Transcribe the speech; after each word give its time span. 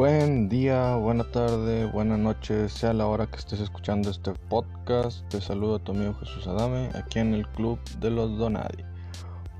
Buen 0.00 0.48
día, 0.48 0.96
buena 0.96 1.24
tarde, 1.24 1.84
buena 1.84 2.16
noche, 2.16 2.70
sea 2.70 2.94
la 2.94 3.06
hora 3.06 3.26
que 3.26 3.36
estés 3.36 3.60
escuchando 3.60 4.08
este 4.08 4.32
podcast. 4.48 5.28
Te 5.28 5.42
saludo 5.42 5.74
a 5.74 5.78
tu 5.78 5.92
amigo 5.92 6.14
Jesús 6.14 6.46
Adame, 6.46 6.88
aquí 6.94 7.18
en 7.18 7.34
el 7.34 7.46
Club 7.48 7.78
de 7.98 8.10
los 8.10 8.38
Donadi. 8.38 8.82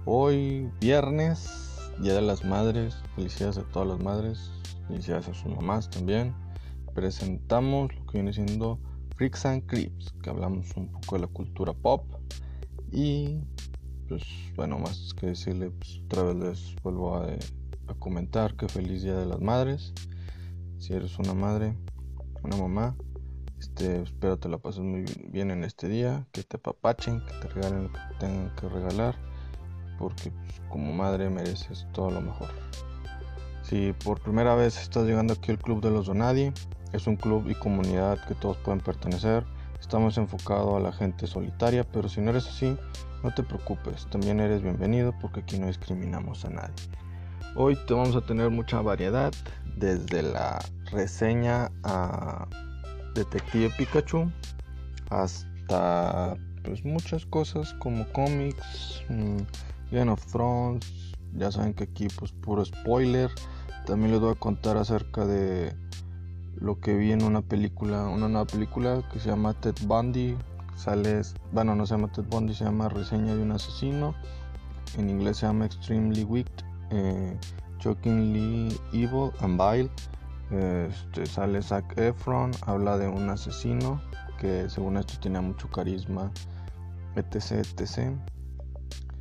Hoy, 0.07 0.67
viernes, 0.81 1.93
Día 2.01 2.15
de 2.15 2.23
las 2.23 2.43
Madres. 2.43 2.97
Felicidades 3.17 3.59
a 3.59 3.65
todas 3.65 3.87
las 3.89 4.03
madres, 4.03 4.51
felicidades 4.89 5.29
a 5.29 5.35
sus 5.35 5.55
mamás 5.55 5.91
también. 5.91 6.35
Presentamos 6.95 7.95
lo 7.95 8.07
que 8.07 8.13
viene 8.13 8.33
siendo 8.33 8.79
Freaks 9.17 9.45
and 9.45 9.67
Creeps, 9.67 10.15
que 10.23 10.31
hablamos 10.31 10.75
un 10.75 10.91
poco 10.91 11.17
de 11.17 11.21
la 11.21 11.27
cultura 11.27 11.75
pop. 11.75 12.07
Y, 12.91 13.43
pues, 14.09 14.23
bueno, 14.57 14.79
más 14.79 15.13
que 15.13 15.27
decirle, 15.27 15.71
pues, 15.71 16.01
otra 16.07 16.23
vez 16.23 16.37
les 16.37 16.77
vuelvo 16.83 17.17
a, 17.17 17.27
a 17.27 17.95
comentar 17.99 18.57
que 18.57 18.69
feliz 18.71 19.03
Día 19.03 19.19
de 19.19 19.27
las 19.27 19.43
Madres 19.43 19.93
si 20.81 20.95
eres 20.95 21.19
una 21.19 21.35
madre, 21.35 21.77
una 22.43 22.57
mamá, 22.57 22.97
este, 23.59 24.01
espero 24.03 24.39
te 24.39 24.49
la 24.49 24.57
pases 24.57 24.81
muy 24.81 25.05
bien 25.29 25.51
en 25.51 25.63
este 25.63 25.89
día, 25.89 26.27
que 26.33 26.43
te 26.43 26.57
apapachen, 26.57 27.21
que 27.21 27.33
te 27.35 27.49
regalen 27.49 27.85
lo 27.85 27.93
que 27.93 27.99
tengan 28.19 28.57
que 28.57 28.69
regalar, 28.69 29.15
porque 29.99 30.31
pues, 30.31 30.63
como 30.71 30.93
madre 30.93 31.29
mereces 31.29 31.87
todo 31.93 32.11
lo 32.11 32.23
mejor. 32.23 32.49
Si 33.63 33.93
por 34.05 34.21
primera 34.21 34.55
vez 34.55 34.81
estás 34.81 35.05
llegando 35.05 35.35
aquí 35.35 35.51
al 35.51 35.59
Club 35.59 35.83
de 35.83 35.91
los 35.91 36.07
Donadi, 36.07 36.51
es 36.95 37.07
un 37.07 37.17
club 37.17 37.49
y 37.49 37.55
comunidad 37.55 38.27
que 38.27 38.35
todos 38.35 38.57
pueden 38.57 38.81
pertenecer. 38.81 39.45
Estamos 39.79 40.17
enfocados 40.17 40.77
a 40.77 40.81
la 40.81 40.93
gente 40.93 41.27
solitaria, 41.27 41.85
pero 41.85 42.09
si 42.09 42.23
no 42.23 42.31
eres 42.31 42.49
así, 42.49 42.75
no 43.23 43.33
te 43.35 43.43
preocupes, 43.43 44.07
también 44.11 44.41
eres 44.41 44.63
bienvenido 44.63 45.15
porque 45.21 45.41
aquí 45.41 45.59
no 45.59 45.67
discriminamos 45.67 46.47
a 46.47 46.51
nadie. 46.51 46.75
Hoy 47.57 47.77
vamos 47.89 48.15
a 48.15 48.21
tener 48.21 48.49
mucha 48.49 48.81
variedad, 48.81 49.33
desde 49.77 50.23
la 50.23 50.61
reseña 50.93 51.73
a 51.83 52.47
Detective 53.15 53.71
Pikachu 53.77 54.31
hasta 55.11 56.37
pues 56.63 56.85
muchas 56.85 57.27
cosas 57.27 57.75
como 57.75 58.07
cómics, 58.13 59.03
mm, 59.09 59.39
Game 59.91 60.13
of 60.13 60.25
Thrones, 60.27 61.13
ya 61.35 61.51
saben 61.51 61.75
que 61.75 61.85
aquí 61.85 62.07
pues 62.17 62.31
puro 62.31 62.65
spoiler. 62.65 63.31
También 63.85 64.13
les 64.13 64.21
voy 64.21 64.31
a 64.31 64.39
contar 64.39 64.77
acerca 64.77 65.27
de 65.27 65.75
lo 66.55 66.79
que 66.79 66.95
vi 66.95 67.11
en 67.11 67.25
una 67.25 67.43
película, 67.43 68.07
una 68.07 68.29
nueva 68.29 68.47
película 68.47 69.03
que 69.13 69.19
se 69.19 69.29
llama 69.29 69.55
Ted 69.55 69.75
Bundy. 69.87 70.37
Sale, 70.77 71.23
bueno, 71.51 71.75
no 71.75 71.85
se 71.85 71.95
llama 71.95 72.13
Ted 72.13 72.25
Bundy, 72.31 72.55
se 72.55 72.65
llama 72.65 72.89
Reseña 72.89 73.35
de 73.35 73.43
un 73.43 73.51
asesino. 73.51 74.15
En 74.97 75.11
inglés 75.11 75.39
se 75.39 75.47
llama 75.47 75.67
Extremely 75.67 76.23
Wicked. 76.23 76.70
Eh, 76.91 77.37
Shockingly 77.79 78.79
Evil 78.93 79.33
and 79.41 79.59
Vile. 79.59 79.91
Este, 80.51 81.27
sale 81.27 81.63
Zac 81.63 81.97
Efron, 81.97 82.51
habla 82.67 82.99
de 82.99 83.07
un 83.07 83.31
asesino 83.31 84.03
que 84.41 84.69
según 84.69 84.97
esto 84.97 85.15
tiene 85.21 85.41
mucho 85.41 85.69
carisma, 85.71 86.33
etc, 87.15 87.65
etc. 87.65 88.17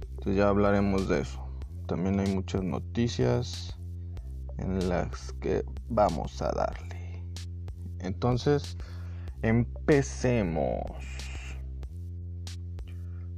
Entonces 0.10 0.36
ya 0.36 0.50
hablaremos 0.50 1.08
de 1.08 1.22
eso. 1.22 1.46
También 1.88 2.20
hay 2.20 2.34
muchas 2.34 2.64
noticias 2.64 3.78
en 4.58 4.90
las 4.90 5.34
que 5.34 5.64
vamos 5.90 6.42
a 6.42 6.52
darle. 6.52 7.24
Entonces, 8.00 8.78
empecemos. 9.42 10.82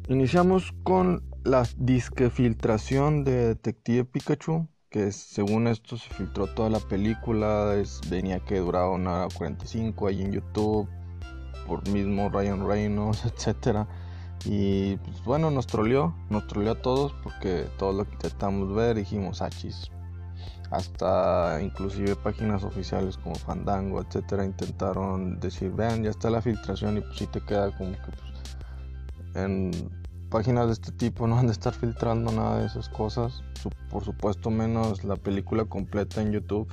Iniciamos 0.08 0.74
con 0.84 1.24
la 1.44 1.68
disque 1.78 2.30
filtración 2.30 3.24
de 3.24 3.48
Detective 3.48 4.06
Pikachu 4.06 4.68
que 4.92 5.14
según 5.14 5.68
esto 5.68 5.96
se 5.96 6.14
filtró 6.14 6.48
toda 6.48 6.70
la 6.70 6.82
película, 6.82 7.76
es, 7.76 8.02
venía 8.10 8.42
que 8.42 8.60
duraba 8.60 8.90
una 8.90 9.14
hora 9.24 9.28
45 9.34 10.08
ahí 10.08 10.22
en 10.22 10.34
YouTube, 10.34 10.88
por 11.66 11.88
mismo 11.88 12.30
Ryan 12.30 12.68
Reynolds, 12.68 13.26
etcétera. 13.34 13.88
Y 14.44 14.98
pues 14.98 15.24
bueno, 15.24 15.50
nos 15.50 15.66
troleó, 15.66 16.14
nos 16.30 16.46
troleó 16.48 16.74
a 16.74 16.82
todos 16.82 17.14
porque 17.24 17.68
todo 17.78 17.94
lo 17.94 18.06
que 18.06 18.16
intentamos 18.16 18.76
ver 18.76 18.98
dijimos 18.98 19.42
achis. 19.42 19.90
Ah, 20.70 20.78
Hasta 20.78 21.62
inclusive 21.62 22.18
páginas 22.18 22.66
oficiales 22.66 23.18
como 23.18 23.36
Fandango, 23.36 24.02
etcétera, 24.02 24.44
intentaron 24.44 25.40
decir, 25.40 25.72
vean, 25.72 26.04
ya 26.04 26.10
está 26.10 26.30
la 26.30 26.42
filtración 26.42 26.98
y 26.98 27.02
pues 27.02 27.18
sí 27.18 27.28
te 27.28 27.40
queda 27.40 27.72
como 27.78 27.92
que 27.94 28.12
pues, 28.12 29.36
en 29.36 29.72
páginas 30.32 30.68
de 30.68 30.74
este 30.74 30.92
tipo 30.94 31.28
no 31.28 31.38
han 31.38 31.48
de 31.48 31.52
estar 31.52 31.74
filtrando 31.74 32.32
nada 32.32 32.60
de 32.60 32.66
esas 32.66 32.90
cosas. 32.90 33.44
Por 33.92 34.04
supuesto, 34.04 34.50
menos 34.50 35.04
la 35.04 35.18
película 35.18 35.66
completa 35.66 36.22
en 36.22 36.32
YouTube. 36.32 36.68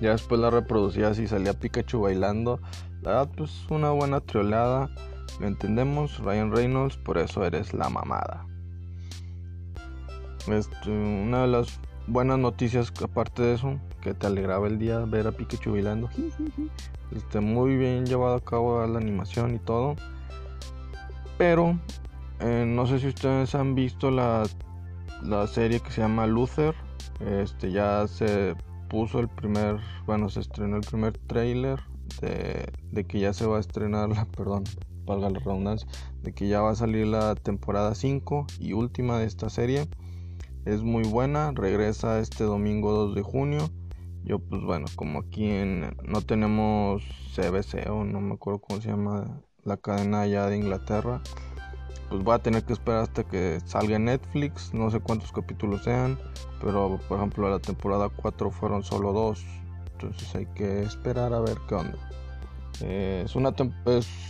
Ya 0.00 0.12
después 0.12 0.40
la 0.40 0.48
reproducías 0.48 1.18
y 1.18 1.26
salía 1.26 1.52
Pikachu 1.52 2.00
bailando. 2.00 2.60
La 3.02 3.10
verdad, 3.10 3.30
pues 3.36 3.66
una 3.68 3.90
buena 3.90 4.20
triolada. 4.20 4.88
Lo 5.40 5.46
entendemos, 5.46 6.18
Ryan 6.20 6.52
Reynolds, 6.52 6.96
por 6.96 7.18
eso 7.18 7.44
eres 7.44 7.74
la 7.74 7.90
mamada. 7.90 8.46
Este, 10.46 10.90
una 10.90 11.42
de 11.42 11.48
las 11.48 11.80
buenas 12.06 12.38
noticias, 12.38 12.92
aparte 13.02 13.42
de 13.42 13.54
eso, 13.54 13.78
que 14.00 14.14
te 14.14 14.26
alegraba 14.26 14.68
el 14.68 14.78
día 14.78 15.00
ver 15.00 15.26
a 15.26 15.32
Pikachu 15.32 15.72
bailando. 15.72 16.08
Este, 17.14 17.40
muy 17.40 17.76
bien 17.76 18.06
llevado 18.06 18.36
a 18.36 18.40
cabo 18.40 18.86
la 18.86 18.98
animación 18.98 19.56
y 19.56 19.58
todo. 19.58 19.96
Pero 21.36 21.78
eh, 22.40 22.64
no 22.66 22.86
sé 22.86 22.98
si 22.98 23.08
ustedes 23.08 23.54
han 23.54 23.74
visto 23.74 24.10
la, 24.10 24.44
serie 25.46 25.80
que 25.80 25.90
se 25.90 26.00
llama 26.00 26.26
Luther. 26.26 26.74
Este 27.20 27.70
ya 27.70 28.06
se 28.08 28.56
puso 28.88 29.20
el 29.20 29.28
primer, 29.28 29.78
bueno, 30.06 30.30
se 30.30 30.40
estrenó 30.40 30.76
el 30.76 30.82
primer 30.82 31.18
trailer 31.18 31.80
de, 32.22 33.04
que 33.04 33.20
ya 33.20 33.34
se 33.34 33.46
va 33.46 33.58
a 33.58 33.60
estrenar, 33.60 34.08
la, 34.08 34.24
perdón, 34.36 34.64
valga 35.04 35.28
la 35.28 35.38
redundancia, 35.38 35.86
de 36.22 36.32
que 36.32 36.48
ya 36.48 36.62
va 36.62 36.70
a 36.70 36.74
salir 36.74 37.06
la 37.06 37.34
temporada 37.34 37.94
5 37.94 38.46
y 38.58 38.72
última 38.72 39.18
de 39.18 39.26
esta 39.26 39.50
serie. 39.50 39.86
Es 40.64 40.82
muy 40.82 41.04
buena, 41.04 41.52
regresa 41.52 42.20
este 42.20 42.44
domingo 42.44 42.92
2 42.92 43.14
de 43.14 43.22
junio. 43.22 43.70
Yo 44.24 44.38
pues 44.38 44.62
bueno, 44.62 44.86
como 44.96 45.20
aquí 45.20 45.50
no 46.04 46.22
tenemos 46.22 47.02
CBC 47.34 47.88
o 47.90 48.04
no 48.04 48.20
me 48.20 48.34
acuerdo 48.34 48.60
cómo 48.60 48.80
se 48.80 48.88
llama 48.88 49.42
la 49.62 49.76
cadena 49.76 50.22
allá 50.22 50.46
de 50.46 50.58
Inglaterra 50.58 51.22
pues 52.10 52.24
voy 52.24 52.34
a 52.34 52.40
tener 52.40 52.64
que 52.64 52.72
esperar 52.72 53.04
hasta 53.04 53.22
que 53.22 53.60
salga 53.64 53.96
en 53.96 54.06
Netflix. 54.06 54.74
No 54.74 54.90
sé 54.90 54.98
cuántos 54.98 55.30
capítulos 55.30 55.84
sean, 55.84 56.18
pero 56.60 56.98
por 57.08 57.18
ejemplo 57.18 57.48
la 57.48 57.60
temporada 57.60 58.08
4 58.08 58.50
fueron 58.50 58.82
solo 58.82 59.12
dos. 59.12 59.44
Entonces 59.92 60.34
hay 60.34 60.46
que 60.46 60.82
esperar 60.82 61.32
a 61.32 61.40
ver 61.40 61.56
qué 61.68 61.76
onda. 61.76 61.98
Eh, 62.82 63.22
es 63.24 63.36
una 63.36 63.54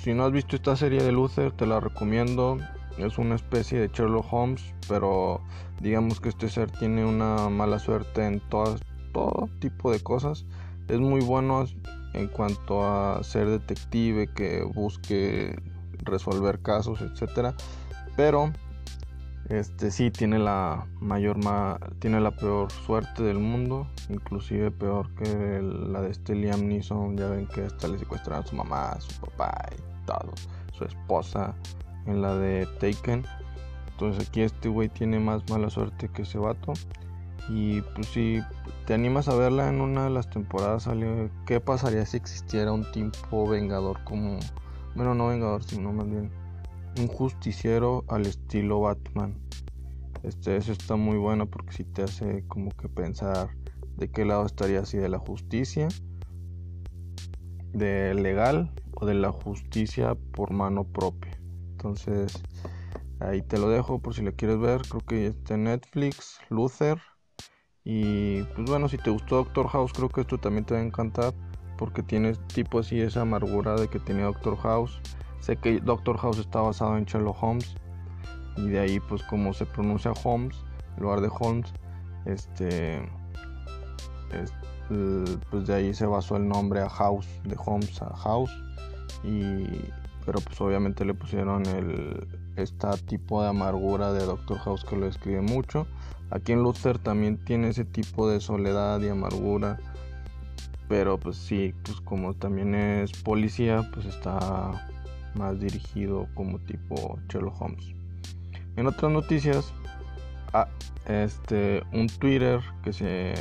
si 0.03 0.13
no 0.13 0.25
has 0.25 0.33
visto 0.33 0.57
esta 0.57 0.77
serie 0.77 1.03
de 1.03 1.11
Luther, 1.11 1.53
te 1.53 1.67
la 1.67 1.81
recomiendo. 1.81 2.59
Es 2.99 3.17
una 3.17 3.37
especie 3.37 3.81
de 3.81 3.89
Sherlock 3.89 4.31
Holmes, 4.31 4.75
pero 4.87 5.41
digamos 5.81 6.21
que 6.21 6.29
este 6.29 6.51
ser 6.51 6.71
tiene 6.71 7.05
una 7.05 7.49
mala 7.49 7.79
suerte 7.79 8.27
en 8.27 8.41
todas, 8.41 8.81
todo 9.12 9.49
tipo 9.59 9.91
de 9.91 10.01
cosas. 10.01 10.45
Es 10.89 10.99
muy 10.99 11.23
bueno 11.23 11.65
en 12.12 12.29
cuanto 12.29 12.85
a 12.85 13.23
ser 13.23 13.49
detective, 13.49 14.27
que 14.35 14.65
busque 14.65 15.57
resolver 16.05 16.61
casos, 16.61 17.00
etcétera. 17.00 17.55
Pero 18.16 18.53
este 19.50 19.91
sí 19.91 20.12
tiene 20.12 20.38
la 20.38 20.87
mayor 21.00 21.37
tiene 21.99 22.21
la 22.21 22.31
peor 22.31 22.71
suerte 22.71 23.25
del 23.25 23.41
mundo, 23.41 23.88
inclusive 24.09 24.71
peor 24.71 25.12
que 25.16 25.61
la 25.61 26.03
de 26.03 26.11
este 26.11 26.37
Liam 26.37 26.69
Neeson, 26.69 27.16
ya 27.16 27.28
ven 27.28 27.49
que 27.49 27.65
hasta 27.65 27.88
le 27.88 27.99
secuestraron 27.99 28.44
a 28.44 28.47
su 28.47 28.55
mamá, 28.55 28.91
a 28.91 29.00
su 29.00 29.21
papá 29.21 29.53
y 29.77 30.06
todo, 30.06 30.33
su 30.72 30.84
esposa 30.84 31.55
en 32.06 32.22
la 32.22 32.37
de 32.37 32.67
Taken. 32.78 33.25
Entonces 33.91 34.28
aquí 34.28 34.43
este 34.43 34.69
güey 34.69 34.88
tiene 34.88 35.19
más 35.19 35.43
mala 35.50 35.69
suerte 35.69 36.09
que 36.09 36.22
ese 36.22 36.38
vato. 36.38 36.72
Y 37.49 37.81
pues 37.81 38.06
si 38.06 38.41
te 38.87 38.94
animas 38.94 39.26
a 39.26 39.35
verla 39.35 39.69
en 39.69 39.81
una 39.81 40.05
de 40.05 40.11
las 40.11 40.31
temporadas 40.31 40.88
qué 41.44 41.61
pasaría 41.61 42.06
si 42.06 42.17
existiera 42.17 42.70
un 42.70 42.91
tipo 42.93 43.49
vengador 43.49 43.99
como 44.05 44.38
bueno, 44.94 45.14
no 45.14 45.28
vengador, 45.28 45.62
sino 45.64 45.92
más 45.92 46.08
bien 46.08 46.31
un 46.98 47.06
justiciero 47.06 48.04
al 48.08 48.26
estilo 48.26 48.81
Batman. 48.81 49.38
Este, 50.22 50.56
eso 50.56 50.72
está 50.72 50.96
muy 50.96 51.16
bueno 51.16 51.46
porque 51.46 51.72
si 51.72 51.84
te 51.84 52.02
hace 52.02 52.44
como 52.46 52.70
que 52.72 52.88
pensar 52.88 53.50
de 53.96 54.10
qué 54.10 54.25
lado 54.25 54.44
estaría 54.44 54.81
así 54.81 54.98
de 54.98 55.08
la 55.08 55.19
justicia, 55.19 55.88
de 57.72 58.14
legal 58.14 58.72
o 58.92 59.06
de 59.06 59.14
la 59.14 59.32
justicia 59.32 60.14
por 60.32 60.52
mano 60.52 60.84
propia. 60.84 61.40
Entonces, 61.72 62.42
ahí 63.20 63.42
te 63.42 63.58
lo 63.58 63.69
dejo 63.69 64.00
por 64.00 64.14
si 64.14 64.22
lo 64.22 64.34
quieres 64.34 64.58
ver. 64.58 64.82
Creo 64.82 65.00
que 65.00 65.26
está 65.28 65.54
en 65.54 65.64
Netflix, 65.64 66.38
Luther. 66.50 66.98
Y 67.84 68.42
pues 68.42 68.69
bueno, 68.69 68.88
si 68.88 68.98
te 68.98 69.10
gustó 69.10 69.37
Doctor 69.37 69.69
House, 69.69 69.92
creo 69.94 70.10
que 70.10 70.20
esto 70.20 70.38
también 70.38 70.66
te 70.66 70.75
va 70.75 70.81
a 70.81 70.84
encantar 70.84 71.32
porque 71.81 72.03
tiene 72.03 72.35
tipo 72.53 72.79
así 72.79 73.00
esa 73.00 73.23
amargura 73.23 73.75
de 73.75 73.88
que 73.88 73.99
tiene 73.99 74.23
Doctor 74.23 74.59
House. 74.59 75.00
Sé 75.41 75.56
que 75.56 75.81
Doctor 75.81 76.19
House 76.19 76.38
está 76.38 76.61
basado 76.61 76.99
en 76.99 77.06
Sherlock 77.06 77.43
Holmes 77.43 77.75
y 78.59 78.69
de 78.69 78.81
ahí 78.81 79.00
pues 79.00 79.23
como 79.23 79.55
se 79.55 79.65
pronuncia 79.65 80.12
Holmes 80.23 80.55
en 80.97 81.03
lugar 81.03 81.23
de 81.23 81.31
Holmes, 81.41 81.73
este 82.27 83.00
pues 85.50 85.67
de 85.67 85.75
ahí 85.75 85.94
se 85.94 86.05
basó 86.05 86.37
el 86.37 86.47
nombre 86.47 86.81
a 86.81 86.88
House, 86.91 87.27
de 87.44 87.56
Holmes 87.65 88.03
a 88.03 88.15
House. 88.15 88.53
Y, 89.25 89.65
pero 90.26 90.41
pues 90.41 90.61
obviamente 90.61 91.05
le 91.06 91.15
pusieron 91.15 91.65
el 91.65 92.29
este 92.56 92.88
tipo 93.06 93.43
de 93.43 93.49
amargura 93.49 94.12
de 94.12 94.26
Doctor 94.26 94.59
House 94.59 94.85
que 94.85 94.97
lo 94.97 95.06
escribe 95.06 95.41
mucho. 95.41 95.87
Aquí 96.31 96.53
en 96.53 96.62
Luther 96.62 96.99
también 96.99 97.43
tiene 97.43 97.71
ese 97.71 97.87
tipo 97.87 98.29
de 98.29 98.41
soledad 98.41 99.00
y 99.00 99.09
amargura. 99.09 99.79
Pero 100.90 101.19
pues 101.19 101.37
sí, 101.37 101.72
pues 101.84 102.00
como 102.00 102.34
también 102.34 102.75
es 102.75 103.12
policía, 103.12 103.88
pues 103.94 104.06
está 104.06 104.88
más 105.37 105.60
dirigido 105.60 106.26
como 106.34 106.58
tipo 106.58 107.16
Sherlock 107.28 107.62
Holmes. 107.62 107.94
En 108.75 108.88
otras 108.88 109.12
noticias, 109.12 109.72
ah, 110.52 110.66
este, 111.06 111.84
un 111.92 112.08
Twitter 112.08 112.60
que 112.82 112.92
se 112.92 113.34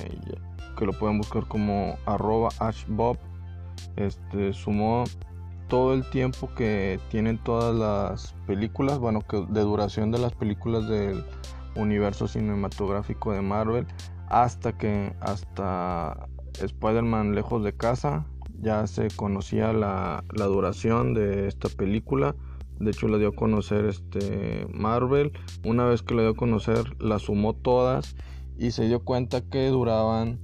que 0.77 0.85
lo 0.85 0.93
pueden 0.93 1.17
buscar 1.17 1.47
como 1.47 1.97
arroba 2.05 2.49
ashbob 2.59 3.17
este, 3.95 4.53
sumó 4.53 5.05
todo 5.69 5.95
el 5.95 6.07
tiempo 6.11 6.53
que 6.53 6.99
tienen 7.09 7.39
todas 7.39 7.75
las 7.75 8.35
películas, 8.45 8.99
bueno, 8.99 9.21
que 9.21 9.43
de 9.49 9.61
duración 9.61 10.11
de 10.11 10.19
las 10.19 10.33
películas 10.33 10.87
del 10.87 11.25
universo 11.75 12.27
cinematográfico 12.27 13.33
de 13.33 13.41
Marvel 13.41 13.87
hasta 14.29 14.77
que 14.77 15.13
hasta 15.19 16.29
Spider-Man 16.53 17.35
lejos 17.35 17.63
de 17.63 17.73
casa 17.73 18.25
ya 18.61 18.87
se 18.87 19.07
conocía 19.15 19.73
la, 19.73 20.23
la, 20.33 20.45
duración 20.45 21.13
de 21.13 21.47
esta 21.47 21.69
película. 21.69 22.35
De 22.79 22.91
hecho, 22.91 23.07
la 23.07 23.17
dio 23.17 23.29
a 23.29 23.35
conocer 23.35 23.85
este 23.85 24.67
Marvel. 24.73 25.31
Una 25.63 25.85
vez 25.85 26.01
que 26.01 26.15
la 26.15 26.23
dio 26.23 26.31
a 26.31 26.35
conocer, 26.35 27.01
la 27.01 27.19
sumó 27.19 27.53
todas 27.53 28.15
y 28.57 28.71
se 28.71 28.87
dio 28.87 29.03
cuenta 29.03 29.41
que 29.41 29.67
duraban, 29.67 30.39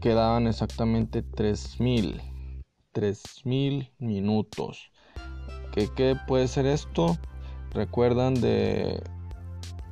quedaban 0.00 0.46
exactamente 0.46 1.22
3000. 1.22 2.20
3000 2.92 3.90
minutos. 3.98 4.92
¿Qué, 5.72 5.88
¿Qué 5.94 6.16
puede 6.26 6.48
ser 6.48 6.66
esto? 6.66 7.16
¿Recuerdan 7.72 8.34
de 8.34 9.02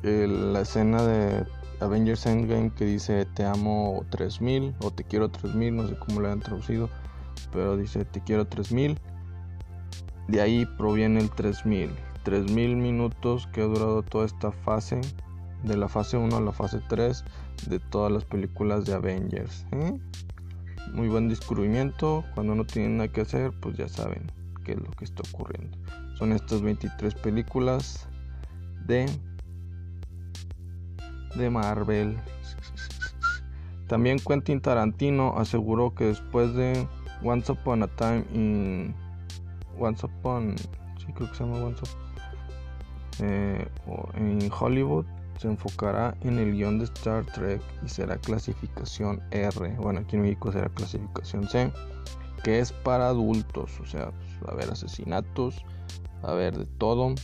la 0.03 0.61
escena 0.61 1.03
de 1.03 1.45
Avengers 1.81 2.27
Endgame 2.27 2.71
que 2.71 2.85
dice 2.85 3.27
te 3.27 3.45
amo 3.45 4.05
3000 4.11 4.75
o 4.81 4.91
te 4.91 5.05
quiero 5.05 5.31
3000, 5.31 5.77
no 5.77 5.89
sé 5.89 5.97
cómo 5.99 6.21
lo 6.21 6.31
han 6.31 6.41
traducido, 6.41 6.91
pero 7.53 7.77
dice 7.77 8.05
te 8.05 8.21
quiero 8.21 8.47
3000. 8.47 8.99
De 10.29 10.41
ahí 10.41 10.67
proviene 10.79 11.21
el 11.21 11.31
3000. 11.31 11.91
3000 12.23 12.77
minutos 12.77 13.49
que 13.53 13.63
ha 13.63 13.65
durado 13.65 14.03
toda 14.03 14.27
esta 14.27 14.53
fase, 14.53 15.01
de 15.65 15.77
la 15.77 15.89
fase 15.89 16.17
1 16.17 16.37
a 16.37 16.41
la 16.41 16.53
fase 16.53 16.81
3 16.89 17.25
de 17.69 17.79
todas 17.79 18.13
las 18.13 18.25
películas 18.25 18.85
de 18.85 18.95
Avengers. 18.95 19.67
¿eh? 19.73 19.99
Muy 20.93 21.09
buen 21.09 21.29
descubrimiento, 21.29 22.25
cuando 22.35 22.55
no 22.55 22.65
tienen 22.65 22.99
nada 22.99 23.09
que 23.09 23.23
hacer, 23.23 23.53
pues 23.61 23.77
ya 23.77 23.89
saben 23.89 24.31
qué 24.65 24.73
es 24.73 24.79
lo 24.79 24.91
que 24.93 25.05
está 25.05 25.23
ocurriendo. 25.33 25.77
Son 26.19 26.33
estas 26.33 26.63
23 26.63 27.15
películas 27.15 28.07
de 28.87 29.07
de 31.35 31.51
Marvel. 31.51 32.19
También 33.87 34.19
Quentin 34.19 34.61
Tarantino 34.61 35.35
aseguró 35.37 35.95
que 35.95 36.07
después 36.07 36.55
de 36.55 36.87
Once 37.23 37.51
Upon 37.51 37.83
a 37.83 37.89
Time 37.89 38.25
in 38.33 38.95
Once 39.79 40.07
Upon, 40.07 40.57
sí 40.57 41.13
creo 41.15 41.29
que 41.31 41.37
se 41.37 41.45
llama 41.45 41.59
Once 41.59 41.83
Upon, 41.83 42.11
eh, 43.21 43.69
en 44.15 44.51
Hollywood 44.59 45.05
se 45.41 45.49
enfocará 45.49 46.15
en 46.21 46.39
el 46.39 46.53
guion 46.53 46.79
de 46.79 46.85
Star 46.85 47.25
Trek 47.25 47.63
y 47.83 47.89
será 47.89 48.19
clasificación 48.19 49.23
R. 49.31 49.75
Bueno, 49.77 50.01
aquí 50.01 50.17
en 50.17 50.23
México 50.23 50.53
será 50.53 50.69
clasificación 50.69 51.49
C, 51.49 51.73
que 52.45 52.59
es 52.59 52.73
para 52.73 53.09
adultos, 53.09 53.81
o 53.81 53.87
sea, 53.87 54.11
pues, 54.11 54.49
a 54.49 54.53
haber 54.53 54.71
asesinatos, 54.71 55.65
a 56.23 56.33
haber 56.33 56.59
de 56.59 56.67
todo 56.67 57.15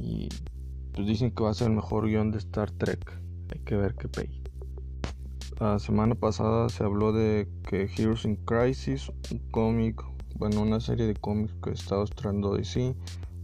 y 0.00 0.28
pues 0.96 1.06
dicen 1.06 1.30
que 1.30 1.42
va 1.42 1.50
a 1.50 1.54
ser 1.54 1.68
el 1.68 1.74
mejor 1.74 2.08
guion 2.08 2.30
de 2.30 2.38
Star 2.38 2.70
Trek. 2.70 3.20
Hay 3.52 3.60
que 3.60 3.76
ver 3.76 3.94
qué 3.96 4.08
pay. 4.08 4.42
La 5.60 5.78
semana 5.78 6.14
pasada 6.14 6.70
se 6.70 6.84
habló 6.84 7.12
de 7.12 7.46
que 7.68 7.88
Heroes 7.96 8.24
in 8.24 8.36
Crisis, 8.36 9.12
un 9.30 9.38
cómic, 9.50 10.02
bueno, 10.36 10.62
una 10.62 10.80
serie 10.80 11.06
de 11.06 11.14
cómics 11.14 11.54
que 11.62 11.70
está 11.70 11.96
mostrando 11.96 12.54
DC, 12.54 12.96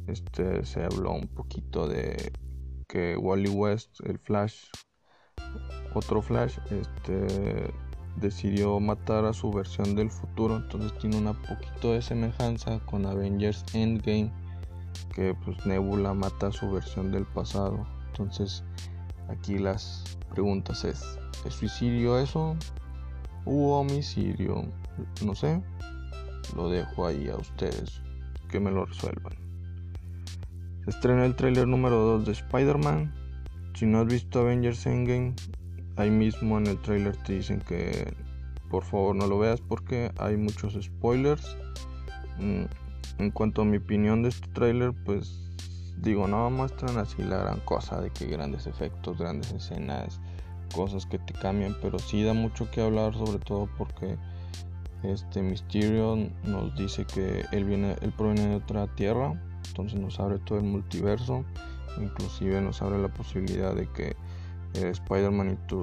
este, 0.06 0.64
se 0.64 0.82
habló 0.82 1.12
un 1.12 1.28
poquito 1.28 1.86
de 1.88 2.32
que 2.88 3.16
Wally 3.18 3.50
West, 3.50 4.00
el 4.04 4.18
Flash, 4.18 4.64
otro 5.94 6.22
Flash, 6.22 6.56
este, 6.70 7.70
decidió 8.16 8.80
matar 8.80 9.26
a 9.26 9.34
su 9.34 9.50
versión 9.50 9.94
del 9.94 10.10
futuro, 10.10 10.56
entonces 10.56 10.96
tiene 10.98 11.18
una 11.18 11.34
poquito 11.34 11.92
de 11.92 12.00
semejanza 12.00 12.80
con 12.86 13.04
Avengers 13.04 13.64
Endgame 13.74 14.30
que 15.14 15.34
pues 15.34 15.64
Nebula 15.66 16.14
mata 16.14 16.50
su 16.50 16.70
versión 16.70 17.10
del 17.12 17.26
pasado. 17.26 17.86
Entonces 18.08 18.64
aquí 19.28 19.58
las 19.58 20.18
preguntas 20.30 20.84
es, 20.84 21.18
¿es 21.44 21.54
suicidio 21.54 22.18
eso? 22.18 22.56
¿U 23.44 23.70
homicidio? 23.70 24.64
No 25.24 25.34
sé. 25.34 25.62
Lo 26.56 26.68
dejo 26.68 27.06
ahí 27.06 27.28
a 27.28 27.36
ustedes 27.36 28.02
que 28.48 28.60
me 28.60 28.70
lo 28.70 28.84
resuelvan. 28.84 29.32
Se 30.84 30.90
estrena 30.90 31.24
el 31.24 31.34
tráiler 31.36 31.66
número 31.66 31.96
2 31.96 32.26
de 32.26 32.32
Spider-Man. 32.32 33.14
Si 33.74 33.86
no 33.86 34.00
has 34.00 34.06
visto 34.06 34.40
Avengers 34.40 34.84
Endgame, 34.86 35.34
ahí 35.96 36.10
mismo 36.10 36.58
en 36.58 36.66
el 36.66 36.78
tráiler 36.82 37.16
te 37.18 37.34
dicen 37.34 37.60
que 37.60 38.14
por 38.68 38.84
favor 38.84 39.14
no 39.14 39.26
lo 39.26 39.38
veas 39.38 39.60
porque 39.60 40.10
hay 40.18 40.36
muchos 40.36 40.78
spoilers. 40.82 41.56
Mm, 42.38 42.64
en 43.18 43.30
cuanto 43.30 43.62
a 43.62 43.64
mi 43.64 43.78
opinión 43.78 44.22
de 44.22 44.30
este 44.30 44.48
tráiler, 44.48 44.92
pues 45.04 45.40
digo, 45.98 46.26
no 46.26 46.50
muestran 46.50 46.98
así 46.98 47.22
la 47.22 47.38
gran 47.38 47.60
cosa 47.60 48.00
de 48.00 48.10
que 48.10 48.26
grandes 48.26 48.66
efectos, 48.66 49.18
grandes 49.18 49.52
escenas, 49.52 50.20
cosas 50.74 51.06
que 51.06 51.18
te 51.18 51.32
cambian, 51.32 51.76
pero 51.80 51.98
sí 51.98 52.22
da 52.22 52.32
mucho 52.32 52.70
que 52.70 52.82
hablar, 52.82 53.14
sobre 53.14 53.38
todo 53.38 53.68
porque 53.78 54.16
este 55.02 55.42
Mysterio 55.42 56.16
nos 56.44 56.74
dice 56.76 57.04
que 57.04 57.44
él 57.52 57.64
viene, 57.64 57.96
él 58.00 58.12
proviene 58.12 58.48
de 58.48 58.56
otra 58.56 58.86
tierra, 58.94 59.40
entonces 59.68 60.00
nos 60.00 60.18
abre 60.20 60.38
todo 60.38 60.58
el 60.58 60.64
multiverso, 60.64 61.44
inclusive 62.00 62.60
nos 62.60 62.82
abre 62.82 63.00
la 63.00 63.08
posibilidad 63.08 63.74
de 63.74 63.88
que 63.88 64.16
Spider-Man 64.74 65.50
y 65.50 65.74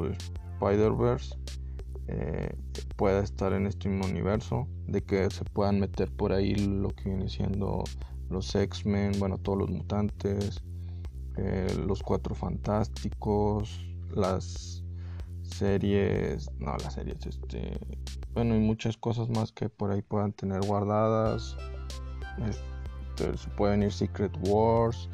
Spider-Verse 0.55 1.35
eh, 2.11 2.57
pueda 2.95 3.21
estar 3.21 3.53
en 3.53 3.67
este 3.67 3.87
mismo 3.87 4.05
universo, 4.05 4.67
de 4.87 5.03
que 5.03 5.29
se 5.29 5.45
puedan 5.45 5.79
meter 5.79 6.11
por 6.11 6.33
ahí 6.33 6.55
lo 6.55 6.89
que 6.89 7.09
viene 7.09 7.29
siendo 7.29 7.83
los 8.29 8.55
X-Men, 8.55 9.13
bueno, 9.19 9.37
todos 9.37 9.59
los 9.59 9.69
mutantes, 9.69 10.63
eh, 11.37 11.67
los 11.85 12.01
cuatro 12.01 12.33
fantásticos, 12.33 13.85
las 14.11 14.83
series, 15.43 16.49
no, 16.57 16.75
las 16.77 16.93
series, 16.93 17.25
este, 17.27 17.77
bueno, 18.33 18.55
y 18.55 18.59
muchas 18.59 18.97
cosas 18.97 19.29
más 19.29 19.51
que 19.51 19.69
por 19.69 19.91
ahí 19.91 20.01
puedan 20.01 20.33
tener 20.33 20.61
guardadas. 20.65 21.55
Este, 22.47 23.37
se 23.37 23.49
pueden 23.51 23.83
ir 23.83 23.91
Secret 23.91 24.35
Wars. 24.47 25.09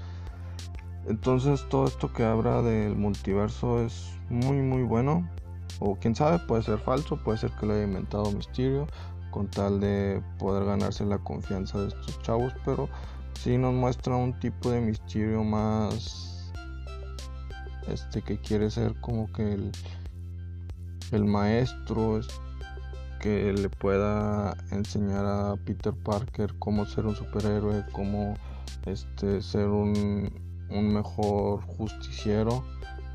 Entonces 1.08 1.68
todo 1.70 1.88
esto 1.88 2.12
que 2.14 2.24
habla 2.24 2.62
del 2.62 2.96
multiverso 2.96 3.84
es 3.84 4.14
muy 4.30 4.58
muy 4.58 4.84
bueno. 4.84 5.30
O 5.80 5.96
quién 5.96 6.16
sabe, 6.16 6.40
puede 6.40 6.64
ser 6.64 6.80
falso, 6.80 7.18
puede 7.24 7.38
ser 7.38 7.52
que 7.52 7.66
lo 7.66 7.74
haya 7.74 7.84
inventado 7.84 8.32
Mysterio 8.32 8.88
con 9.32 9.48
tal 9.48 9.82
de 9.82 10.22
poder 10.40 10.66
ganarse 10.66 11.06
la 11.06 11.18
confianza 11.18 11.80
de 11.82 11.90
estos 11.90 12.22
chavos, 12.22 12.54
pero 12.64 12.88
sí 13.34 13.58
nos 13.58 13.74
muestra 13.74 14.16
un 14.16 14.40
tipo 14.40 14.72
de 14.72 14.80
Mysterio 14.80 15.44
más 15.44 16.54
este 17.88 18.22
que 18.22 18.40
quiere 18.40 18.72
ser 18.72 18.96
como 19.02 19.32
que 19.32 19.54
el, 19.54 19.72
el 21.12 21.26
maestro 21.26 22.22
que 23.22 23.54
le 23.54 23.70
pueda 23.70 24.56
enseñar 24.72 25.26
a 25.26 25.56
Peter 25.66 25.94
Parker 25.94 26.56
cómo 26.60 26.86
ser 26.86 27.06
un 27.06 27.16
superhéroe, 27.16 27.84
cómo 27.92 28.36
este 28.86 29.42
ser 29.42 29.68
un, 29.68 30.32
un 30.70 30.94
mejor 30.94 31.62
justiciero 31.62 32.64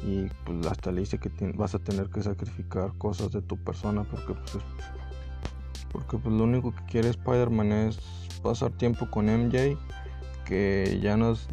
y 0.02 0.28
pues 0.45 0.66
hasta 0.66 0.92
le 0.92 1.00
dice 1.00 1.19
que 1.19 1.30
vas 1.57 1.75
a 1.75 1.78
tener 1.78 2.09
que 2.09 2.23
sacrificar 2.23 2.92
cosas 2.97 3.33
de 3.33 3.42
tu 3.42 3.57
persona 3.57 4.04
porque 4.04 4.35
pues 4.35 4.64
porque 5.92 6.19
pues 6.19 6.35
lo 6.35 6.45
único 6.45 6.75
que 6.75 6.85
quiere 6.85 7.09
Spider-Man 7.11 7.73
es 7.73 7.99
pasar 8.42 8.71
tiempo 8.73 9.11
con 9.11 9.26
MJ 9.26 9.76
que 10.45 10.99
ya 11.02 11.16
nos 11.16 11.49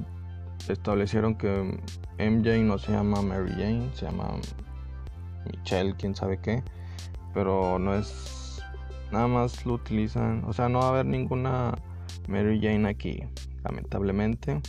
establecieron 0.70 1.36
que 1.36 1.80
MJ 2.20 2.64
no 2.64 2.78
se 2.78 2.92
llama 2.92 3.22
Mary 3.22 3.52
Jane 3.52 3.90
se 3.94 4.06
llama 4.06 4.30
Michelle 5.46 5.96
quién 5.98 6.16
sabe 6.16 6.40
qué 6.40 6.64
pero 7.34 7.80
no 7.80 7.96
es 7.96 8.62
nada 9.12 9.28
más 9.28 9.66
lo 9.66 9.74
utilizan 9.74 10.44
o 10.46 10.54
sea 10.54 10.70
no 10.70 10.80
va 10.80 10.86
a 10.86 10.90
haber 10.90 11.06
ninguna 11.06 11.76
Mary 12.28 12.60
Jane 12.62 12.88
aquí 12.88 13.24
lamentablemente 13.64 14.62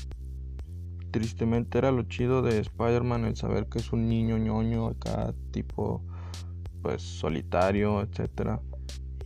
tristemente 1.10 1.78
era 1.78 1.90
lo 1.90 2.02
chido 2.02 2.42
de 2.42 2.58
Spider-Man 2.58 3.24
el 3.24 3.36
saber 3.36 3.66
que 3.68 3.78
es 3.78 3.92
un 3.92 4.08
niño 4.08 4.38
ñoño 4.38 4.88
acá 4.88 5.34
tipo 5.50 6.02
pues 6.82 7.02
solitario, 7.02 8.00
etcétera, 8.02 8.60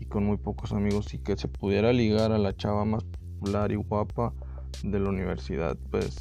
y 0.00 0.06
con 0.06 0.24
muy 0.24 0.38
pocos 0.38 0.72
amigos 0.72 1.12
y 1.14 1.18
que 1.18 1.36
se 1.36 1.48
pudiera 1.48 1.92
ligar 1.92 2.32
a 2.32 2.38
la 2.38 2.56
chava 2.56 2.84
más 2.84 3.04
popular 3.04 3.72
y 3.72 3.76
guapa 3.76 4.32
de 4.82 4.98
la 4.98 5.10
universidad, 5.10 5.76
pues 5.90 6.16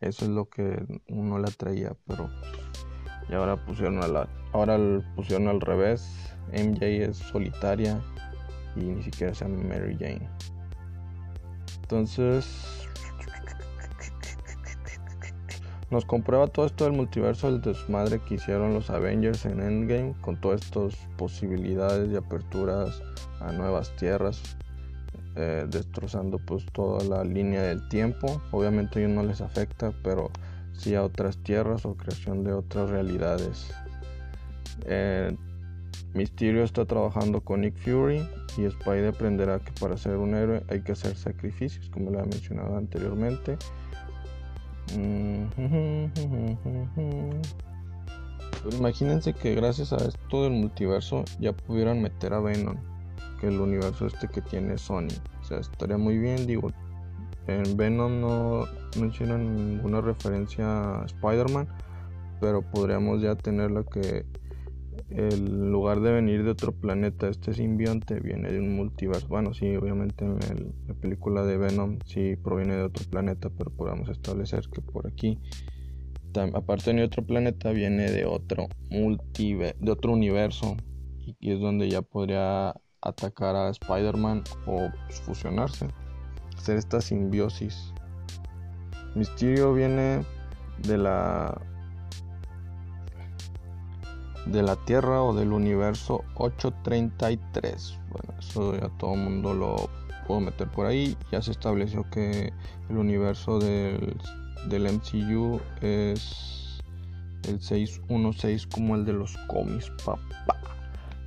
eso 0.00 0.24
es 0.24 0.30
lo 0.30 0.48
que 0.48 0.84
uno 1.08 1.38
le 1.38 1.48
atraía, 1.48 1.96
pero 2.06 2.28
y 3.28 3.34
ahora 3.34 3.64
pusieron 3.64 4.02
a 4.02 4.08
la 4.08 4.28
ahora 4.52 4.78
pusieron 5.14 5.48
al 5.48 5.60
revés, 5.60 6.34
MJ 6.52 6.84
es 7.04 7.16
solitaria 7.16 8.00
y 8.76 8.80
ni 8.80 9.02
siquiera 9.02 9.34
se 9.34 9.44
llama 9.44 9.62
Mary 9.62 9.96
Jane. 9.98 10.28
Entonces 11.82 12.81
nos 15.92 16.06
comprueba 16.06 16.46
todo 16.46 16.64
esto 16.64 16.84
del 16.84 16.94
multiverso 16.94 17.52
del 17.52 17.60
desmadre 17.60 18.18
que 18.26 18.36
hicieron 18.36 18.72
los 18.72 18.88
Avengers 18.88 19.44
en 19.44 19.60
Endgame 19.60 20.14
con 20.22 20.40
todas 20.40 20.62
estas 20.62 20.96
posibilidades 21.18 22.10
y 22.10 22.16
aperturas 22.16 23.02
a 23.40 23.52
nuevas 23.52 23.94
tierras 23.96 24.40
eh, 25.36 25.66
destrozando 25.68 26.38
pues 26.38 26.64
toda 26.72 27.04
la 27.04 27.24
línea 27.24 27.62
del 27.64 27.86
tiempo. 27.88 28.40
Obviamente 28.52 28.98
a 28.98 29.02
ellos 29.02 29.14
no 29.14 29.22
les 29.22 29.42
afecta 29.42 29.92
pero 30.02 30.30
sí 30.72 30.94
a 30.94 31.02
otras 31.02 31.36
tierras 31.36 31.84
o 31.84 31.94
creación 31.94 32.42
de 32.42 32.54
otras 32.54 32.88
realidades. 32.88 33.70
Eh, 34.86 35.36
Mysterio 36.14 36.64
está 36.64 36.86
trabajando 36.86 37.42
con 37.42 37.60
Nick 37.60 37.76
Fury 37.76 38.26
y 38.56 38.70
Spidey 38.70 39.08
aprenderá 39.08 39.58
que 39.58 39.72
para 39.78 39.98
ser 39.98 40.16
un 40.16 40.34
héroe 40.34 40.62
hay 40.68 40.80
que 40.80 40.92
hacer 40.92 41.16
sacrificios 41.16 41.90
como 41.90 42.10
lo 42.10 42.18
he 42.18 42.22
mencionado 42.22 42.76
anteriormente 42.78 43.58
pues 48.62 48.74
imagínense 48.78 49.32
que 49.32 49.54
gracias 49.54 49.92
a 49.92 49.96
esto 49.96 50.44
del 50.44 50.52
multiverso 50.52 51.24
ya 51.40 51.52
pudieran 51.52 52.02
meter 52.02 52.34
a 52.34 52.40
Venom, 52.40 52.76
que 53.40 53.48
el 53.48 53.60
universo 53.60 54.06
este 54.06 54.28
que 54.28 54.40
tiene 54.40 54.78
Sony. 54.78 55.08
O 55.40 55.44
sea, 55.44 55.58
estaría 55.58 55.98
muy 55.98 56.18
bien, 56.18 56.46
digo, 56.46 56.70
en 57.46 57.76
Venom 57.76 58.20
no 58.20 58.66
mencionan 58.98 59.54
ninguna 59.56 60.00
referencia 60.00 61.00
a 61.00 61.04
Spider-Man, 61.06 61.66
pero 62.40 62.62
podríamos 62.62 63.22
ya 63.22 63.34
tener 63.34 63.70
lo 63.70 63.84
que 63.84 64.24
en 65.10 65.70
lugar 65.70 66.00
de 66.00 66.12
venir 66.12 66.44
de 66.44 66.50
otro 66.50 66.72
planeta, 66.72 67.28
este 67.28 67.52
simbionte 67.54 68.20
viene 68.20 68.50
de 68.50 68.60
un 68.60 68.74
multiverso. 68.74 69.28
Bueno, 69.28 69.54
sí, 69.54 69.74
obviamente 69.76 70.24
en 70.24 70.74
la 70.86 70.94
película 70.94 71.44
de 71.44 71.58
Venom 71.58 71.98
sí 72.06 72.36
proviene 72.36 72.76
de 72.76 72.82
otro 72.82 73.04
planeta, 73.10 73.50
pero 73.50 73.70
podemos 73.70 74.08
establecer 74.08 74.68
que 74.72 74.80
por 74.80 75.06
aquí, 75.06 75.38
aparte 76.54 76.92
de 76.92 77.04
otro 77.04 77.24
planeta, 77.24 77.72
viene 77.72 78.10
de 78.10 78.24
otro 78.24 78.68
multiverso, 78.90 79.76
de 79.80 79.92
otro 79.92 80.12
universo. 80.12 80.76
Y, 81.18 81.36
es 81.52 81.60
donde 81.60 81.88
ya 81.88 82.02
podría 82.02 82.74
atacar 83.00 83.56
a 83.56 83.70
Spider-Man 83.70 84.44
o 84.66 84.88
fusionarse, 85.24 85.88
hacer 86.56 86.76
esta 86.76 87.00
simbiosis. 87.00 87.92
Mysterio 89.14 89.74
viene 89.74 90.22
de 90.86 90.98
la 90.98 91.60
de 94.46 94.62
la 94.62 94.76
Tierra 94.76 95.22
o 95.22 95.34
del 95.34 95.52
universo 95.52 96.24
833. 96.34 97.98
Bueno, 98.10 98.34
eso 98.38 98.76
ya 98.76 98.88
todo 98.98 99.14
el 99.14 99.20
mundo 99.20 99.54
lo 99.54 99.76
puedo 100.26 100.40
meter 100.40 100.68
por 100.68 100.86
ahí. 100.86 101.16
Ya 101.30 101.42
se 101.42 101.50
estableció 101.50 102.04
que 102.10 102.52
el 102.88 102.96
universo 102.96 103.58
del, 103.58 104.16
del 104.68 104.92
MCU 104.92 105.60
es 105.80 106.80
el 107.48 107.60
616 107.60 108.66
como 108.66 108.96
el 108.96 109.04
de 109.04 109.12
los 109.12 109.36
cómics. 109.48 109.90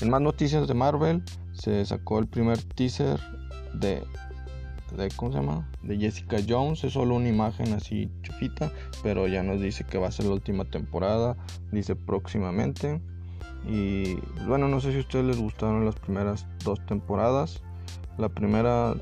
En 0.02 0.10
más 0.10 0.22
noticias 0.22 0.68
de 0.68 0.74
Marvel, 0.74 1.24
se 1.54 1.86
sacó 1.86 2.20
el 2.20 2.28
primer 2.28 2.62
teaser 2.62 3.20
de, 3.74 4.04
de 4.92 5.10
¿cómo 5.16 5.32
se 5.32 5.40
llama? 5.40 5.68
De 5.82 5.98
Jessica 5.98 6.38
Jones. 6.48 6.84
Es 6.84 6.94
solo 6.94 7.16
una 7.16 7.30
imagen 7.30 7.74
así 7.74 8.10
chufita, 8.22 8.72
pero 9.04 9.28
ya 9.28 9.44
nos 9.44 9.62
dice 9.62 9.84
que 9.84 9.98
va 9.98 10.08
a 10.08 10.12
ser 10.12 10.26
la 10.26 10.34
última 10.34 10.66
temporada. 10.66 11.36
Dice 11.72 11.96
próximamente. 11.96 13.02
Y 13.68 14.16
bueno, 14.48 14.68
no 14.68 14.80
sé 14.80 14.92
si 14.92 14.98
a 14.98 15.02
ustedes 15.02 15.26
les 15.26 15.40
gustaron 15.40 15.86
las 15.86 15.96
primeras 15.96 16.48
dos 16.64 16.86
temporadas. 16.86 17.62
La 18.18 18.30
primera 18.30 18.96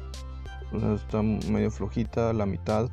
está 0.95 1.21
medio 1.21 1.69
flojita, 1.69 2.33
la 2.33 2.45
mitad, 2.45 2.89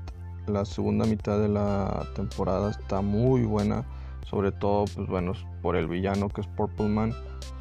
la 0.46 0.64
segunda 0.64 1.06
mitad 1.06 1.38
de 1.38 1.48
la 1.48 2.06
temporada 2.14 2.70
está 2.70 3.00
muy 3.00 3.42
buena. 3.42 3.84
Sobre 4.28 4.52
todo, 4.52 4.84
pues 4.94 5.08
bueno, 5.08 5.32
por 5.62 5.76
el 5.76 5.88
villano 5.88 6.28
que 6.28 6.42
es 6.42 6.46
Purple 6.46 6.88
Man, 6.88 7.12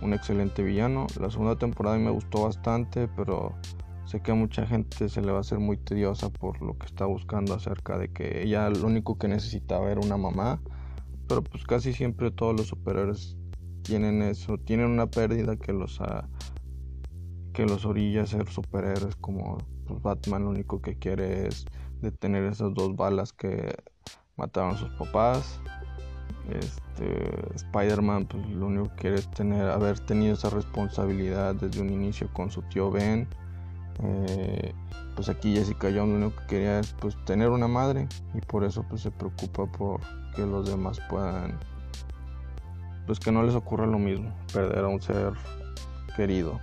un 0.01 0.13
excelente 0.13 0.61
villano. 0.61 1.07
La 1.19 1.29
segunda 1.31 1.55
temporada 1.55 1.97
me 1.97 2.11
gustó 2.11 2.43
bastante, 2.43 3.07
pero 3.07 3.53
sé 4.09 4.21
que 4.21 4.31
a 4.31 4.35
mucha 4.35 4.65
gente 4.65 5.07
se 5.07 5.21
le 5.21 5.31
va 5.31 5.37
a 5.37 5.41
hacer 5.41 5.59
muy 5.59 5.77
tediosa 5.77 6.31
por 6.31 6.59
lo 6.63 6.75
que 6.79 6.87
está 6.87 7.05
buscando 7.05 7.53
acerca 7.53 7.99
de 7.99 8.11
que 8.11 8.41
ella 8.41 8.67
lo 8.71 8.87
único 8.87 9.19
que 9.19 9.27
necesitaba 9.27 9.91
era 9.91 10.01
una 10.01 10.17
mamá. 10.17 10.59
Pero 11.27 11.43
pues 11.43 11.63
casi 11.63 11.93
siempre 11.93 12.31
todos 12.31 12.55
los 12.55 12.65
superhéroes 12.65 13.37
tienen 13.83 14.23
eso, 14.23 14.57
tienen 14.57 14.87
una 14.87 15.05
pérdida 15.05 15.57
que 15.57 15.73
los 15.73 16.01
que 17.53 17.67
los 17.67 17.85
orilla 17.85 18.23
a 18.23 18.25
ser 18.25 18.47
superhéroes 18.47 19.15
como 19.17 19.59
pues, 19.85 20.01
Batman 20.01 20.45
lo 20.45 20.49
único 20.49 20.81
que 20.81 20.97
quiere 20.97 21.47
es 21.47 21.65
detener 22.01 22.45
esas 22.45 22.73
dos 22.73 22.95
balas 22.95 23.31
que 23.31 23.75
mataron 24.37 24.73
a 24.73 24.77
sus 24.77 24.89
papás. 24.93 25.61
Este 26.49 27.55
Spider-Man 27.57 28.25
pues 28.25 28.49
lo 28.49 28.65
único 28.65 28.89
que 28.95 29.01
quiere 29.01 29.15
es 29.17 29.29
tener 29.29 29.69
haber 29.69 29.99
tenido 29.99 30.33
esa 30.33 30.49
responsabilidad 30.49 31.53
desde 31.53 31.79
un 31.79 31.91
inicio 31.91 32.27
con 32.33 32.49
su 32.49 32.63
tío 32.63 32.89
Ben. 32.89 33.27
Eh, 34.03 34.73
pues 35.15 35.27
aquí 35.27 35.53
Jessica 35.53 35.89
Jones 35.93 36.19
lo 36.19 36.27
único 36.27 36.41
que 36.41 36.47
quería 36.47 36.79
es 36.79 36.93
pues 36.93 37.17
tener 37.25 37.49
una 37.49 37.67
madre 37.67 38.07
y 38.33 38.39
por 38.39 38.63
eso 38.63 38.85
pues 38.87 39.01
se 39.01 39.11
preocupa 39.11 39.65
por 39.65 39.99
que 40.35 40.45
los 40.45 40.69
demás 40.69 40.99
puedan 41.09 41.59
pues 43.05 43.19
que 43.19 43.31
no 43.31 43.41
les 43.41 43.55
ocurra 43.55 43.87
lo 43.87 43.97
mismo, 43.97 44.31
perder 44.53 44.85
a 44.85 44.87
un 44.87 45.01
ser 45.01 45.33
querido. 46.15 46.59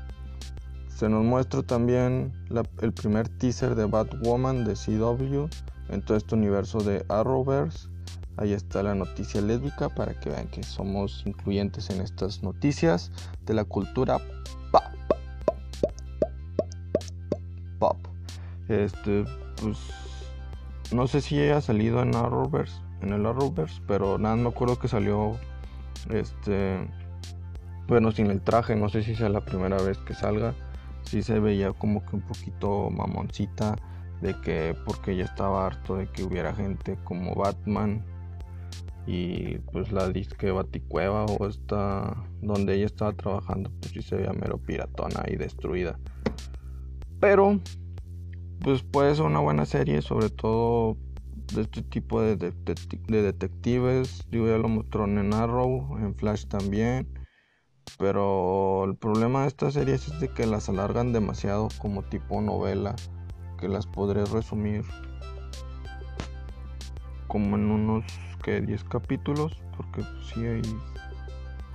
Se 0.87 1.09
nos 1.09 1.25
muestra 1.25 1.63
también 1.65 2.33
el 2.81 2.93
primer 2.93 3.29
teaser 3.29 3.75
de 3.75 3.85
Batwoman 3.85 4.65
de 4.65 4.75
CW 4.75 5.49
en 5.93 6.03
todo 6.03 6.17
este 6.17 6.37
universo 6.37 6.79
de 6.79 7.05
Arrowverse. 7.09 7.89
Ahí 8.37 8.53
está 8.53 8.85
la 8.85 8.95
noticia 8.95 9.41
lésbica 9.41 9.89
para 9.89 10.19
que 10.21 10.31
vean 10.31 10.47
que 10.47 10.63
somos 10.63 11.25
incluyentes 11.27 11.91
en 11.91 12.01
estas 12.01 12.43
noticias 12.45 13.11
de 13.45 13.55
la 13.55 13.65
cultura 13.65 14.21
pop. 17.79 17.97
Este, 18.69 19.25
pues 19.61 19.79
no 20.93 21.07
sé 21.07 21.21
si 21.21 21.39
haya 21.41 21.61
salido 21.61 22.03
en 22.03 22.15
Arrowverse, 22.15 22.81
en 23.03 23.13
el 23.13 23.27
Arrowverse, 23.27 23.81
pero 23.87 24.19
nada, 24.19 24.37
me 24.37 24.49
acuerdo 24.49 24.79
que 24.79 24.89
salió 24.89 25.37
este, 26.11 26.87
bueno, 27.89 28.11
sin 28.13 28.31
el 28.31 28.41
traje, 28.41 28.77
no 28.77 28.89
sé 28.89 29.03
si 29.03 29.15
sea 29.15 29.29
la 29.29 29.41
primera 29.41 29.77
vez 29.79 29.99
que 29.99 30.15
salga. 30.15 30.55
Sí 31.03 31.23
se 31.23 31.39
veía 31.39 31.73
como 31.73 32.05
que 32.05 32.17
un 32.17 32.23
poquito 32.23 32.91
mamoncita 32.91 33.77
de 34.21 34.35
que 34.41 34.77
porque 34.85 35.17
ya 35.17 35.25
estaba 35.25 35.67
harto 35.67 35.97
de 35.97 36.09
que 36.09 36.25
hubiera 36.25 36.55
gente 36.55 36.99
como 37.05 37.35
Batman 37.35 38.05
y 39.07 39.59
pues 39.59 39.93
la 39.93 40.09
disque 40.09 40.51
Baticueva 40.51 41.27
o 41.27 41.47
esta 41.47 42.17
donde 42.43 42.75
ella 42.75 42.87
estaba 42.87 43.13
trabajando 43.13 43.71
pues 43.81 43.93
sí 43.93 44.03
se 44.03 44.17
veía 44.17 44.33
mero 44.33 44.59
piratona 44.59 45.23
y 45.29 45.37
destruida 45.37 45.99
pero 47.21 47.59
pues 48.61 48.83
puede 48.83 49.15
ser 49.15 49.25
una 49.25 49.41
buena 49.41 49.67
serie 49.67 50.03
sobre 50.03 50.31
todo 50.31 50.97
de 51.55 51.63
este 51.63 51.83
tipo 51.83 52.21
de, 52.21 52.37
detectives. 52.37 54.27
Yo 54.31 54.47
ya 54.47 54.59
lo 54.59 54.69
mostraron 54.69 55.19
en 55.19 55.33
Arrow, 55.35 55.97
en 55.99 56.15
Flash 56.15 56.47
también. 56.47 57.07
Pero 57.99 58.85
el 58.85 58.97
problema 58.97 59.43
de 59.43 59.49
estas 59.49 59.75
series 59.75 60.09
es 60.09 60.21
de 60.21 60.29
que 60.29 60.47
las 60.47 60.69
alargan 60.69 61.13
demasiado 61.13 61.69
como 61.79 62.03
tipo 62.03 62.41
novela. 62.41 62.97
Que 63.59 63.69
las 63.69 63.87
podré 63.87 64.25
resumir 64.27 64.85
como 67.29 67.57
en 67.57 67.71
unos 67.71 68.05
que 68.43 68.61
10 68.61 68.85
capítulos. 68.85 69.57
Porque 69.77 70.03
pues, 70.03 70.27
sí 70.35 70.41
hay. 70.45 70.63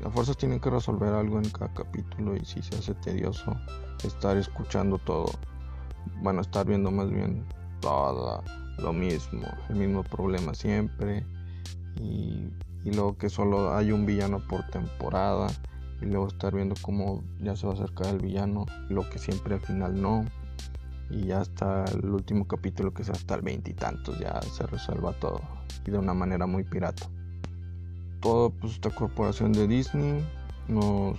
Las 0.02 0.14
fuerzas 0.14 0.36
tienen 0.38 0.60
que 0.60 0.70
resolver 0.70 1.14
algo 1.14 1.38
en 1.38 1.50
cada 1.50 1.74
capítulo 1.74 2.36
y 2.36 2.44
si 2.44 2.62
se 2.62 2.76
hace 2.76 2.96
tedioso 2.96 3.56
estar 4.04 4.38
escuchando 4.38 4.98
todo. 4.98 5.32
Bueno, 6.22 6.42
estar 6.42 6.66
viendo 6.66 6.92
más 6.92 7.10
bien 7.10 7.46
toda 7.80 8.44
lo 8.78 8.94
mismo, 8.94 9.48
el 9.70 9.76
mismo 9.76 10.04
problema 10.04 10.54
siempre. 10.54 11.26
Y, 12.00 12.50
luego 12.86 13.18
que 13.18 13.30
solo 13.30 13.76
hay 13.76 13.92
un 13.92 14.06
villano 14.06 14.40
por 14.48 14.68
temporada. 14.70 15.48
Y 16.02 16.06
luego 16.06 16.28
estar 16.28 16.54
viendo 16.54 16.76
cómo 16.82 17.24
ya 17.40 17.56
se 17.56 17.68
va 17.68 17.74
a 17.74 17.76
acercar 17.76 18.08
el 18.08 18.20
villano. 18.20 18.66
Lo 18.90 19.08
que 19.10 19.20
siempre 19.20 19.56
al 19.56 19.62
final 19.62 20.02
no. 20.02 20.26
Y 21.10 21.26
ya 21.26 21.42
hasta 21.42 21.86
el 21.86 22.10
último 22.10 22.48
capítulo 22.48 22.94
que 22.94 23.04
sea 23.04 23.14
hasta 23.14 23.36
el 23.36 23.42
veintitantos 23.42 24.18
ya 24.20 24.42
se 24.42 24.66
resuelva 24.66 25.14
todo. 25.14 25.42
Y 25.86 25.92
de 25.92 25.98
una 25.98 26.14
manera 26.14 26.48
muy 26.48 26.64
pirata. 26.64 27.08
Todo 28.22 28.50
pues 28.50 28.74
esta 28.74 28.90
corporación 28.90 29.52
de 29.52 29.68
Disney 29.68 30.24
nos 30.68 31.18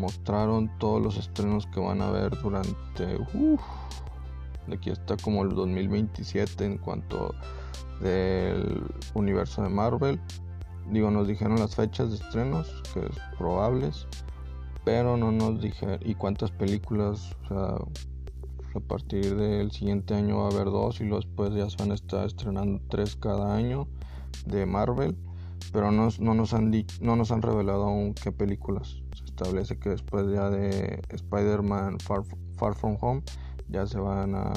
mostraron 0.00 0.70
todos 0.78 1.02
los 1.02 1.16
estrenos 1.16 1.66
que 1.66 1.80
van 1.80 2.00
a 2.00 2.08
haber 2.08 2.30
durante 2.40 3.16
uf, 3.34 3.60
de 4.66 4.74
aquí 4.74 4.90
hasta 4.90 5.16
como 5.18 5.42
el 5.44 5.54
2027 5.54 6.64
en 6.64 6.78
cuanto 6.78 7.34
del 8.00 8.82
universo 9.14 9.62
de 9.62 9.68
Marvel. 9.68 10.20
Digo 10.90 11.10
nos 11.10 11.28
dijeron 11.28 11.58
las 11.58 11.76
fechas 11.76 12.10
de 12.10 12.16
estrenos 12.16 12.82
que 12.92 13.00
es 13.00 13.16
probables 13.38 14.06
pero 14.84 15.16
no 15.16 15.30
nos 15.30 15.60
dijeron 15.60 15.98
y 16.04 16.14
cuántas 16.14 16.50
películas 16.50 17.36
o 17.44 17.48
sea 17.48 17.76
a 18.74 18.80
partir 18.80 19.36
del 19.36 19.72
siguiente 19.72 20.14
año 20.14 20.38
va 20.38 20.44
a 20.44 20.50
haber 20.50 20.66
dos 20.66 21.00
y 21.00 21.08
después 21.08 21.52
ya 21.54 21.68
se 21.68 21.76
van 21.76 21.90
a 21.90 21.94
estar 21.94 22.26
estrenando 22.26 22.80
tres 22.88 23.16
cada 23.16 23.54
año 23.54 23.88
de 24.46 24.64
Marvel 24.64 25.16
pero 25.72 25.90
no, 25.90 26.08
no, 26.20 26.34
nos 26.34 26.54
han 26.54 26.70
no 27.00 27.16
nos 27.16 27.30
han 27.30 27.42
revelado 27.42 27.84
aún 27.84 28.14
qué 28.14 28.32
películas 28.32 29.02
establece 29.40 29.78
que 29.78 29.90
después 29.90 30.26
ya 30.30 30.50
de 30.50 31.00
Spider-Man 31.08 31.98
Far, 32.00 32.22
Far, 32.56 32.74
From 32.74 32.98
Home 33.00 33.22
ya 33.68 33.86
se 33.86 33.98
van 33.98 34.34
a 34.34 34.52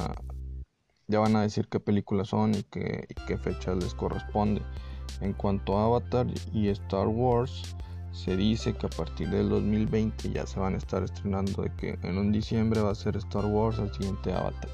ya 1.08 1.20
van 1.20 1.36
a 1.36 1.42
decir 1.42 1.68
qué 1.70 1.80
películas 1.80 2.30
son 2.30 2.54
y 2.56 2.64
qué, 2.64 3.06
y 3.10 3.14
qué 3.28 3.38
fecha 3.38 3.76
les 3.76 3.94
corresponde. 3.94 4.62
En 5.22 5.34
cuanto 5.34 5.78
a 5.78 5.86
Avatar 5.86 6.28
y 6.54 6.70
Star 6.70 7.08
Wars 7.08 7.76
se 8.12 8.36
dice 8.36 8.74
que 8.74 8.88
a 8.88 8.90
partir 8.90 9.30
del 9.30 9.50
2020 9.50 10.32
ya 10.32 10.46
se 10.46 10.60
van 10.60 10.76
a 10.76 10.78
estar 10.78 11.04
estrenando 11.04 11.62
de 11.62 11.72
que 11.76 12.00
en 12.04 12.18
un 12.18 12.32
diciembre 12.32 12.82
va 12.82 12.92
a 12.92 12.96
ser 12.96 13.16
Star 13.18 13.46
Wars 13.46 13.80
el 13.80 13.94
siguiente 13.94 14.34
Avatar 14.34 14.70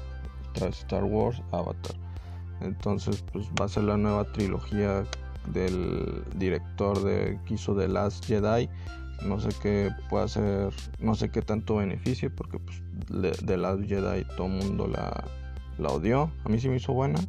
tras 0.54 0.78
Star 0.80 1.04
Wars 1.04 1.40
Avatar. 1.52 1.96
Entonces 2.60 3.22
pues 3.32 3.46
va 3.60 3.66
a 3.66 3.68
ser 3.68 3.84
la 3.84 3.96
nueva 3.96 4.24
trilogía 4.32 5.04
del 5.52 6.24
director 6.36 7.02
de 7.02 7.38
que 7.46 7.54
hizo 7.54 7.74
The 7.76 7.88
Last 7.88 8.24
Jedi 8.26 8.68
no 9.26 9.38
sé 9.40 9.50
qué 9.62 9.90
puede 10.08 10.24
hacer 10.24 10.72
no 10.98 11.14
sé 11.14 11.30
qué 11.30 11.42
tanto 11.42 11.76
beneficio 11.76 12.34
porque 12.34 12.58
pues 12.58 12.82
The 13.44 13.56
Last 13.56 13.82
Jedi 13.84 14.24
todo 14.36 14.46
el 14.46 14.52
mundo 14.52 14.86
la, 14.86 15.24
la 15.78 15.88
odió 15.88 16.30
a 16.44 16.48
mí 16.48 16.58
sí 16.58 16.68
me 16.68 16.76
hizo 16.76 16.92
buena 16.92 17.20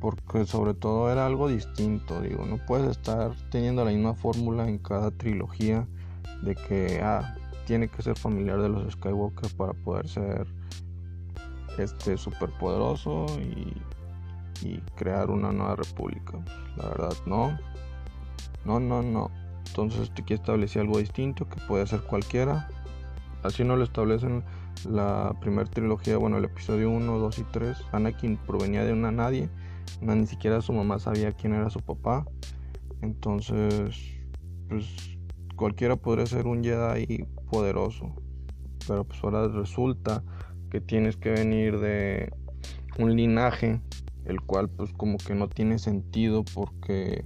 porque 0.00 0.44
sobre 0.46 0.74
todo 0.74 1.10
era 1.10 1.26
algo 1.26 1.48
distinto, 1.48 2.20
digo, 2.20 2.44
no 2.46 2.58
puedes 2.58 2.90
estar 2.90 3.32
teniendo 3.50 3.84
la 3.84 3.90
misma 3.90 4.14
fórmula 4.14 4.68
en 4.68 4.78
cada 4.78 5.10
trilogía 5.10 5.86
de 6.42 6.54
que 6.54 7.00
ah, 7.02 7.34
tiene 7.66 7.88
que 7.88 8.02
ser 8.02 8.16
familiar 8.16 8.60
de 8.60 8.68
los 8.68 8.92
Skywalker 8.92 9.50
para 9.56 9.72
poder 9.72 10.08
ser 10.08 10.46
este 11.78 12.16
superpoderoso 12.16 13.26
y, 13.40 13.82
y 14.66 14.80
crear 14.96 15.30
una 15.30 15.52
nueva 15.52 15.76
república. 15.76 16.38
La 16.76 16.88
verdad, 16.88 17.14
no. 17.26 17.58
No, 18.64 18.80
no, 18.80 19.02
no. 19.02 19.30
Entonces 19.68 20.10
aquí 20.18 20.34
establecí 20.34 20.78
algo 20.78 20.98
distinto 20.98 21.48
que 21.48 21.60
puede 21.66 21.86
ser 21.86 22.00
cualquiera. 22.02 22.68
Así 23.42 23.64
no 23.64 23.76
lo 23.76 23.84
establecen 23.84 24.42
la 24.88 25.34
primera 25.40 25.68
trilogía, 25.68 26.16
bueno, 26.16 26.38
el 26.38 26.44
episodio 26.44 26.90
1, 26.90 27.18
2 27.18 27.38
y 27.38 27.44
3. 27.44 27.76
Anakin 27.92 28.36
provenía 28.36 28.84
de 28.84 28.92
una 28.92 29.12
nadie 29.12 29.48
ni 30.00 30.26
siquiera 30.26 30.60
su 30.60 30.72
mamá 30.72 30.98
sabía 30.98 31.32
quién 31.32 31.54
era 31.54 31.70
su 31.70 31.80
papá. 31.80 32.26
Entonces, 33.02 33.96
pues 34.68 35.18
cualquiera 35.54 35.96
podría 35.96 36.26
ser 36.26 36.46
un 36.46 36.62
Jedi 36.62 37.26
poderoso. 37.50 38.12
Pero 38.86 39.04
pues 39.04 39.22
ahora 39.22 39.48
resulta 39.48 40.22
que 40.70 40.80
tienes 40.80 41.16
que 41.16 41.30
venir 41.30 41.78
de 41.78 42.32
un 42.98 43.14
linaje 43.16 43.80
el 44.24 44.40
cual 44.40 44.68
pues 44.68 44.92
como 44.92 45.18
que 45.18 45.34
no 45.34 45.48
tiene 45.48 45.78
sentido 45.78 46.44
porque 46.54 47.24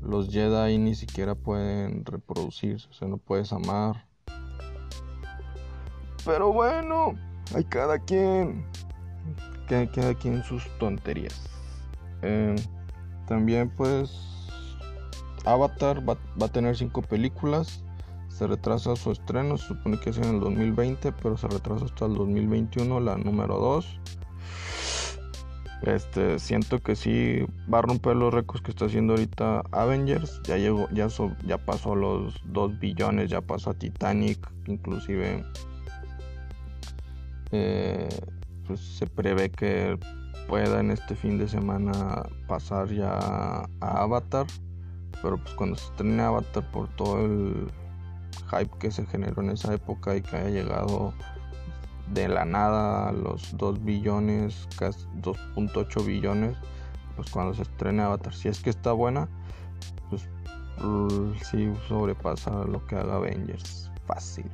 los 0.00 0.30
Jedi 0.30 0.78
ni 0.78 0.94
siquiera 0.94 1.34
pueden 1.34 2.04
reproducirse, 2.04 2.88
o 2.88 2.92
sea, 2.92 3.08
no 3.08 3.18
puedes 3.18 3.52
amar. 3.52 4.06
Pero 6.24 6.52
bueno, 6.52 7.14
hay 7.54 7.64
cada 7.64 7.98
quien, 7.98 8.64
cada 9.68 10.14
quien 10.14 10.42
sus 10.44 10.66
tonterías. 10.78 11.48
Eh, 12.22 12.54
también 13.26 13.70
pues 13.70 14.10
Avatar 15.44 16.08
va, 16.08 16.16
a 16.40 16.48
tener 16.48 16.76
cinco 16.76 17.02
películas. 17.02 17.84
Se 18.28 18.46
retrasa 18.46 18.96
su 18.96 19.12
estreno, 19.12 19.58
se 19.58 19.68
supone 19.68 19.98
que 20.00 20.10
es 20.10 20.18
en 20.18 20.24
el 20.24 20.40
2020, 20.40 21.12
pero 21.12 21.36
se 21.36 21.48
retrasa 21.48 21.84
hasta 21.84 22.06
el 22.06 22.14
2021, 22.14 23.00
la 23.00 23.16
número 23.16 23.58
2. 23.58 24.00
Este, 25.82 26.38
siento 26.38 26.78
que 26.78 26.94
sí 26.94 27.44
va 27.72 27.78
a 27.78 27.82
romper 27.82 28.14
los 28.14 28.32
récords 28.32 28.62
que 28.62 28.70
está 28.70 28.84
haciendo 28.84 29.14
ahorita 29.14 29.64
Avengers. 29.72 30.40
Ya 30.44 30.56
llegó, 30.56 30.88
ya, 30.90 31.08
pasó 31.58 31.96
los 31.96 32.40
2 32.44 32.78
billones, 32.78 33.30
ya 33.30 33.40
pasó 33.40 33.70
a 33.70 33.74
Titanic, 33.74 34.38
inclusive 34.66 35.44
eh, 37.50 38.08
pues 38.66 38.80
se 38.80 39.06
prevé 39.06 39.50
que 39.50 39.98
pueda 40.48 40.80
en 40.80 40.92
este 40.92 41.16
fin 41.16 41.36
de 41.36 41.48
semana 41.48 42.22
pasar 42.46 42.88
ya 42.88 43.18
a 43.18 43.66
Avatar. 43.80 44.46
Pero 45.20 45.36
pues 45.38 45.54
cuando 45.54 45.76
se 45.76 45.86
estrene 45.86 46.22
Avatar 46.22 46.70
por 46.70 46.88
todo 46.96 47.24
el 47.24 47.72
hype 48.50 48.78
que 48.78 48.90
se 48.90 49.04
generó 49.06 49.42
en 49.42 49.50
esa 49.50 49.74
época 49.74 50.16
y 50.16 50.22
que 50.22 50.36
haya 50.36 50.50
llegado 50.50 51.12
de 52.08 52.28
la 52.28 52.44
nada 52.44 53.12
los 53.12 53.56
2 53.56 53.84
billones, 53.84 54.68
casi 54.78 55.06
2.8 55.22 56.04
billones, 56.04 56.56
pues 57.16 57.30
cuando 57.30 57.54
se 57.54 57.62
estrene 57.62 58.02
Avatar, 58.02 58.34
si 58.34 58.48
es 58.48 58.60
que 58.60 58.70
está 58.70 58.92
buena, 58.92 59.28
pues 60.10 60.28
sí 61.50 61.72
sobrepasa 61.88 62.64
lo 62.64 62.84
que 62.86 62.96
haga 62.96 63.16
Avengers. 63.16 63.90
Fácil. 64.06 64.50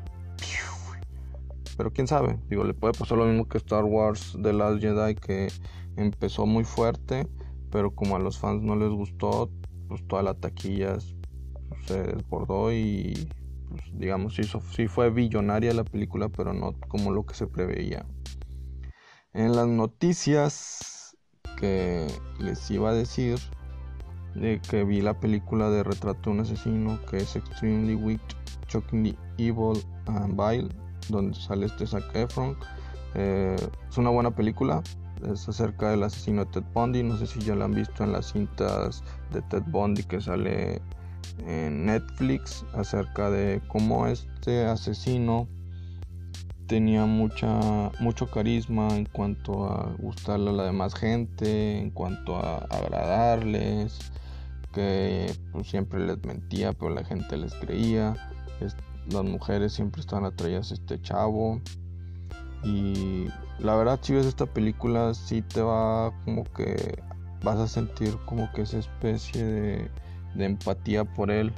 Pero 1.76 1.92
quién 1.92 2.08
sabe, 2.08 2.38
digo, 2.48 2.64
le 2.64 2.74
puede 2.74 2.92
pasar 2.92 3.18
lo 3.18 3.24
mismo 3.24 3.48
que 3.48 3.58
Star 3.58 3.84
Wars 3.84 4.36
The 4.42 4.52
Last 4.52 4.80
Jedi 4.80 5.14
que 5.14 5.48
empezó 5.96 6.44
muy 6.44 6.64
fuerte, 6.64 7.28
pero 7.70 7.94
como 7.94 8.16
a 8.16 8.18
los 8.18 8.38
fans 8.38 8.62
no 8.62 8.74
les 8.74 8.90
gustó, 8.90 9.48
pues 9.88 10.06
toda 10.08 10.22
la 10.22 10.34
taquilla 10.34 10.98
se 11.86 12.02
desbordó 12.02 12.72
y 12.72 13.28
pues, 13.68 13.82
digamos 13.92 14.34
sí, 14.34 14.88
fue 14.88 15.10
billonaria 15.10 15.72
la 15.74 15.84
película, 15.84 16.28
pero 16.28 16.52
no 16.52 16.74
como 16.88 17.10
lo 17.12 17.26
que 17.26 17.34
se 17.34 17.46
preveía. 17.46 18.06
En 19.32 19.54
las 19.54 19.68
noticias 19.68 21.16
que 21.58 22.06
les 22.38 22.70
iba 22.70 22.90
a 22.90 22.94
decir 22.94 23.38
de 24.34 24.60
que 24.60 24.84
vi 24.84 25.00
la 25.00 25.18
película 25.18 25.70
de 25.70 25.82
Retrato 25.82 26.30
de 26.30 26.36
un 26.36 26.40
asesino 26.40 26.98
que 27.06 27.18
es 27.18 27.36
Extremely 27.36 27.94
Weak, 27.94 28.20
Shockingly 28.68 29.16
Evil 29.38 29.82
and 30.06 30.36
Vile 30.36 30.68
donde 31.08 31.34
sale 31.38 31.66
este 31.66 31.86
Zac 31.86 32.04
Efron. 32.14 32.56
Eh, 33.14 33.56
es 33.88 33.98
una 33.98 34.10
buena 34.10 34.30
película. 34.30 34.82
Es 35.30 35.48
acerca 35.48 35.90
del 35.90 36.02
asesino 36.02 36.44
de 36.44 36.52
Ted 36.52 36.64
Bundy. 36.74 37.02
No 37.02 37.16
sé 37.16 37.26
si 37.26 37.40
ya 37.40 37.54
la 37.54 37.64
han 37.64 37.74
visto 37.74 38.04
en 38.04 38.12
las 38.12 38.32
cintas 38.32 39.02
de 39.32 39.42
Ted 39.42 39.64
Bundy 39.66 40.04
que 40.04 40.20
sale 40.20 40.80
en 41.46 41.86
Netflix. 41.86 42.64
Acerca 42.74 43.30
de 43.30 43.60
cómo 43.68 44.06
este 44.06 44.66
asesino 44.66 45.48
tenía 46.66 47.06
mucha, 47.06 47.90
mucho 48.00 48.30
carisma 48.30 48.88
en 48.96 49.06
cuanto 49.06 49.64
a 49.64 49.94
gustarle 49.98 50.50
a 50.50 50.52
la 50.52 50.64
demás 50.64 50.94
gente, 50.94 51.78
en 51.78 51.90
cuanto 51.90 52.36
a 52.36 52.58
agradarles, 52.70 53.98
que 54.72 55.32
pues, 55.52 55.68
siempre 55.68 56.06
les 56.06 56.22
mentía, 56.24 56.72
pero 56.72 56.90
la 56.90 57.04
gente 57.04 57.36
les 57.36 57.54
creía 57.54 58.14
las 59.10 59.24
mujeres 59.24 59.72
siempre 59.72 60.00
están 60.00 60.24
atraídas 60.24 60.70
a 60.70 60.74
este 60.74 61.00
chavo. 61.00 61.60
Y 62.64 63.28
la 63.58 63.76
verdad, 63.76 63.98
si 64.02 64.14
ves 64.14 64.26
esta 64.26 64.46
película, 64.46 65.14
sí 65.14 65.42
te 65.42 65.62
va 65.62 66.12
como 66.24 66.44
que 66.44 67.02
vas 67.42 67.58
a 67.58 67.68
sentir 67.68 68.16
como 68.26 68.50
que 68.52 68.62
esa 68.62 68.78
especie 68.78 69.44
de, 69.44 69.90
empatía 70.36 71.04
por 71.04 71.30
él. 71.30 71.52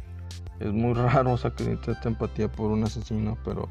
Es 0.59 0.73
muy 0.73 0.93
raro, 0.95 1.37
sientes 1.37 1.89
esta 1.89 2.09
empatía 2.09 2.51
por 2.51 2.71
un 2.71 2.85
asesino, 2.85 3.39
pero 3.45 3.69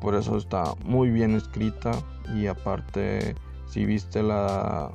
por 0.00 0.14
eso 0.14 0.36
está 0.36 0.74
muy 0.84 1.10
bien 1.10 1.34
escrita. 1.34 1.92
Y 2.34 2.46
aparte, 2.46 3.34
si 3.66 3.84
viste 3.84 4.22
la, 4.22 4.92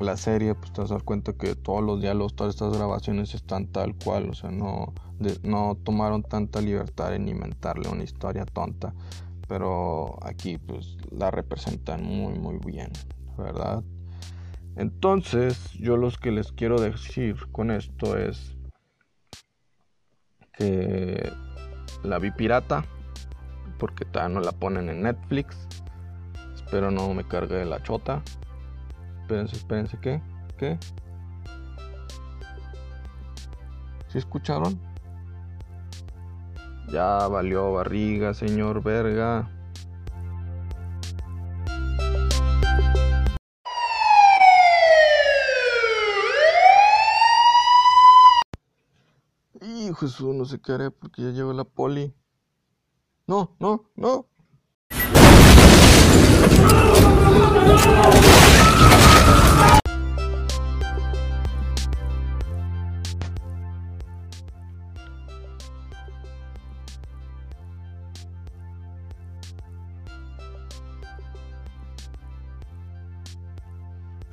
la 0.00 0.16
serie, 0.16 0.54
pues 0.54 0.72
te 0.72 0.80
vas 0.82 0.90
a 0.90 0.94
dar 0.94 1.04
cuenta 1.04 1.32
que 1.32 1.54
todos 1.54 1.82
los 1.82 2.00
diálogos, 2.00 2.34
todas 2.34 2.54
estas 2.54 2.76
grabaciones 2.76 3.34
están 3.34 3.66
tal 3.66 3.94
cual, 3.94 4.30
o 4.30 4.34
sea, 4.34 4.50
no, 4.50 4.92
no 5.42 5.76
tomaron 5.82 6.22
tanta 6.22 6.60
libertad 6.60 7.14
en 7.14 7.28
inventarle 7.28 7.88
una 7.88 8.04
historia 8.04 8.44
tonta, 8.44 8.94
pero 9.48 10.18
aquí 10.22 10.58
pues 10.58 10.96
la 11.10 11.30
representan 11.30 12.02
muy 12.04 12.38
muy 12.38 12.58
bien, 12.58 12.90
¿verdad? 13.38 13.82
Entonces, 14.76 15.72
yo 15.72 15.96
lo 15.96 16.10
que 16.10 16.30
les 16.30 16.52
quiero 16.52 16.78
decir 16.78 17.36
con 17.50 17.70
esto 17.70 18.18
es 18.18 18.56
que 20.52 21.32
la 22.02 22.18
vi 22.18 22.30
pirata, 22.30 22.84
porque 23.78 24.04
todavía 24.04 24.34
no 24.34 24.40
la 24.40 24.52
ponen 24.52 24.90
en 24.90 25.02
Netflix. 25.02 25.56
Espero 26.54 26.90
no 26.90 27.12
me 27.14 27.26
cargue 27.26 27.64
la 27.64 27.82
chota. 27.82 28.22
Espérense, 29.22 29.56
espérense, 29.56 29.98
¿qué? 29.98 30.20
¿Qué? 30.58 30.78
¿Sí 34.08 34.18
escucharon? 34.18 34.78
Ya 36.88 37.26
valió 37.28 37.72
barriga, 37.72 38.34
señor 38.34 38.82
verga. 38.82 39.50
Jesús, 49.96 50.34
no 50.34 50.44
sé 50.44 50.60
qué 50.60 50.72
haré 50.72 50.90
porque 50.90 51.22
ya 51.22 51.30
llegó 51.30 51.52
la 51.52 51.64
poli. 51.64 52.14
No, 53.26 53.56
no, 53.58 53.90
no. 53.96 54.28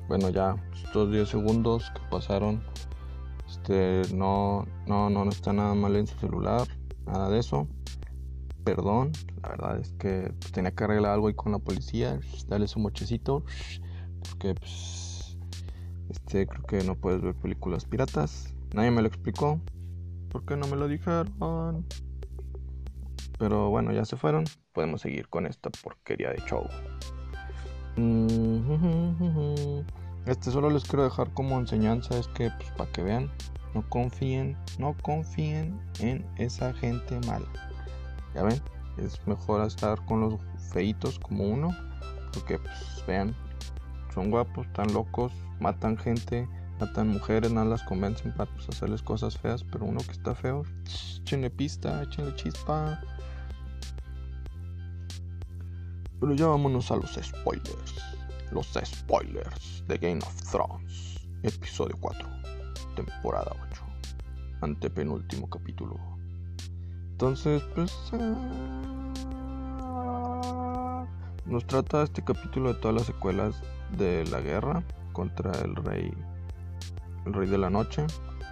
Bueno, 0.07 0.29
ya 0.29 0.55
estos 0.75 1.09
10 1.09 1.27
segundos 1.27 1.89
que 1.95 2.01
pasaron, 2.11 2.61
este, 3.63 4.13
no, 4.13 4.67
no, 4.87 5.09
no, 5.09 5.29
está 5.29 5.53
nada 5.53 5.73
mal 5.73 5.95
en 5.95 6.05
su 6.05 6.19
celular, 6.19 6.67
nada 7.05 7.29
de 7.29 7.39
eso. 7.39 7.65
Perdón, 8.65 9.13
la 9.41 9.49
verdad 9.49 9.79
es 9.79 9.93
que 9.93 10.33
tenía 10.51 10.71
que 10.71 10.83
arreglar 10.83 11.13
algo 11.13 11.27
ahí 11.27 11.33
con 11.33 11.53
la 11.53 11.59
policía, 11.59 12.19
darle 12.47 12.67
su 12.67 12.79
mochecito, 12.79 13.45
porque 14.19 14.55
pues, 14.55 15.37
este, 16.09 16.45
creo 16.45 16.63
que 16.63 16.83
no 16.83 16.95
puedes 16.95 17.21
ver 17.21 17.35
películas 17.35 17.85
piratas. 17.85 18.53
Nadie 18.73 18.91
me 18.91 19.01
lo 19.01 19.07
explicó, 19.07 19.61
¿por 20.29 20.43
qué 20.43 20.57
no 20.57 20.67
me 20.67 20.75
lo 20.75 20.89
dijeron? 20.89 21.85
Pero 23.39 23.69
bueno, 23.69 23.93
ya 23.93 24.03
se 24.03 24.17
fueron, 24.17 24.43
podemos 24.73 25.01
seguir 25.01 25.29
con 25.29 25.45
esta 25.45 25.69
porquería 25.69 26.31
de 26.31 26.39
show. 26.45 26.67
Este 30.25 30.51
solo 30.51 30.69
les 30.69 30.85
quiero 30.85 31.03
dejar 31.03 31.29
como 31.33 31.59
enseñanza 31.59 32.17
es 32.17 32.29
que 32.29 32.49
pues 32.51 32.71
para 32.77 32.89
que 32.91 33.03
vean, 33.03 33.29
no 33.73 33.87
confíen, 33.89 34.57
no 34.79 34.95
confíen 35.01 35.77
en 35.99 36.25
esa 36.37 36.73
gente 36.73 37.19
mala. 37.27 37.47
Ya 38.33 38.43
ven, 38.43 38.61
es 38.97 39.19
mejor 39.27 39.65
estar 39.67 40.03
con 40.05 40.21
los 40.21 40.39
feitos 40.71 41.19
como 41.19 41.43
uno, 41.43 41.75
porque 42.31 42.57
pues 42.57 43.03
vean, 43.05 43.35
son 44.13 44.31
guapos, 44.31 44.65
están 44.65 44.93
locos, 44.93 45.33
matan 45.59 45.97
gente, 45.97 46.47
matan 46.79 47.09
mujeres, 47.09 47.51
nada 47.51 47.65
las 47.65 47.83
convencen 47.83 48.31
para 48.31 48.49
pues, 48.49 48.69
hacerles 48.69 49.01
cosas 49.01 49.37
feas, 49.37 49.65
pero 49.65 49.83
uno 49.83 49.99
que 50.05 50.11
está 50.13 50.33
feo, 50.33 50.63
échenle 51.21 51.49
pista, 51.49 52.01
échenle 52.01 52.33
chispa. 52.35 53.01
Pero 56.21 56.33
ya 56.33 56.47
vámonos 56.47 56.89
a 56.91 56.95
los 56.95 57.11
spoilers. 57.21 58.12
Los 58.53 58.67
spoilers 58.85 59.83
de 59.87 59.97
Game 59.97 60.19
of 60.19 60.51
Thrones. 60.51 61.19
Episodio 61.41 61.97
4. 61.99 62.29
Temporada 62.95 63.51
8. 63.71 63.83
Antepenúltimo 64.61 65.49
capítulo. 65.49 65.99
Entonces, 67.13 67.63
pues... 67.73 67.91
Ah, 69.73 71.07
nos 71.47 71.65
trata 71.65 72.03
este 72.03 72.23
capítulo 72.23 72.75
de 72.75 72.79
todas 72.79 72.95
las 72.95 73.07
secuelas 73.07 73.59
de 73.97 74.23
la 74.27 74.39
guerra 74.39 74.83
contra 75.13 75.51
el 75.61 75.75
rey. 75.75 76.13
El 77.25 77.33
rey 77.33 77.49
de 77.49 77.57
la 77.57 77.71
noche. 77.71 78.05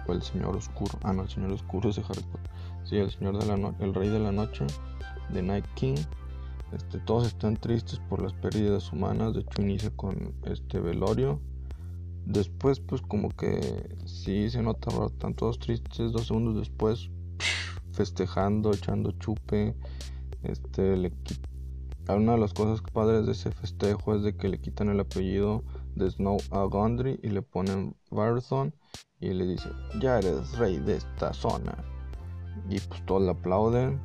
O 0.08 0.12
el 0.12 0.22
señor 0.22 0.56
oscuro. 0.56 0.98
Ah, 1.04 1.12
no, 1.12 1.22
el 1.22 1.28
señor 1.28 1.52
oscuro 1.52 1.90
es 1.90 1.96
de 1.96 2.02
Harry 2.02 2.22
Potter. 2.22 2.50
Sí, 2.82 2.96
el 2.96 3.12
señor 3.12 3.38
de 3.38 3.46
la 3.46 3.56
noche. 3.56 3.84
El 3.84 3.94
rey 3.94 4.08
de 4.08 4.18
la 4.18 4.32
noche. 4.32 4.66
De 5.28 5.42
Night 5.42 5.66
King 5.76 5.94
este, 6.72 6.98
todos 6.98 7.26
están 7.26 7.56
tristes 7.56 7.98
por 8.08 8.22
las 8.22 8.32
pérdidas 8.32 8.92
humanas. 8.92 9.34
De 9.34 9.40
hecho, 9.40 9.62
inicia 9.62 9.90
con 9.90 10.34
este 10.44 10.80
velorio. 10.80 11.40
Después, 12.24 12.80
pues, 12.80 13.02
como 13.02 13.30
que 13.30 13.96
sí 14.06 14.48
se 14.48 14.62
nota 14.62 14.90
Están 15.06 15.34
todos 15.34 15.58
tristes. 15.58 16.12
Dos 16.12 16.28
segundos 16.28 16.56
después, 16.56 17.10
festejando, 17.92 18.72
echando 18.72 19.12
chupe. 19.12 19.74
Este, 20.42 20.96
le 20.96 21.12
Una 22.08 22.32
de 22.32 22.38
las 22.38 22.54
cosas 22.54 22.80
padres 22.92 23.26
de 23.26 23.32
ese 23.32 23.50
festejo 23.52 24.14
es 24.14 24.22
de 24.22 24.36
que 24.36 24.48
le 24.48 24.60
quitan 24.60 24.88
el 24.88 25.00
apellido 25.00 25.62
de 25.94 26.10
Snow 26.10 26.38
a 26.50 26.64
Gondry 26.64 27.20
y 27.22 27.28
le 27.28 27.42
ponen 27.42 27.94
Barathon 28.10 28.74
y 29.20 29.32
le 29.34 29.46
dice, 29.46 29.68
ya 30.00 30.18
eres 30.18 30.58
rey 30.58 30.78
de 30.78 30.96
esta 30.96 31.32
zona. 31.32 31.76
Y 32.68 32.80
pues 32.80 33.04
todos 33.06 33.22
le 33.22 33.30
aplauden. 33.30 34.00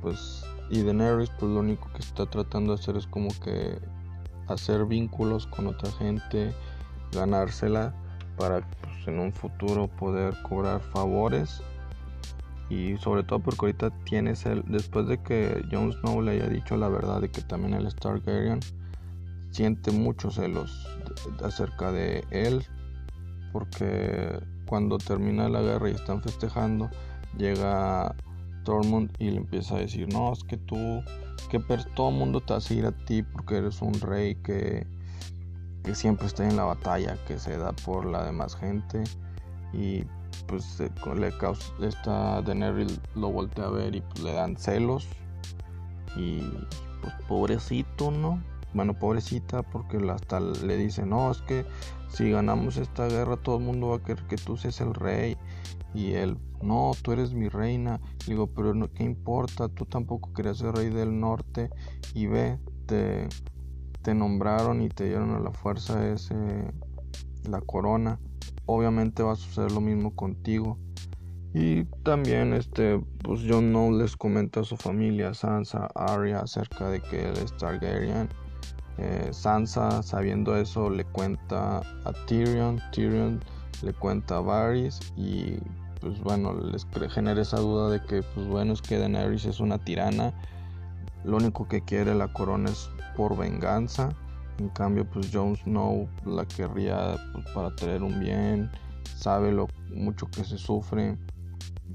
Pues 0.00 0.44
y 0.70 0.82
Daenerys 0.82 1.30
pues 1.38 1.50
lo 1.52 1.60
único 1.60 1.90
que 1.92 2.00
está 2.00 2.26
tratando 2.26 2.74
de 2.74 2.80
hacer 2.80 2.96
es 2.96 3.06
como 3.06 3.28
que 3.40 3.78
hacer 4.48 4.84
vínculos 4.86 5.46
con 5.46 5.66
otra 5.66 5.90
gente, 5.92 6.52
ganársela 7.12 7.94
para 8.36 8.60
pues, 8.60 9.08
en 9.08 9.18
un 9.18 9.32
futuro 9.32 9.88
poder 9.88 10.34
cobrar 10.42 10.80
favores. 10.80 11.62
Y 12.70 12.96
sobre 12.96 13.22
todo 13.22 13.40
porque 13.40 13.66
ahorita 13.66 13.90
tienes 14.04 14.46
el 14.46 14.64
después 14.66 15.06
de 15.06 15.22
que 15.22 15.64
Jon 15.70 15.92
Snow 15.92 16.22
le 16.22 16.32
haya 16.32 16.48
dicho 16.48 16.76
la 16.76 16.88
verdad 16.88 17.20
de 17.20 17.30
que 17.30 17.42
también 17.42 17.74
el 17.74 17.94
Targaryen 17.94 18.60
siente 19.50 19.92
muchos 19.92 20.36
celos 20.36 20.88
acerca 21.42 21.92
de 21.92 22.24
él 22.30 22.64
porque 23.52 24.40
cuando 24.66 24.98
termina 24.98 25.48
la 25.48 25.60
guerra 25.60 25.90
y 25.90 25.92
están 25.92 26.22
festejando 26.22 26.90
llega 27.36 28.16
Tormund 28.64 29.10
y 29.18 29.30
le 29.30 29.36
empieza 29.38 29.76
a 29.76 29.78
decir, 29.78 30.12
no, 30.12 30.32
es 30.32 30.42
que 30.44 30.56
tú, 30.56 31.02
que 31.50 31.60
todo 31.94 32.08
el 32.08 32.16
mundo 32.16 32.40
te 32.40 32.54
hace 32.54 32.74
ir 32.74 32.86
a 32.86 32.92
ti 32.92 33.22
porque 33.22 33.58
eres 33.58 33.80
un 33.82 33.94
rey 34.00 34.34
que, 34.36 34.86
que 35.84 35.94
siempre 35.94 36.26
está 36.26 36.48
en 36.48 36.56
la 36.56 36.64
batalla, 36.64 37.16
que 37.26 37.38
se 37.38 37.56
da 37.56 37.72
por 37.72 38.06
la 38.06 38.24
demás 38.24 38.56
gente 38.56 39.04
y 39.72 40.04
pues 40.46 40.80
le 41.16 41.36
causa, 41.38 41.72
esta 41.80 42.42
Daenerys 42.42 43.00
lo 43.14 43.30
voltea 43.30 43.66
a 43.66 43.70
ver 43.70 43.94
y 43.94 44.00
pues 44.00 44.22
le 44.22 44.32
dan 44.32 44.56
celos. 44.56 45.08
Y 46.16 46.40
pues 47.00 47.14
pobrecito, 47.28 48.10
¿no? 48.10 48.42
Bueno, 48.72 48.94
pobrecita 48.94 49.62
porque 49.62 49.98
hasta 50.10 50.40
le 50.40 50.76
dice, 50.76 51.06
no, 51.06 51.30
es 51.30 51.40
que 51.42 51.64
si 52.08 52.30
ganamos 52.30 52.76
esta 52.76 53.06
guerra 53.06 53.36
todo 53.36 53.58
el 53.58 53.64
mundo 53.64 53.88
va 53.88 53.96
a 53.96 54.02
querer 54.02 54.24
que 54.24 54.36
tú 54.36 54.56
seas 54.56 54.80
el 54.80 54.94
rey 54.94 55.36
y 55.94 56.14
él, 56.14 56.36
no, 56.60 56.90
tú 57.02 57.12
eres 57.12 57.32
mi 57.32 57.48
reina. 57.48 58.00
digo, 58.26 58.48
pero 58.48 58.74
no, 58.74 58.92
¿qué 58.92 59.04
importa? 59.04 59.68
Tú 59.68 59.86
tampoco 59.86 60.32
querías 60.32 60.58
ser 60.58 60.74
rey 60.74 60.90
del 60.90 61.18
norte. 61.18 61.70
Y 62.14 62.26
ve, 62.26 62.58
te, 62.86 63.28
nombraron 64.14 64.82
y 64.82 64.88
te 64.88 65.04
dieron 65.06 65.30
a 65.30 65.38
la 65.38 65.52
fuerza 65.52 66.10
ese, 66.10 66.34
la 67.48 67.60
corona. 67.60 68.18
Obviamente 68.66 69.22
va 69.22 69.32
a 69.32 69.36
suceder 69.36 69.70
lo 69.72 69.80
mismo 69.80 70.14
contigo. 70.16 70.78
Y 71.54 71.84
también 72.02 72.52
este, 72.52 72.98
pues 73.22 73.42
Jon 73.48 73.72
no 73.72 73.92
les 73.92 74.16
comenta 74.16 74.60
a 74.60 74.64
su 74.64 74.76
familia, 74.76 75.34
Sansa, 75.34 75.88
Arya, 75.94 76.40
acerca 76.40 76.88
de 76.88 77.00
que 77.00 77.28
él 77.28 77.36
es 77.36 77.56
Targaryen. 77.56 78.28
Eh, 78.98 79.28
Sansa, 79.30 80.02
sabiendo 80.02 80.56
eso, 80.56 80.90
le 80.90 81.04
cuenta 81.04 81.78
a 81.78 82.12
Tyrion. 82.26 82.80
Tyrion 82.90 83.40
le 83.82 83.92
cuenta 83.92 84.38
a 84.38 84.40
Varys 84.40 84.98
y 85.16 85.58
pues 86.04 86.20
bueno, 86.20 86.52
les 86.54 86.86
genera 87.10 87.40
esa 87.40 87.58
duda 87.58 87.88
de 87.88 88.02
que 88.02 88.22
pues 88.22 88.46
bueno, 88.46 88.74
es 88.74 88.82
que 88.82 88.98
Daenerys 88.98 89.46
es 89.46 89.58
una 89.58 89.78
tirana, 89.78 90.34
lo 91.24 91.38
único 91.38 91.66
que 91.66 91.80
quiere 91.80 92.14
la 92.14 92.28
corona 92.28 92.68
es 92.70 92.90
por 93.16 93.36
venganza, 93.38 94.10
en 94.58 94.68
cambio 94.68 95.08
pues 95.08 95.30
Jon 95.32 95.56
Snow 95.56 96.06
la 96.26 96.44
querría 96.44 97.16
pues, 97.32 97.46
para 97.54 97.74
tener 97.74 98.02
un 98.02 98.20
bien, 98.20 98.70
sabe 99.16 99.50
lo 99.50 99.66
mucho 99.94 100.26
que 100.26 100.44
se 100.44 100.58
sufre, 100.58 101.16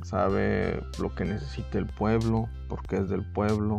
sabe 0.02 0.82
lo 1.00 1.14
que 1.14 1.26
necesita 1.26 1.78
el 1.78 1.86
pueblo, 1.86 2.50
porque 2.68 2.98
es 2.98 3.10
del 3.10 3.24
pueblo 3.32 3.78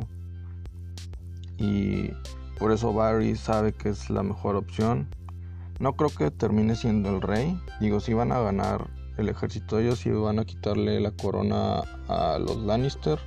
y 1.58 2.12
por 2.60 2.70
eso 2.70 2.92
Varys 2.92 3.40
sabe 3.40 3.72
que 3.72 3.88
es 3.88 4.08
la 4.10 4.22
mejor 4.22 4.54
opción. 4.54 5.08
No 5.80 5.94
creo 5.96 6.10
que 6.10 6.30
termine 6.30 6.76
siendo 6.76 7.08
el 7.08 7.22
rey. 7.22 7.58
Digo, 7.80 8.00
si 8.00 8.12
van 8.12 8.32
a 8.32 8.40
ganar 8.40 8.86
el 9.20 9.28
ejército 9.28 9.76
de 9.76 9.84
ellos 9.84 10.04
y 10.06 10.10
van 10.10 10.38
a 10.38 10.44
quitarle 10.44 11.00
la 11.00 11.10
corona 11.12 11.82
a 12.08 12.38
los 12.38 12.56
Lannister. 12.58 13.18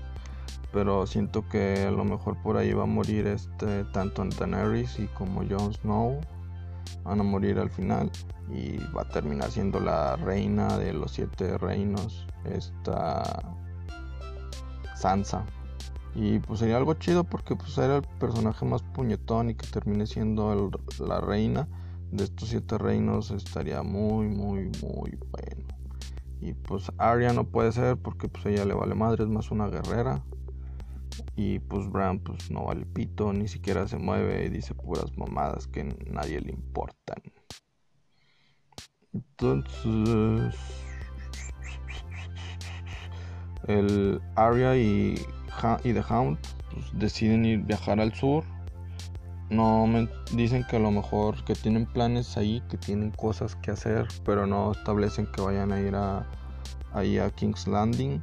Pero 0.71 1.05
siento 1.05 1.47
que 1.47 1.85
a 1.87 1.91
lo 1.91 2.03
mejor 2.03 2.41
por 2.41 2.57
ahí 2.57 2.73
va 2.73 2.83
a 2.83 2.87
morir 2.87 3.27
este 3.27 3.83
tanto 3.85 4.25
Daenerys 4.25 4.99
y 4.99 5.07
como 5.07 5.41
Jon 5.47 5.73
Snow. 5.73 6.19
Van 7.03 7.19
a 7.19 7.23
morir 7.23 7.59
al 7.59 7.69
final. 7.69 8.11
Y 8.51 8.77
va 8.95 9.03
a 9.03 9.09
terminar 9.09 9.51
siendo 9.51 9.79
la 9.79 10.15
reina 10.15 10.77
de 10.77 10.93
los 10.93 11.11
siete 11.11 11.57
reinos. 11.57 12.27
Esta 12.45 13.23
Sansa. 14.95 15.45
Y 16.15 16.39
pues 16.39 16.59
sería 16.59 16.77
algo 16.77 16.93
chido 16.95 17.23
porque 17.23 17.55
pues 17.55 17.77
era 17.77 17.97
el 17.97 18.03
personaje 18.19 18.65
más 18.65 18.81
puñetón 18.81 19.49
y 19.49 19.55
que 19.55 19.67
termine 19.67 20.05
siendo 20.05 20.71
la 20.99 21.21
reina 21.21 21.67
de 22.13 22.25
estos 22.25 22.49
siete 22.49 22.77
reinos 22.77 23.31
estaría 23.31 23.81
muy 23.81 24.27
muy 24.27 24.69
muy 24.83 25.17
bueno. 25.31 25.72
Y 26.43 26.53
pues 26.55 26.91
Arya 26.97 27.31
no 27.31 27.45
puede 27.45 27.71
ser 27.71 27.95
porque 27.95 28.27
pues 28.27 28.45
ella 28.47 28.65
le 28.65 28.73
vale 28.73 28.95
madre, 28.95 29.23
es 29.23 29.29
más 29.29 29.49
una 29.49 29.69
guerrera. 29.69 30.25
Y 31.37 31.59
pues 31.59 31.89
Bran 31.89 32.19
pues 32.19 32.51
no 32.51 32.65
vale 32.65 32.85
pito, 32.85 33.31
ni 33.31 33.47
siquiera 33.47 33.87
se 33.87 33.97
mueve 33.97 34.43
y 34.43 34.49
dice 34.49 34.75
puras 34.75 35.17
mamadas 35.17 35.67
que 35.67 35.85
nadie 35.85 36.41
le 36.41 36.51
importan. 36.51 37.21
Entonces 39.13 40.53
el 43.69 44.21
Arya 44.35 44.75
y, 44.75 45.15
y 45.85 45.93
The 45.93 46.03
Hound 46.09 46.39
pues, 46.71 46.91
deciden 46.99 47.45
ir 47.45 47.59
viajar 47.59 48.01
al 48.01 48.13
sur. 48.13 48.43
No 49.53 49.85
me 49.85 50.09
dicen 50.33 50.65
que 50.67 50.77
a 50.77 50.79
lo 50.79 50.89
mejor 50.89 51.43
que 51.45 51.53
tienen 51.53 51.85
planes 51.85 52.37
ahí, 52.37 52.63
que 52.69 52.77
tienen 52.77 53.11
cosas 53.11 53.55
que 53.57 53.69
hacer, 53.69 54.07
pero 54.25 54.47
no 54.47 54.71
establecen 54.71 55.27
que 55.27 55.41
vayan 55.41 55.71
a 55.71 55.79
ir 55.79 55.95
a, 55.95 56.27
ahí 56.91 57.19
a 57.19 57.29
King's 57.29 57.67
Landing. 57.67 58.19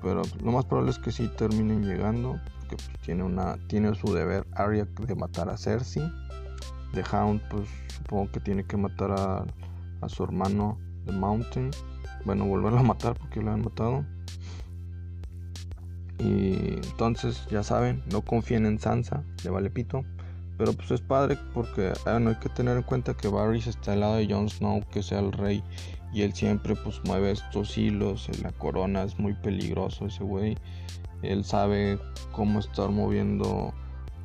Pero 0.00 0.22
lo 0.42 0.52
más 0.52 0.64
probable 0.64 0.92
es 0.92 0.98
que 0.98 1.12
sí 1.12 1.28
terminen 1.36 1.84
llegando, 1.84 2.40
porque 2.60 2.76
pues, 2.76 2.90
tiene 3.02 3.22
una 3.22 3.58
tiene 3.68 3.94
su 3.96 4.14
deber 4.14 4.46
Arya 4.54 4.86
de 5.06 5.14
matar 5.14 5.50
a 5.50 5.58
Cersei. 5.58 6.10
The 6.94 7.04
Hound 7.12 7.42
pues 7.50 7.68
supongo 7.94 8.32
que 8.32 8.40
tiene 8.40 8.64
que 8.64 8.78
matar 8.78 9.10
a, 9.12 9.44
a 10.00 10.08
su 10.08 10.24
hermano 10.24 10.78
The 11.04 11.12
Mountain. 11.12 11.70
Bueno, 12.24 12.46
volverlo 12.46 12.78
a 12.78 12.82
matar 12.82 13.14
porque 13.18 13.42
lo 13.42 13.52
han 13.52 13.60
matado. 13.60 14.06
Y 16.18 16.76
entonces, 16.76 17.46
ya 17.50 17.62
saben, 17.62 18.02
no 18.10 18.22
confíen 18.22 18.64
en 18.64 18.78
Sansa, 18.78 19.22
le 19.44 19.50
vale 19.50 19.68
pito. 19.68 20.02
Pero 20.58 20.72
pues 20.72 20.90
es 20.90 21.00
padre 21.00 21.38
porque 21.52 21.92
ah, 22.06 22.16
hay 22.16 22.34
que 22.36 22.48
tener 22.48 22.76
en 22.76 22.82
cuenta 22.82 23.14
que 23.14 23.28
Varys 23.28 23.66
está 23.66 23.92
al 23.92 24.00
lado 24.00 24.16
de 24.16 24.26
Jon 24.32 24.48
Snow, 24.48 24.82
que 24.90 25.02
sea 25.02 25.20
el 25.20 25.32
rey. 25.32 25.62
Y 26.12 26.22
él 26.22 26.32
siempre 26.32 26.74
pues 26.76 27.00
mueve 27.04 27.32
estos 27.32 27.76
hilos 27.76 28.28
en 28.28 28.42
la 28.42 28.52
corona. 28.52 29.02
Es 29.02 29.18
muy 29.18 29.34
peligroso 29.34 30.06
ese 30.06 30.24
güey. 30.24 30.56
Él 31.22 31.44
sabe 31.44 31.98
cómo 32.32 32.60
estar 32.60 32.90
moviendo 32.90 33.74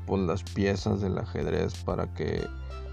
pues, 0.06 0.22
las 0.22 0.44
piezas 0.44 1.02
del 1.02 1.18
ajedrez 1.18 1.76
para 1.84 2.14
que 2.14 2.48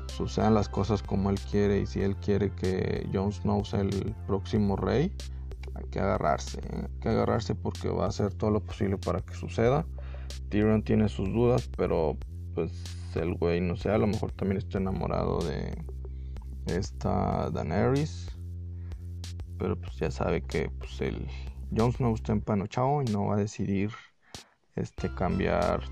sucedan 0.08 0.54
las 0.54 0.68
cosas 0.68 1.02
como 1.02 1.30
él 1.30 1.38
quiere. 1.50 1.80
Y 1.80 1.86
si 1.86 2.00
él 2.00 2.16
quiere 2.16 2.50
que 2.50 3.08
Jon 3.12 3.32
Snow 3.32 3.64
sea 3.64 3.80
el 3.80 4.14
próximo 4.26 4.74
rey, 4.76 5.12
hay 5.74 5.84
que 5.90 6.00
agarrarse, 6.00 6.58
¿eh? 6.60 6.82
hay 6.82 7.00
que 7.00 7.08
agarrarse 7.08 7.54
porque 7.54 7.88
va 7.88 8.06
a 8.06 8.08
hacer 8.08 8.34
todo 8.34 8.50
lo 8.50 8.60
posible 8.60 8.98
para 8.98 9.20
que 9.20 9.34
suceda. 9.34 9.86
Tyrion 10.48 10.82
tiene 10.82 11.08
sus 11.08 11.28
dudas, 11.32 11.70
pero 11.76 12.16
pues 12.58 12.72
el 13.14 13.34
güey, 13.34 13.60
no 13.60 13.76
sé, 13.76 13.90
a 13.90 13.98
lo 13.98 14.08
mejor 14.08 14.32
también 14.32 14.58
está 14.58 14.78
enamorado 14.78 15.38
de 15.38 15.80
esta 16.66 17.50
Daenerys. 17.50 18.36
Pero 19.58 19.80
pues 19.80 19.96
ya 19.96 20.10
sabe 20.10 20.42
que 20.42 20.70
pues 20.70 21.00
el 21.00 21.28
Jon 21.76 21.92
Snow 21.92 22.14
está 22.14 22.32
empanochado 22.32 23.02
y 23.02 23.04
no 23.12 23.26
va 23.26 23.34
a 23.34 23.38
decidir 23.38 23.90
este 24.74 25.12
cambiar 25.14 25.82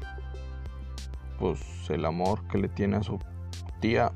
pues 1.38 1.60
el 1.88 2.04
amor 2.04 2.46
que 2.48 2.58
le 2.58 2.68
tiene 2.68 2.96
a 2.96 3.02
su 3.02 3.18
tía 3.80 4.12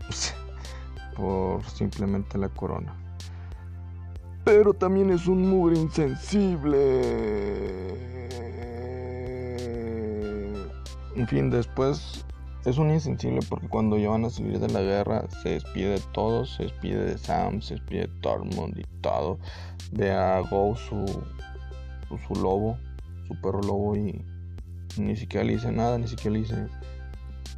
por 1.17 1.63
simplemente 1.65 2.39
la 2.39 2.49
corona 2.49 2.97
pero 4.45 4.73
también 4.73 5.11
es 5.11 5.27
un 5.27 5.49
mugre 5.49 5.79
insensible. 5.79 6.79
En 11.15 11.29
fin, 11.29 11.51
después 11.51 12.25
es 12.65 12.79
un 12.79 12.91
insensible 12.91 13.41
porque 13.49 13.69
cuando 13.69 13.97
ya 13.97 14.11
van 14.11 14.25
a 14.25 14.31
salir 14.31 14.59
de 14.59 14.69
la 14.69 14.83
guerra 14.83 15.27
se 15.43 15.51
despide 15.51 15.91
de 15.91 16.01
todos, 16.13 16.55
se 16.57 16.65
despide 16.65 17.05
de 17.05 17.19
Sam, 17.19 17.63
se 17.63 17.75
despide 17.75 18.03
de 18.03 18.21
Tormund 18.21 18.79
y 18.79 18.85
todo. 19.01 19.39
Ve 19.93 20.11
a 20.13 20.41
Go 20.41 20.77
su, 20.77 21.05
su 22.27 22.35
lobo, 22.35 22.77
su 23.27 23.41
perro 23.41 23.63
lobo 23.63 23.97
y 23.97 24.25
ni 24.99 25.17
siquiera 25.17 25.45
le 25.45 25.55
dice 25.55 25.73
nada, 25.73 25.99
ni 25.99 26.07
siquiera 26.07 26.33
le 26.33 26.41
dice 26.41 26.67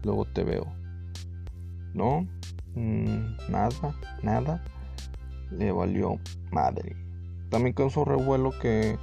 luego 0.04 0.24
te 0.26 0.44
veo. 0.44 0.66
¿No? 1.94 2.26
Mm, 2.74 3.36
nada, 3.50 3.94
nada 4.22 4.62
le 5.50 5.72
valió 5.72 6.18
madre. 6.50 6.96
También 7.50 7.74
causó 7.74 8.04
revuelo 8.04 8.52
que 8.60 8.98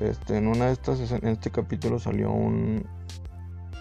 este, 0.00 0.36
en 0.36 0.48
una 0.48 0.66
de 0.66 0.72
estas, 0.72 1.10
en 1.10 1.26
este 1.28 1.50
capítulo 1.50 1.98
salió 1.98 2.30
un, 2.30 2.84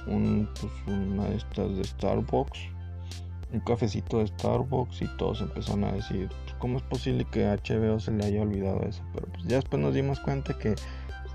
un 0.08 0.50
pues, 0.60 0.74
una 0.88 1.26
de 1.26 1.36
estas 1.38 1.76
de 1.76 1.84
Starbucks, 1.84 2.60
un 3.54 3.60
cafecito 3.62 4.20
de 4.20 4.28
Starbucks 4.28 5.02
y 5.02 5.08
todos 5.18 5.42
empezaron 5.42 5.84
a 5.86 5.92
decir, 5.92 6.30
pues, 6.30 6.56
¿cómo 6.60 6.78
es 6.78 6.84
posible 6.84 7.26
que 7.26 7.46
HBO 7.46 8.00
se 8.00 8.12
le 8.12 8.26
haya 8.26 8.42
olvidado 8.42 8.82
eso? 8.84 9.04
Pero 9.14 9.28
pues 9.28 9.44
ya 9.46 9.56
después 9.58 9.82
nos 9.82 9.94
dimos 9.94 10.20
cuenta 10.20 10.58
que 10.58 10.76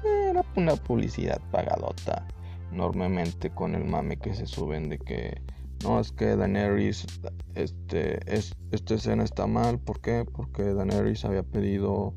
era 0.04 0.44
una 0.56 0.76
publicidad 0.76 1.40
pagadota 1.50 2.26
enormemente 2.72 3.50
con 3.50 3.74
el 3.74 3.84
mame 3.84 4.16
que 4.16 4.34
se 4.34 4.46
suben 4.46 4.88
de 4.88 4.98
que 4.98 5.42
no, 5.82 5.98
es 5.98 6.12
que 6.12 6.36
Daenerys, 6.36 7.06
este, 7.54 8.20
es, 8.32 8.54
esta 8.70 8.94
escena 8.94 9.24
está 9.24 9.46
mal. 9.46 9.78
¿Por 9.78 10.00
qué? 10.00 10.26
Porque 10.30 10.74
Daenerys 10.74 11.24
había 11.24 11.42
pedido, 11.42 12.12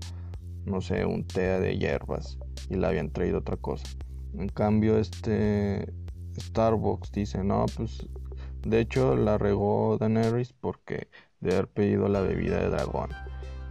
no 0.65 0.81
sé, 0.81 1.05
un 1.05 1.25
té 1.25 1.59
de 1.61 1.77
hierbas 1.77 2.37
y 2.69 2.75
le 2.75 2.87
habían 2.87 3.09
traído 3.11 3.39
otra 3.39 3.55
cosa. 3.55 3.85
En 4.37 4.49
cambio, 4.49 4.97
este 4.97 5.93
Starbucks 6.39 7.11
dice, 7.11 7.43
no, 7.43 7.65
pues, 7.75 8.07
de 8.65 8.79
hecho 8.79 9.15
la 9.15 9.37
regó 9.37 9.97
Daenerys 9.99 10.53
porque 10.53 11.07
de 11.39 11.53
haber 11.53 11.67
pedido 11.67 12.07
la 12.07 12.21
bebida 12.21 12.57
de 12.57 12.69
dragón. 12.69 13.09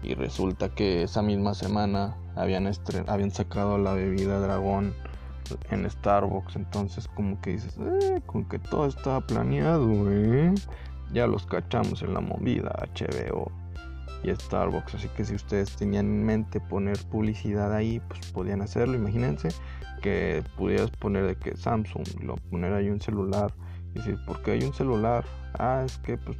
Y 0.02 0.14
resulta 0.14 0.74
que 0.74 1.04
esa 1.04 1.22
misma 1.22 1.54
semana 1.54 2.16
habían, 2.34 2.70
habían 3.06 3.30
sacado 3.30 3.78
la 3.78 3.94
bebida 3.94 4.40
dragón 4.40 4.94
en 5.70 5.88
Starbucks. 5.88 6.56
Entonces, 6.56 7.08
como 7.08 7.40
que 7.40 7.52
dices, 7.52 7.76
eh, 7.78 8.20
con 8.26 8.48
que 8.48 8.58
todo 8.58 8.86
estaba 8.86 9.20
planeado, 9.20 9.88
¿eh? 10.10 10.52
Ya 11.12 11.26
los 11.26 11.46
cachamos 11.46 12.02
en 12.02 12.14
la 12.14 12.20
movida 12.20 12.74
HBO 12.94 13.52
y 14.22 14.34
Starbucks. 14.34 14.94
Así 14.94 15.08
que 15.08 15.24
si 15.24 15.34
ustedes 15.34 15.76
tenían 15.76 16.06
en 16.06 16.24
mente 16.24 16.60
poner 16.60 16.98
publicidad 17.10 17.74
ahí, 17.74 18.00
pues 18.08 18.20
podían 18.32 18.62
hacerlo. 18.62 18.94
Imagínense 18.94 19.48
que 20.00 20.42
pudieras 20.56 20.90
poner 20.90 21.26
de 21.26 21.36
que 21.36 21.56
Samsung, 21.56 22.06
lo 22.22 22.36
poner 22.50 22.72
ahí 22.72 22.88
un 22.88 23.00
celular. 23.00 23.52
Y 23.94 23.98
decir, 23.98 24.18
¿por 24.26 24.42
qué 24.42 24.52
hay 24.52 24.62
un 24.64 24.72
celular? 24.72 25.24
Ah, 25.58 25.82
es 25.84 25.98
que 25.98 26.16
pues 26.16 26.38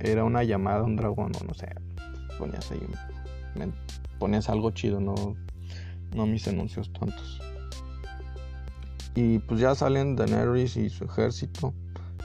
era 0.00 0.24
una 0.24 0.42
llamada 0.42 0.82
un 0.82 0.96
dragón, 0.96 1.32
o 1.40 1.44
no 1.44 1.54
sé. 1.54 1.68
Ponías 2.38 2.70
ahí, 2.70 2.80
ponías 4.18 4.48
algo 4.48 4.70
chido, 4.70 5.00
no, 5.00 5.14
no 6.14 6.26
mis 6.26 6.46
anuncios 6.48 6.92
tontos. 6.92 7.40
Y 9.14 9.38
pues 9.40 9.60
ya 9.60 9.74
salen 9.74 10.16
Daenerys 10.16 10.76
y 10.76 10.88
su 10.88 11.04
ejército 11.04 11.74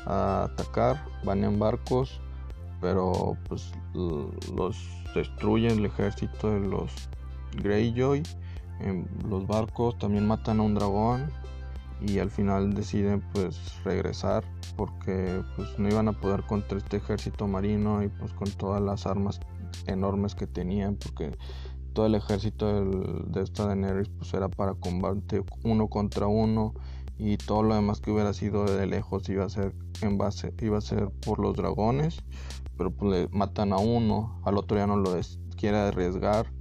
a 0.05 0.45
atacar, 0.45 1.03
van 1.23 1.43
en 1.43 1.59
barcos, 1.59 2.21
pero 2.81 3.37
pues 3.47 3.71
los 3.93 4.77
destruyen 5.15 5.79
el 5.79 5.85
ejército 5.85 6.49
de 6.49 6.59
los 6.59 6.91
Greyjoy. 7.61 8.23
En 8.79 9.07
los 9.27 9.47
barcos 9.47 9.97
también 9.97 10.27
matan 10.27 10.59
a 10.59 10.63
un 10.63 10.75
dragón 10.75 11.31
y 12.01 12.19
al 12.19 12.29
final 12.29 12.73
deciden 12.73 13.23
pues 13.33 13.83
regresar 13.83 14.43
porque 14.75 15.41
pues 15.55 15.79
no 15.79 15.89
iban 15.89 16.07
a 16.07 16.13
poder 16.13 16.43
contra 16.43 16.77
este 16.77 16.97
ejército 16.97 17.47
marino 17.47 18.03
y 18.03 18.07
pues 18.07 18.33
con 18.33 18.49
todas 18.51 18.81
las 18.81 19.07
armas 19.07 19.39
enormes 19.87 20.35
que 20.35 20.45
tenían 20.45 20.95
porque 20.95 21.35
todo 21.93 22.05
el 22.05 22.15
ejército 22.15 22.85
de 22.85 23.41
esta 23.41 23.65
Daenerys 23.65 24.09
pues 24.09 24.31
era 24.33 24.47
para 24.47 24.75
combate 24.75 25.43
uno 25.63 25.87
contra 25.87 26.27
uno 26.27 26.75
y 27.17 27.37
todo 27.37 27.63
lo 27.63 27.73
demás 27.73 27.99
que 27.99 28.11
hubiera 28.11 28.33
sido 28.33 28.65
de 28.65 28.85
lejos 28.85 29.27
iba 29.29 29.45
a 29.45 29.49
ser 29.49 29.73
en 30.01 30.19
base 30.19 30.53
iba 30.61 30.77
a 30.77 30.81
ser 30.81 31.09
por 31.25 31.39
los 31.39 31.55
dragones 31.55 32.23
pero 32.77 32.91
pues 32.91 33.11
le 33.11 33.27
matan 33.29 33.73
a 33.73 33.77
uno 33.77 34.41
al 34.45 34.57
otro 34.57 34.77
ya 34.77 34.87
no 34.87 34.97
lo 34.97 35.11
quiere 35.55 35.77
arriesgar 35.77 36.51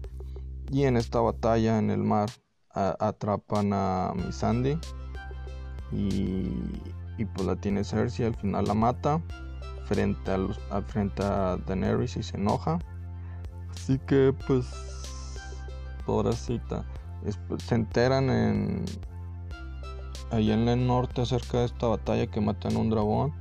y 0.71 0.85
en 0.85 0.97
esta 0.97 1.21
batalla 1.21 1.79
en 1.79 1.91
el 1.91 2.03
mar 2.03 2.31
atrapan 2.71 3.73
a 3.73 4.13
Missandei 4.15 4.79
y, 5.93 6.51
y 7.19 7.25
pues 7.25 7.47
la 7.47 7.57
tiene 7.57 7.85
Cersei 7.85 8.27
al 8.27 8.35
final 8.35 8.67
la 8.67 8.75
mata 8.75 9.23
frente 9.85 10.31
a 10.71 10.83
frente 10.83 11.23
a 11.23 11.57
Daenerys 11.67 12.17
y 12.17 12.23
se 12.23 12.37
enoja 12.37 12.79
así 13.71 13.99
que 14.07 14.35
pues 14.47 14.67
pobrecita. 16.05 16.85
se 17.59 17.75
enteran 17.75 18.31
en 18.31 18.85
allá 20.31 20.55
en 20.55 20.69
el 20.69 20.87
norte 20.87 21.21
acerca 21.21 21.59
de 21.59 21.67
esta 21.67 21.87
batalla 21.87 22.27
que 22.27 22.41
matan 22.41 22.77
a 22.77 22.79
un 22.79 22.91
dragón. 22.91 23.33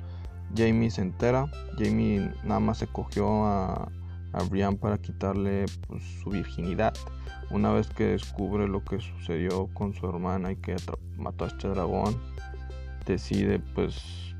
Jamie 0.56 0.91
se 0.91 1.02
entera. 1.02 1.50
Jamie 1.78 2.32
nada 2.44 2.60
más 2.60 2.80
se 2.80 2.88
cogió 2.88 3.46
a, 3.46 3.91
a 4.34 4.44
Brian 4.50 4.78
para 4.78 4.98
quitarle 4.98 5.65
pues, 5.88 6.04
su 6.24 6.30
virginidad. 6.30 6.94
Una 7.52 7.72
vez 7.72 7.88
que 7.88 8.06
descubre 8.06 8.68
lo 8.68 8.84
que 8.84 9.00
sucedió 9.00 9.68
con 9.74 9.94
su 9.94 10.08
hermana 10.08 10.52
y 10.52 10.56
que 10.56 10.76
mató 11.18 11.46
a 11.46 11.48
este 11.48 11.68
dragón, 11.68 12.20
decide 13.06 13.60
pues 13.60 14.36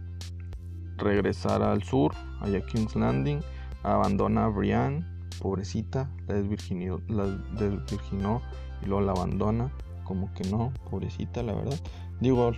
regresar 0.98 1.62
al 1.62 1.84
sur, 1.84 2.14
allá 2.42 2.66
King's 2.66 2.96
Landing, 2.96 3.42
abandona 3.84 4.46
a 4.46 4.48
Brian 4.48 5.16
pobrecita, 5.40 6.10
la 6.28 6.36
la 6.36 7.26
desvirginó 7.58 8.42
y 8.82 8.88
luego 8.88 9.02
la 9.02 9.12
abandona. 9.12 9.72
Como 10.04 10.32
que 10.34 10.44
no, 10.50 10.72
pobrecita, 10.90 11.42
la 11.42 11.54
verdad. 11.54 11.80
Digo, 12.20 12.52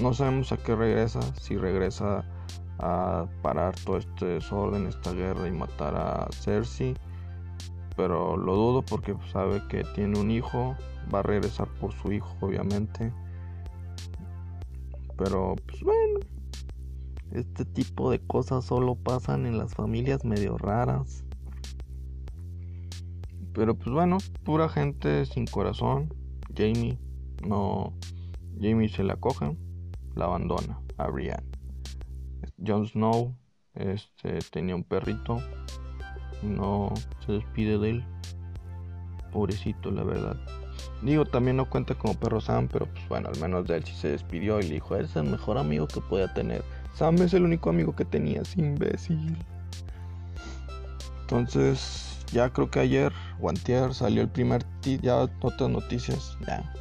no 0.00 0.12
sabemos 0.12 0.52
a 0.52 0.58
qué 0.58 0.74
regresa, 0.74 1.20
si 1.40 1.56
regresa 1.56 2.24
a 2.80 3.26
parar 3.42 3.74
todo 3.84 3.98
este 3.98 4.26
desorden, 4.26 4.86
esta 4.86 5.12
guerra 5.12 5.46
y 5.46 5.52
matar 5.52 5.94
a 5.96 6.28
Cersei. 6.32 6.94
Pero 7.96 8.36
lo 8.36 8.54
dudo 8.56 8.82
porque 8.82 9.14
sabe 9.30 9.62
que 9.68 9.84
tiene 9.94 10.18
un 10.18 10.30
hijo, 10.30 10.74
va 11.12 11.20
a 11.20 11.22
regresar 11.22 11.68
por 11.80 11.92
su 11.92 12.12
hijo, 12.12 12.34
obviamente. 12.40 13.12
Pero, 15.18 15.54
pues 15.66 15.82
bueno, 15.82 16.20
este 17.32 17.64
tipo 17.64 18.10
de 18.10 18.20
cosas 18.20 18.64
solo 18.64 18.94
pasan 18.94 19.44
en 19.44 19.58
las 19.58 19.74
familias 19.74 20.24
medio 20.24 20.56
raras. 20.56 21.24
Pero 23.52 23.74
pues 23.74 23.90
bueno, 23.90 24.18
pura 24.44 24.68
gente 24.68 25.26
sin 25.26 25.44
corazón. 25.46 26.14
Jamie 26.56 26.98
no. 27.46 27.92
Jamie 28.60 28.88
se 28.88 29.04
la 29.04 29.16
coge, 29.16 29.56
la 30.14 30.26
abandona 30.26 30.80
a 30.98 31.08
Brian 31.08 31.49
Jon 32.64 32.86
Snow 32.86 33.34
este, 33.74 34.38
tenía 34.50 34.74
un 34.74 34.84
perrito. 34.84 35.42
No 36.42 36.92
se 37.24 37.32
despide 37.32 37.78
de 37.78 37.90
él. 37.90 38.04
Pobrecito, 39.32 39.90
la 39.90 40.04
verdad. 40.04 40.36
Digo, 41.02 41.24
también 41.24 41.56
no 41.56 41.68
cuenta 41.68 41.94
como 41.94 42.14
perro 42.14 42.40
Sam, 42.40 42.68
pero 42.70 42.86
pues 42.86 43.08
bueno, 43.08 43.28
al 43.28 43.40
menos 43.40 43.66
de 43.66 43.76
él 43.76 43.84
sí 43.84 43.94
se 43.94 44.08
despidió 44.08 44.60
y 44.60 44.64
le 44.64 44.74
dijo, 44.74 44.96
eres 44.96 45.16
el 45.16 45.24
mejor 45.24 45.58
amigo 45.58 45.86
que 45.86 46.00
podía 46.00 46.32
tener. 46.32 46.62
Sam 46.94 47.16
es 47.16 47.32
el 47.32 47.44
único 47.44 47.70
amigo 47.70 47.94
que 47.94 48.04
tenías, 48.04 48.56
imbécil. 48.56 49.36
Entonces, 51.22 52.18
ya 52.32 52.50
creo 52.50 52.70
que 52.70 52.80
ayer 52.80 53.12
o 53.40 53.48
antier 53.48 53.94
salió 53.94 54.22
el 54.22 54.28
primer 54.28 54.64
ya 55.00 55.28
otras 55.40 55.70
noticias, 55.70 56.36
ya. 56.46 56.72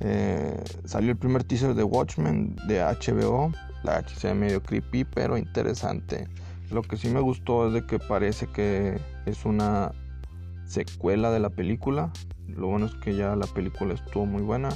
Eh, 0.00 0.62
salió 0.84 1.12
el 1.12 1.16
primer 1.16 1.44
teaser 1.44 1.74
de 1.74 1.84
Watchmen 1.84 2.56
de 2.66 2.80
HBO. 2.80 3.52
La 3.82 3.96
H 3.96 4.14
se 4.14 4.34
medio 4.34 4.62
creepy, 4.62 5.04
pero 5.04 5.38
interesante. 5.38 6.28
Lo 6.70 6.82
que 6.82 6.96
sí 6.96 7.08
me 7.08 7.20
gustó 7.20 7.66
es 7.66 7.72
de 7.72 7.86
que 7.86 7.98
parece 7.98 8.46
que 8.46 9.00
es 9.26 9.44
una 9.44 9.92
secuela 10.66 11.30
de 11.30 11.40
la 11.40 11.50
película. 11.50 12.12
Lo 12.46 12.68
bueno 12.68 12.86
es 12.86 12.94
que 12.96 13.16
ya 13.16 13.34
la 13.36 13.46
película 13.46 13.94
estuvo 13.94 14.26
muy 14.26 14.42
buena. 14.42 14.68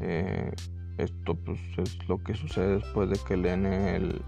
Eh, 0.00 0.52
esto 0.98 1.34
pues 1.34 1.60
es 1.78 2.08
lo 2.08 2.22
que 2.22 2.34
sucede 2.34 2.78
después 2.78 3.10
de 3.10 3.18
que 3.26 3.36
leen 3.36 3.66
el, 3.66 4.22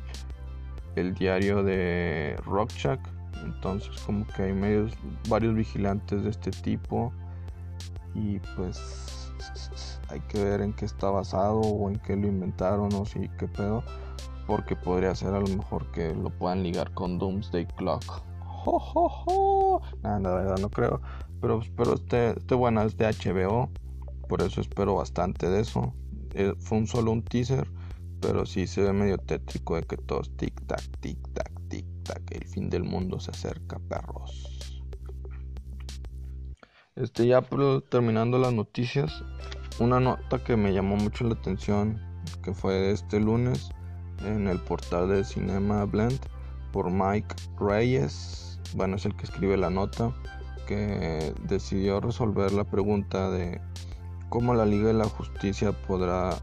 el 0.97 1.15
diario 1.15 1.63
de 1.63 2.37
Rockchuck. 2.45 3.01
Entonces 3.45 3.99
como 4.03 4.27
que 4.29 4.43
hay 4.45 4.53
medios, 4.53 4.93
varios 5.29 5.55
vigilantes 5.55 6.23
de 6.23 6.31
este 6.31 6.51
tipo. 6.51 7.13
Y 8.15 8.39
pues 8.57 9.33
hay 10.13 10.21
que 10.21 10.45
ver 10.45 10.61
en 10.61 10.75
qué 10.75 10.85
está 10.85 11.11
basado 11.11 11.61
o 11.61 11.89
en 11.89 11.97
qué 11.97 12.17
lo 12.17 12.27
inventaron 12.27 12.93
o 12.95 13.07
si 13.07 13.29
qué 13.39 13.49
pedo. 13.49 13.83
Porque 14.47 14.77
podría 14.77 15.15
ser 15.15 15.35
a 15.35 15.41
lo 15.41 15.47
mejor 15.47 15.91
que 15.93 16.15
lo 16.15 16.31
puedan 16.31 16.63
ligar 16.63 16.93
con 16.93 17.19
Doomsday 17.19 17.67
Clock. 17.77 18.05
Jo, 18.65 19.81
la 20.03 20.19
verdad 20.19 20.59
no 20.59 20.69
creo. 20.69 21.01
Pero 21.41 21.61
espero 21.61 21.95
este, 21.95 22.39
este 22.39 22.55
bueno 22.55 22.83
es 22.83 22.97
de 22.97 23.07
HBO. 23.07 23.71
Por 24.29 24.43
eso 24.43 24.61
espero 24.61 24.97
bastante 24.97 25.49
de 25.49 25.61
eso. 25.61 25.95
Eh, 26.35 26.55
fue 26.59 26.79
un 26.79 26.87
solo 26.87 27.13
un 27.13 27.23
teaser, 27.23 27.67
pero 28.21 28.47
sí 28.47 28.67
se 28.67 28.83
ve 28.83 28.93
medio 28.93 29.19
tétrico 29.19 29.77
de 29.77 29.83
que 29.83 29.97
todos 29.97 30.35
tic 30.37 30.61
tac, 30.67 30.83
tic 31.01 31.19
tac, 31.33 31.53
tic 31.69 31.87
tac, 32.05 32.23
el 32.31 32.45
fin 32.47 32.71
del 32.71 32.85
mundo 32.85 33.21
se 33.21 33.31
acerca, 33.31 33.79
perros. 33.79 34.83
Este 36.95 37.27
ya 37.27 37.43
terminando 37.89 38.39
las 38.39 38.53
noticias, 38.53 39.25
una 39.79 40.01
nota 40.01 40.43
que 40.43 40.57
me 40.57 40.73
llamó 40.73 40.97
mucho 40.97 41.25
la 41.25 41.35
atención, 41.35 42.01
que 42.43 42.53
fue 42.53 42.91
este 42.91 43.21
lunes 43.21 43.71
en 44.25 44.49
el 44.49 44.59
portal 44.61 45.09
de 45.09 45.25
Cinema 45.25 45.85
Blend 45.85 46.19
por 46.73 46.91
Mike 46.91 47.35
Reyes, 47.59 48.59
bueno 48.75 48.97
es 48.97 49.05
el 49.07 49.15
que 49.17 49.25
escribe 49.25 49.57
la 49.57 49.71
nota, 49.71 50.13
que 50.67 51.35
decidió 51.49 52.01
resolver 52.01 52.53
la 52.53 52.65
pregunta 52.65 53.31
de 53.31 53.61
cómo 54.29 54.55
la 54.55 54.65
Liga 54.65 54.89
de 54.89 54.95
la 54.95 55.05
Justicia 55.05 55.73
podrá, 55.73 56.37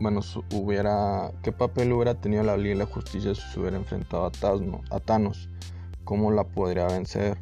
bueno, 0.00 0.20
hubiera, 0.52 1.32
qué 1.42 1.52
papel 1.52 1.92
hubiera 1.92 2.14
tenido 2.14 2.42
la 2.42 2.56
Liga 2.56 2.70
de 2.70 2.84
la 2.84 2.86
Justicia 2.86 3.34
si 3.34 3.42
se 3.42 3.60
hubiera 3.60 3.76
enfrentado 3.76 4.26
a, 4.26 4.96
a 4.96 5.00
Thanos, 5.00 5.48
cómo 6.04 6.30
la 6.30 6.44
podría 6.44 6.86
vencer 6.86 7.38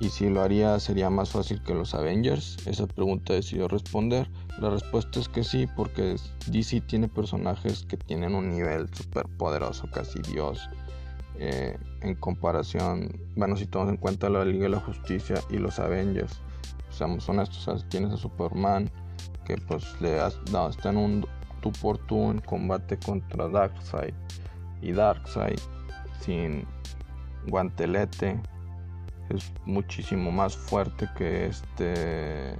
y 0.00 0.08
si 0.08 0.30
lo 0.30 0.40
haría 0.40 0.80
sería 0.80 1.10
más 1.10 1.30
fácil 1.30 1.62
que 1.62 1.74
los 1.74 1.94
Avengers. 1.94 2.56
Esa 2.66 2.86
pregunta 2.86 3.34
decidió 3.34 3.68
responder. 3.68 4.30
La 4.58 4.70
respuesta 4.70 5.20
es 5.20 5.28
que 5.28 5.44
sí, 5.44 5.68
porque 5.76 6.16
DC 6.46 6.80
tiene 6.80 7.06
personajes 7.06 7.84
que 7.86 7.98
tienen 7.98 8.34
un 8.34 8.48
nivel 8.48 8.88
súper 8.94 9.26
poderoso, 9.36 9.88
casi 9.92 10.20
Dios. 10.22 10.70
Eh, 11.38 11.78
en 12.00 12.14
comparación, 12.14 13.10
bueno, 13.36 13.56
si 13.56 13.66
tomamos 13.66 13.92
en 13.92 14.00
cuenta 14.00 14.30
la 14.30 14.44
Liga 14.44 14.64
de 14.64 14.70
la 14.70 14.80
Justicia 14.80 15.36
y 15.50 15.58
los 15.58 15.78
Avengers, 15.78 16.40
seamos 16.88 17.28
honestos, 17.28 17.86
tienes 17.90 18.12
a 18.12 18.16
Superman 18.16 18.90
que 19.44 19.56
pues 19.56 20.00
le 20.00 20.12
das, 20.12 20.38
no, 20.50 20.68
está 20.68 20.90
en 20.90 20.96
un 20.96 21.26
tú 21.60 21.72
por 21.72 21.98
tú 21.98 22.30
en 22.30 22.40
combate 22.40 22.98
contra 22.98 23.48
Darkseid 23.48 24.14
y 24.80 24.92
Darkseid 24.92 25.58
sin 26.20 26.66
guantelete 27.48 28.40
es 29.30 29.52
muchísimo 29.64 30.30
más 30.30 30.56
fuerte 30.56 31.08
que 31.16 31.46
este 31.46 32.56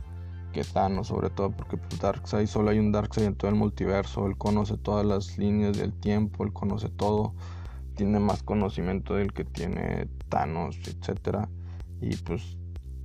que 0.53 0.65
Thanos 0.65 1.09
sobre 1.09 1.31
todo 1.31 1.51
porque 1.53 1.77
pues, 1.77 2.01
Darkseid 2.01 2.47
solo 2.47 2.71
hay 2.71 2.79
un 2.79 2.91
Darkseid 2.91 3.27
en 3.27 3.37
todo 3.37 3.51
el 3.51 3.57
multiverso 3.57 4.27
él 4.27 4.37
conoce 4.37 4.77
todas 4.77 5.07
las 5.07 5.39
líneas 5.39 5.77
del 5.77 5.93
tiempo 5.93 6.45
él 6.45 6.53
conoce 6.53 6.89
todo 6.89 7.35
tiene 7.95 8.19
más 8.19 8.43
conocimiento 8.43 9.15
del 9.15 9.33
que 9.33 9.45
tiene 9.45 10.09
Thanos 10.29 10.77
etcétera 10.87 11.49
y 12.01 12.17
pues 12.17 12.57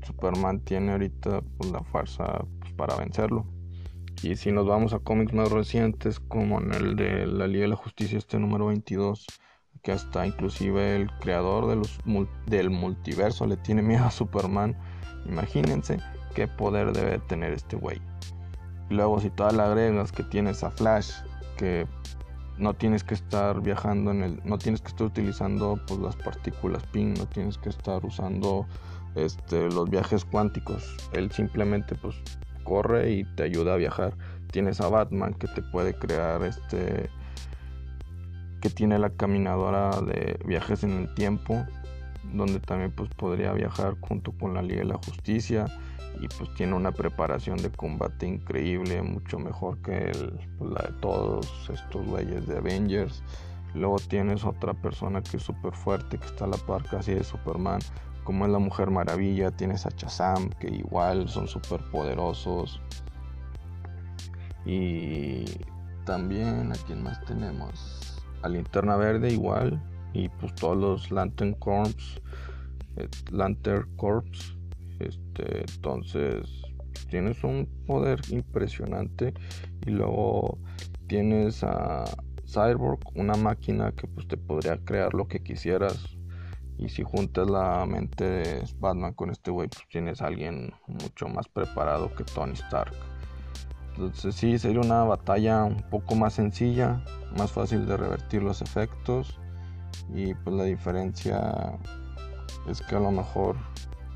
Superman 0.06 0.60
tiene 0.60 0.91
ahorita 0.91 1.41
pues, 1.58 1.71
la 1.71 1.84
fuerza 1.84 2.45
pues, 2.60 2.73
para 2.73 2.95
vencerlo. 2.95 3.45
Y 4.23 4.36
si 4.36 4.51
nos 4.51 4.65
vamos 4.65 4.93
a 4.93 4.99
cómics 4.99 5.34
más 5.34 5.51
recientes, 5.51 6.19
como 6.19 6.62
en 6.62 6.73
el 6.73 6.95
de 6.95 7.28
la 7.28 7.47
Liga 7.47 7.63
de 7.63 7.69
la 7.69 7.75
Justicia, 7.75 8.17
este 8.17 8.39
número 8.39 8.67
22, 8.67 9.25
que 9.86 9.91
hasta 9.91 10.26
inclusive 10.26 10.95
el 10.95 11.12
creador 11.19 11.80
del 12.48 12.69
multiverso 12.71 13.45
le 13.45 13.56
tiene 13.56 13.84
miedo 13.84 14.04
a 14.04 14.12
Superman, 14.12 14.76
imagínense 15.28 16.00
qué 16.34 16.48
poder 16.48 16.91
debe 16.91 17.19
tener 17.19 17.54
este 17.54 17.76
güey. 17.76 18.02
Luego 18.89 19.21
si 19.21 19.30
todas 19.30 19.54
las 19.54 19.69
agregas 19.69 20.12
que 20.12 20.24
tienes 20.24 20.63
a 20.63 20.71
Flash, 20.71 21.12
que 21.56 21.86
no 22.58 22.74
tienes 22.74 23.04
que 23.04 23.13
estar 23.13 23.62
viajando 23.62 24.10
en 24.10 24.24
el, 24.24 24.41
no 24.43 24.58
tienes 24.58 24.82
que 24.82 24.88
estar 24.88 25.06
utilizando 25.06 25.80
pues, 25.88 26.00
las 26.00 26.15
partículas 26.15 26.84
PIN, 26.88 27.13
no 27.13 27.28
tienes 27.28 27.60
que 27.60 27.69
estar 27.69 28.04
usando 28.04 28.65
este, 29.13 29.69
los 29.69 29.88
viajes 29.88 30.26
cuánticos. 30.26 30.98
Él 31.13 31.32
simplemente 31.32 31.93
pues 31.93 32.15
corre 32.63 33.12
y 33.12 33.24
te 33.36 33.43
ayuda 33.43 33.76
a 33.76 33.78
viajar. 33.78 34.17
Tienes 34.52 34.82
a 34.82 34.89
Batman 34.89 35.36
que 35.36 35.48
te 35.48 35.62
puede 35.62 35.93
crear 35.93 36.41
este 36.41 37.12
que 38.65 38.71
tiene 38.71 38.97
la 38.97 39.12
caminadora 39.12 39.91
de 40.01 40.39
viajes 40.43 40.84
en 40.84 40.93
el 40.93 41.13
tiempo 41.13 41.63
donde 42.34 42.60
también 42.60 42.91
pues 42.91 43.12
podría 43.12 43.54
viajar 43.54 43.95
junto 44.01 44.32
con 44.32 44.56
la 44.56 44.63
Liga 44.63 44.80
de 44.80 44.86
la 44.86 44.97
Justicia 45.06 45.67
y 46.19 46.28
pues 46.30 46.51
tiene 46.56 46.73
una 46.73 46.91
preparación 46.91 47.62
de 47.62 47.69
combate 47.69 48.25
increíble, 48.25 49.04
mucho 49.04 49.38
mejor 49.38 49.78
que 49.84 50.12
pues, 50.58 50.71
la 50.71 50.82
de 50.82 50.93
todos 50.99 51.69
estos 51.71 52.08
güeyes 52.08 52.47
de 52.47 52.58
Avengers. 52.58 53.21
Luego 53.75 53.97
tienes 53.99 54.43
otra 54.43 54.73
persona 54.73 55.21
que 55.21 55.38
es 55.38 55.43
súper 55.43 55.73
fuerte, 55.73 56.17
que 56.17 56.25
está 56.25 56.45
a 56.45 56.47
la 56.47 56.58
par 56.58 56.86
casi 56.86 57.13
de 57.13 57.23
Superman, 57.23 57.82
como 58.24 58.47
es 58.47 58.51
la 58.51 58.57
Mujer 58.57 58.89
Maravilla, 58.89 59.51
tienes 59.51 59.86
a 59.86 59.89
Shazam, 59.89 60.49
que 60.59 60.70
igual 60.70 61.30
son 61.30 61.47
súper 61.47 61.82
poderosos. 61.91 62.82
Y 64.66 65.45
también 66.03 66.72
a 66.72 66.76
quien 66.88 67.03
más 67.03 67.24
tenemos, 67.26 68.05
Linterna 68.50 68.96
Verde 68.96 69.32
igual, 69.32 69.82
y 70.14 70.30
pues 70.30 70.56
todos 70.56 70.78
los 70.78 71.12
Lantern 71.12 71.54
Corps, 71.54 72.22
eh, 72.98 73.08
Lantern 73.32 73.96
Corps, 73.98 74.58
este, 75.00 75.62
entonces 75.62 76.50
tienes 77.10 77.43
un 77.43 77.68
poder 77.86 78.22
impresionante 78.30 79.34
y 79.86 79.91
luego 79.91 80.58
tienes 81.08 81.64
a 81.64 82.06
Cyborg, 82.48 83.00
una 83.16 83.34
máquina 83.34 83.91
que 83.91 84.08
pues 84.08 84.28
te 84.28 84.38
podría 84.38 84.78
crear 84.78 85.14
lo 85.14 85.28
que 85.28 85.41
quisieras 85.41 86.18
y 86.78 86.89
si 86.89 87.04
juntas 87.04 87.50
la 87.50 87.86
mente 87.86 88.24
de 88.24 88.64
Batman 88.80 89.14
con 89.14 89.30
este 89.30 89.52
güey, 89.52 89.68
pues 89.70 89.86
tienes 89.89 90.22
a 90.22 90.28
alguien 90.28 90.74
mucho 90.88 91.28
más 91.28 91.48
preparado 91.48 92.14
que 92.16 92.24
Tony 92.24 92.54
Stark. 92.54 92.93
Entonces 93.98 94.36
sí, 94.36 94.60
sería 94.60 94.82
una 94.82 95.04
batalla 95.04 95.64
un 95.64 95.82
poco 95.89 96.16
más 96.16 96.34
sencilla, 96.34 97.02
más 97.38 97.52
fácil 97.52 97.86
de 97.86 97.96
revertir 97.96 98.43
los 98.43 98.62
efectos. 98.62 99.39
Y 100.14 100.34
pues 100.34 100.56
la 100.56 100.66
diferencia 100.66 101.78
es 102.70 102.82
que 102.82 102.96
a 102.96 103.00
lo 103.00 103.12
mejor 103.12 103.56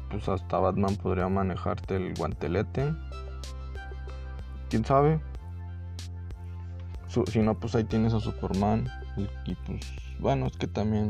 pues 0.09 0.27
hasta 0.27 0.59
Batman 0.59 0.95
podría 0.97 1.29
manejarte 1.29 1.95
el 1.95 2.13
guantelete. 2.15 2.93
¿Quién 4.69 4.83
sabe? 4.83 5.21
si 7.25 7.39
no, 7.39 7.59
pues 7.59 7.73
ahí 7.75 7.83
tienes 7.85 8.13
a 8.13 8.19
Superman. 8.19 8.87
Y, 9.45 9.55
pues 9.55 9.79
bueno, 10.19 10.47
es 10.47 10.57
que 10.57 10.67
también 10.67 11.07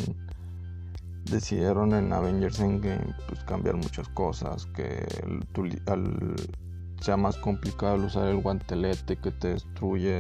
decidieron 1.26 1.94
en 1.94 2.14
Avengers 2.14 2.60
Endgame 2.60 3.14
pues 3.28 3.44
cambiar 3.44 3.76
muchas 3.76 4.08
cosas. 4.10 4.66
Que 4.68 5.06
sea 7.02 7.18
más 7.18 7.38
complicado 7.38 7.96
usar 8.06 8.28
el 8.28 8.38
guantelete 8.38 9.18
que 9.18 9.32
te 9.32 9.50
destruye 9.50 10.20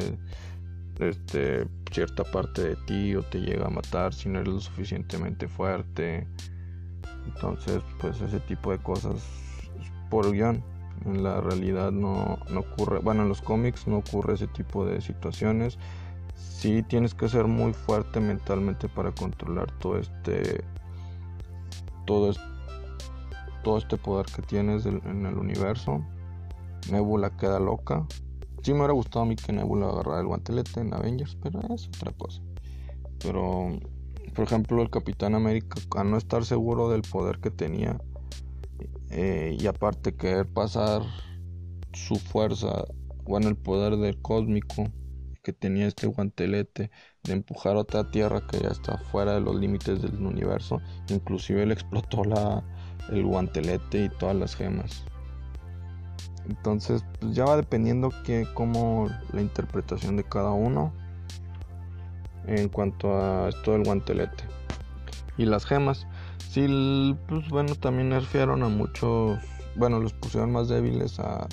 este, 0.99 1.67
cierta 1.91 2.23
parte 2.23 2.61
de 2.61 2.75
ti 2.87 3.15
o 3.15 3.23
te 3.23 3.39
llega 3.39 3.67
a 3.67 3.69
matar 3.69 4.13
si 4.13 4.29
no 4.29 4.39
eres 4.39 4.53
lo 4.53 4.59
suficientemente 4.59 5.47
fuerte. 5.47 6.27
Entonces, 7.25 7.81
pues 7.99 8.19
ese 8.21 8.39
tipo 8.41 8.71
de 8.71 8.79
cosas 8.79 9.23
por 10.09 10.31
guion. 10.31 10.63
En 11.05 11.23
la 11.23 11.39
realidad 11.39 11.91
no, 11.91 12.39
no 12.49 12.59
ocurre, 12.59 12.99
bueno, 12.99 13.23
en 13.23 13.29
los 13.29 13.41
cómics 13.41 13.87
no 13.87 13.97
ocurre 13.97 14.33
ese 14.33 14.47
tipo 14.47 14.85
de 14.85 14.99
situaciones. 14.99 15.77
Sí 16.35 16.83
tienes 16.83 17.13
que 17.13 17.29
ser 17.29 17.45
muy 17.45 17.71
fuerte 17.71 18.19
mentalmente 18.19 18.89
para 18.89 19.11
controlar 19.11 19.71
todo 19.79 19.97
este, 19.97 20.65
todo 22.05 22.31
este 23.77 23.97
poder 23.97 24.25
que 24.25 24.41
tienes 24.41 24.85
en 24.85 25.25
el 25.25 25.37
universo. 25.37 26.03
Nebula 26.91 27.35
queda 27.37 27.59
loca. 27.59 28.05
Sí 28.63 28.71
me 28.71 28.79
hubiera 28.79 28.93
gustado 28.93 29.21
a 29.21 29.25
mí 29.25 29.35
que 29.35 29.53
Nebula 29.53 29.89
agarrara 29.89 30.21
el 30.21 30.27
guantelete 30.27 30.81
en 30.81 30.93
Avengers, 30.93 31.37
pero 31.41 31.61
es 31.73 31.87
otra 31.87 32.11
cosa. 32.11 32.41
Pero 33.19 33.79
por 34.39 34.45
ejemplo, 34.45 34.81
el 34.81 34.89
Capitán 34.89 35.35
América, 35.35 35.81
a 35.97 36.03
no 36.03 36.17
estar 36.17 36.45
seguro 36.45 36.89
del 36.89 37.01
poder 37.01 37.39
que 37.39 37.51
tenía 37.51 37.99
eh, 39.09 39.57
y 39.59 39.67
aparte 39.67 40.15
querer 40.15 40.47
pasar 40.47 41.01
su 41.93 42.15
fuerza, 42.15 42.85
bueno, 43.23 43.49
el 43.49 43.57
poder 43.57 43.97
del 43.97 44.21
cósmico 44.21 44.85
que 45.43 45.53
tenía 45.53 45.87
este 45.87 46.07
guantelete 46.07 46.91
de 47.23 47.33
empujar 47.33 47.75
otra 47.75 48.09
tierra 48.11 48.45
que 48.47 48.59
ya 48.59 48.69
está 48.69 48.97
fuera 48.97 49.33
de 49.33 49.41
los 49.41 49.55
límites 49.55 50.01
del 50.01 50.15
universo, 50.25 50.79
inclusive 51.09 51.65
le 51.65 51.73
explotó 51.73 52.23
la, 52.23 52.63
el 53.09 53.25
guantelete 53.25 54.05
y 54.05 54.09
todas 54.09 54.35
las 54.35 54.55
gemas. 54.55 55.08
Entonces, 56.47 57.03
pues 57.19 57.35
ya 57.35 57.45
va 57.45 57.55
dependiendo 57.57 58.11
que 58.23 58.47
como 58.53 59.07
la 59.33 59.41
interpretación 59.41 60.15
de 60.15 60.23
cada 60.23 60.51
uno 60.51 60.93
en 62.47 62.69
cuanto 62.69 63.15
a 63.15 63.49
esto 63.49 63.73
del 63.73 63.83
guantelete. 63.83 64.43
Y 65.37 65.45
las 65.45 65.65
gemas. 65.65 66.07
Sí, 66.49 67.15
pues 67.27 67.47
bueno, 67.49 67.75
también 67.75 68.09
nerfearon 68.09 68.63
a 68.63 68.69
muchos. 68.69 69.39
Bueno, 69.75 69.99
los 69.99 70.13
pusieron 70.13 70.51
más 70.51 70.67
débiles 70.67 71.19
a. 71.19 71.47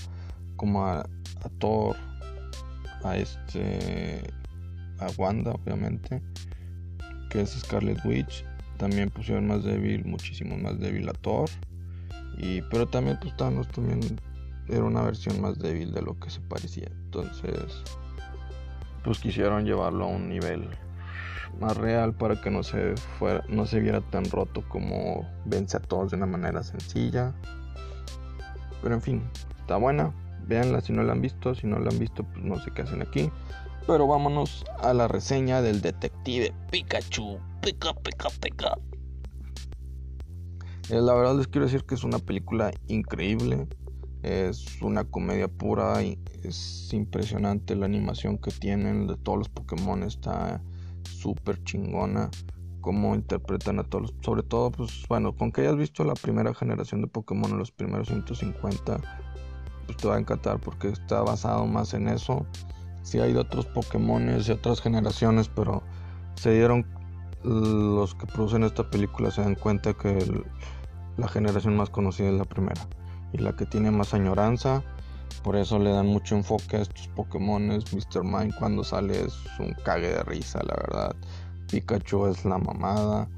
como 0.57 0.87
a, 0.87 1.01
a 1.01 1.49
Thor. 1.59 1.97
A 3.05 3.17
este. 3.17 4.23
a 4.99 5.07
Wanda, 5.19 5.53
obviamente. 5.53 6.23
Que 7.31 7.43
es 7.43 7.51
Scarlet 7.51 8.05
Witch. 8.05 8.45
También 8.79 9.11
pusieron 9.11 9.47
más 9.47 9.65
débil, 9.65 10.05
muchísimo 10.05 10.57
más 10.57 10.79
débil 10.81 11.09
a 11.09 11.13
Thor. 11.13 11.49
Y, 12.39 12.63
pero 12.63 12.87
también 12.87 13.19
pues 13.21 13.37
Thanos 13.37 13.69
también 13.69 14.01
era 14.69 14.85
una 14.85 15.03
versión 15.03 15.41
más 15.41 15.59
débil 15.59 15.93
de 15.93 16.03
lo 16.03 16.19
que 16.19 16.31
se 16.31 16.41
parecía. 16.41 16.89
Entonces, 17.05 17.83
pues 19.05 19.19
quisieron 19.19 19.65
llevarlo 19.65 20.05
a 20.05 20.09
un 20.09 20.29
nivel 20.29 20.69
más 21.61 21.77
real 21.77 22.15
para 22.15 22.41
que 22.41 22.51
no 22.51 22.63
se 22.63 22.97
fuera, 23.19 23.45
no 23.49 23.67
se 23.67 23.81
viera 23.81 24.01
tan 24.01 24.25
roto 24.25 24.63
como 24.69 25.27
vence 25.45 25.77
a 25.77 25.81
todos 25.81 26.11
de 26.11 26.17
una 26.17 26.27
manera 26.27 26.63
sencilla. 26.63 27.35
Pero 28.83 28.95
en 28.95 29.03
fin, 29.03 29.23
está 29.61 29.77
buena. 29.77 30.13
Véanla 30.47 30.81
si 30.81 30.93
no 30.93 31.03
la 31.03 31.13
han 31.13 31.21
visto. 31.21 31.55
Si 31.55 31.67
no 31.67 31.79
la 31.79 31.91
han 31.91 31.99
visto, 31.99 32.25
pues 32.25 32.45
no 32.45 32.57
sé 32.61 32.71
qué 32.73 32.83
hacen 32.83 33.03
aquí. 33.03 33.31
Pero 33.87 34.07
vámonos 34.07 34.65
a 34.81 34.93
la 34.93 35.09
reseña 35.09 35.63
del 35.63 35.81
detective 35.81 36.53
Pikachu. 36.71 37.39
Pica, 37.63 37.95
pica, 37.95 38.29
pica. 38.41 38.79
Eh, 40.91 41.01
la 41.01 41.15
verdad 41.15 41.37
les 41.37 41.49
quiero 41.49 41.67
decir 41.67 41.85
que 41.85 41.95
es 41.95 42.05
una 42.05 42.19
película 42.19 42.73
increíble. 42.89 43.67
Es 44.23 44.83
una 44.83 45.05
comedia 45.05 45.49
pura 45.49 46.03
y 46.03 46.19
es 46.43 46.93
impresionante 46.93 47.77
la 47.77 47.87
animación 47.87 48.39
que 48.39 48.51
tienen 48.51 49.07
de 49.07 49.17
todos 49.17 49.39
los 49.39 49.49
Pokémon. 49.49 50.03
Está 50.03 50.61
súper 51.03 51.63
chingona. 51.65 52.31
Cómo 52.81 53.15
interpretan 53.15 53.79
a 53.81 53.85
todos. 53.85 54.15
Sobre 54.23 54.43
todo, 54.43 54.71
pues 54.71 55.05
bueno, 55.09 55.35
con 55.37 55.51
que 55.51 55.63
hayas 55.63 55.77
visto 55.77 56.05
la 56.05 56.15
primera 56.15 56.55
generación 56.55 57.03
de 57.03 57.09
Pokémon 57.09 57.51
en 57.51 57.59
los 57.59 57.73
primeros 57.73 58.09
150, 58.09 59.01
pues 59.87 59.97
te 59.97 60.09
va 60.09 60.17
a 60.17 60.21
encantar 60.21 60.61
porque 60.61 60.89
está 60.89 61.23
basado 61.23 61.67
más 61.67 61.95
en 61.95 62.09
eso. 62.09 62.47
Sí 63.03 63.19
hay 63.19 63.33
de 63.33 63.41
otros 63.41 63.67
Pokémon 63.67 64.27
de 64.27 64.53
otras 64.53 64.81
generaciones, 64.81 65.49
pero 65.49 65.83
se 66.37 66.53
dieron 66.53 66.87
los 67.43 68.15
que 68.15 68.27
producen 68.27 68.65
esta 68.65 68.89
película 68.91 69.31
se 69.31 69.41
dan 69.41 69.55
cuenta 69.55 69.95
que 69.95 70.19
la 71.17 71.29
generación 71.29 71.77
más 71.77 71.91
conocida 71.91 72.29
es 72.29 72.35
la 72.35 72.45
primera 72.45 72.81
y 73.37 73.43
la 73.43 73.55
que 73.55 73.67
tiene 73.67 73.91
más 73.91 74.15
añoranza. 74.15 74.83
Por 75.43 75.57
eso 75.57 75.79
le 75.79 75.91
dan 75.91 76.07
mucho 76.07 76.35
enfoque 76.35 76.77
a 76.77 76.83
estos 76.83 77.09
Pokémon. 77.09 77.69
Mr. 77.69 78.25
Mime 78.25 78.53
cuando 78.59 78.83
sale 78.83 79.27
es 79.27 79.35
un 79.59 79.75
cague 79.85 80.09
de 80.09 80.23
risa, 80.25 80.61
la 80.63 80.75
verdad. 80.75 81.17
Pikachu 81.69 82.27
es 82.27 82.45
la 82.45 82.59
mamada. 82.59 83.29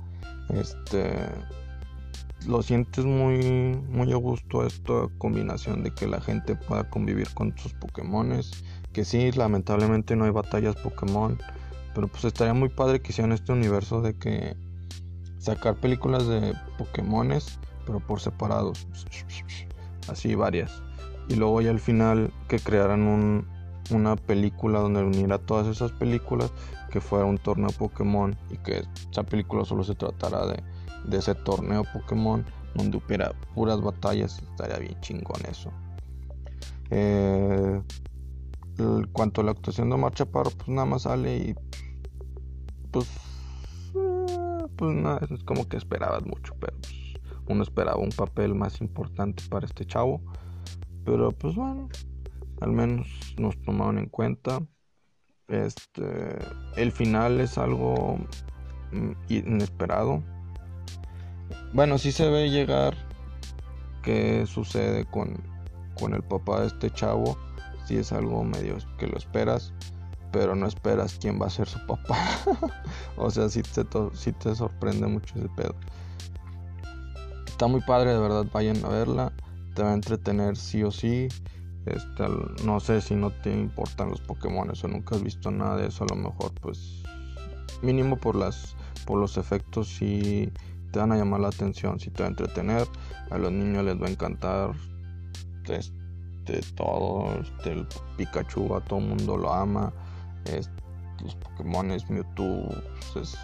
Este. 0.50 1.14
Lo 2.46 2.62
sientes 2.62 3.04
muy, 3.04 3.76
muy 3.90 4.12
a 4.12 4.16
gusto 4.16 4.64
esta 4.64 5.08
combinación 5.18 5.82
de 5.82 5.92
que 5.92 6.06
la 6.06 6.20
gente 6.20 6.54
pueda 6.54 6.88
convivir 6.88 7.28
con 7.34 7.56
sus 7.58 7.74
Pokémon. 7.74 8.40
Que 8.92 9.04
sí, 9.04 9.32
lamentablemente 9.32 10.14
no 10.14 10.24
hay 10.24 10.30
batallas 10.30 10.76
Pokémon. 10.76 11.36
Pero 11.94 12.06
pues 12.06 12.24
estaría 12.24 12.54
muy 12.54 12.68
padre 12.68 13.00
que 13.00 13.10
hicieran 13.10 13.32
este 13.32 13.52
universo 13.52 14.00
de 14.00 14.16
que 14.16 14.56
sacar 15.38 15.76
películas 15.76 16.26
de 16.26 16.54
Pokémones, 16.76 17.58
pero 17.86 18.00
por 18.00 18.20
separados 18.20 18.86
así 20.08 20.34
varias. 20.34 20.82
Y 21.28 21.36
luego 21.36 21.60
ya 21.60 21.70
al 21.70 21.80
final 21.80 22.32
que 22.48 22.58
crearan 22.58 23.46
una 23.90 24.16
película 24.16 24.80
donde 24.80 25.02
uniera 25.02 25.38
todas 25.38 25.66
esas 25.66 25.92
películas, 25.92 26.50
que 26.90 27.00
fuera 27.00 27.26
un 27.26 27.38
torneo 27.38 27.68
Pokémon 27.70 28.36
y 28.50 28.56
que 28.58 28.82
esa 29.10 29.22
película 29.22 29.64
solo 29.64 29.84
se 29.84 29.94
tratara 29.94 30.46
de, 30.46 30.62
ese 31.16 31.34
torneo 31.34 31.84
Pokémon 31.92 32.44
donde 32.74 32.96
hubiera 32.98 33.32
puras 33.54 33.80
batallas, 33.80 34.42
estaría 34.50 34.78
bien 34.78 35.00
chingón 35.00 35.40
eso. 35.50 35.70
Eh, 36.90 37.82
en 38.78 39.06
cuanto 39.08 39.40
a 39.40 39.44
la 39.44 39.50
actuación 39.50 39.90
de 39.90 39.96
Marcha 39.96 40.24
Chaparro, 40.24 40.50
pues 40.50 40.68
nada 40.68 40.86
más 40.86 41.02
sale 41.02 41.36
y 41.36 41.54
pues, 42.90 43.06
eh, 43.94 44.66
pues 44.76 44.94
nada, 44.94 45.20
es 45.30 45.44
como 45.44 45.68
que 45.68 45.76
esperabas 45.76 46.24
mucho, 46.24 46.54
pero 46.60 46.74
pues, 46.80 46.97
uno 47.48 47.62
esperaba 47.62 47.98
un 47.98 48.10
papel 48.10 48.54
más 48.54 48.80
importante 48.80 49.42
para 49.48 49.66
este 49.66 49.84
chavo. 49.84 50.20
Pero 51.04 51.32
pues 51.32 51.54
bueno, 51.54 51.88
al 52.60 52.72
menos 52.72 53.06
nos 53.38 53.60
tomaron 53.62 53.98
en 53.98 54.08
cuenta. 54.08 54.60
Este, 55.48 56.38
el 56.76 56.92
final 56.92 57.40
es 57.40 57.56
algo 57.56 58.18
mm, 58.92 59.12
inesperado. 59.28 60.22
Bueno, 61.72 61.98
sí 61.98 62.12
se 62.12 62.28
ve 62.28 62.50
llegar 62.50 62.94
qué 64.02 64.44
sucede 64.46 65.04
con, 65.06 65.42
con 65.98 66.14
el 66.14 66.22
papá 66.22 66.60
de 66.60 66.66
este 66.68 66.90
chavo. 66.90 67.38
Si 67.86 67.96
es 67.96 68.12
algo 68.12 68.44
medio 68.44 68.76
que 68.98 69.06
lo 69.06 69.16
esperas, 69.16 69.72
pero 70.30 70.54
no 70.54 70.66
esperas 70.66 71.18
quién 71.18 71.40
va 71.40 71.46
a 71.46 71.50
ser 71.50 71.68
su 71.68 71.78
papá. 71.86 72.18
o 73.16 73.30
sea, 73.30 73.48
si 73.48 73.62
te, 73.62 73.82
si 74.12 74.32
te 74.32 74.54
sorprende 74.54 75.06
mucho 75.06 75.34
ese 75.38 75.48
pedo. 75.56 75.74
Está 77.58 77.66
muy 77.66 77.80
padre, 77.80 78.12
de 78.12 78.20
verdad, 78.20 78.46
vayan 78.52 78.84
a 78.84 78.88
verla. 78.88 79.32
Te 79.74 79.82
va 79.82 79.90
a 79.90 79.94
entretener 79.94 80.56
sí 80.56 80.84
o 80.84 80.92
sí. 80.92 81.26
Este, 81.86 82.24
no 82.64 82.78
sé 82.78 83.00
si 83.00 83.16
no 83.16 83.32
te 83.32 83.52
importan 83.52 84.10
los 84.10 84.20
Pokémon 84.20 84.70
o 84.70 84.86
nunca 84.86 85.16
has 85.16 85.24
visto 85.24 85.50
nada 85.50 85.76
de 85.76 85.88
eso, 85.88 86.04
a 86.04 86.14
lo 86.14 86.14
mejor 86.14 86.52
pues 86.62 87.02
mínimo 87.82 88.16
por 88.16 88.36
las 88.36 88.76
por 89.06 89.18
los 89.18 89.36
efectos 89.38 89.88
si 89.88 90.52
te 90.92 91.00
van 91.00 91.10
a 91.10 91.16
llamar 91.16 91.40
la 91.40 91.48
atención, 91.48 91.98
si 91.98 92.10
te 92.10 92.22
va 92.22 92.28
a 92.28 92.30
entretener, 92.30 92.86
a 93.28 93.38
los 93.38 93.50
niños 93.50 93.84
les 93.84 94.00
va 94.00 94.06
a 94.06 94.10
encantar 94.10 94.70
este, 95.68 96.60
todo, 96.76 97.40
este, 97.40 97.72
el 97.72 97.88
Pikachu 98.16 98.72
a 98.76 98.80
todo 98.82 99.00
el 99.00 99.06
mundo 99.06 99.36
lo 99.36 99.52
ama, 99.52 99.92
los 101.24 101.34
Pokémon 101.34 101.88
Mewtwo 101.88 102.68
pues, 103.12 103.34
es 103.34 103.38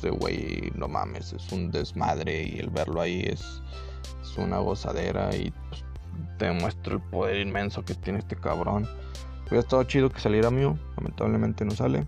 ese 0.00 0.10
güey, 0.10 0.72
no 0.74 0.88
mames, 0.88 1.34
es 1.34 1.52
un 1.52 1.70
desmadre 1.70 2.44
y 2.44 2.58
el 2.58 2.70
verlo 2.70 3.02
ahí 3.02 3.20
es, 3.26 3.62
es 4.22 4.38
una 4.38 4.58
gozadera 4.58 5.34
y 5.36 5.52
pues, 5.68 5.84
te 6.38 6.50
muestra 6.52 6.94
el 6.94 7.00
poder 7.00 7.36
inmenso 7.46 7.84
que 7.84 7.94
tiene 7.94 8.20
este 8.20 8.34
cabrón. 8.36 8.88
Hubiera 9.42 9.60
estado 9.60 9.84
chido 9.84 10.08
que 10.08 10.20
saliera 10.20 10.50
mío, 10.50 10.78
lamentablemente 10.96 11.64
no 11.64 11.72
sale. 11.72 12.06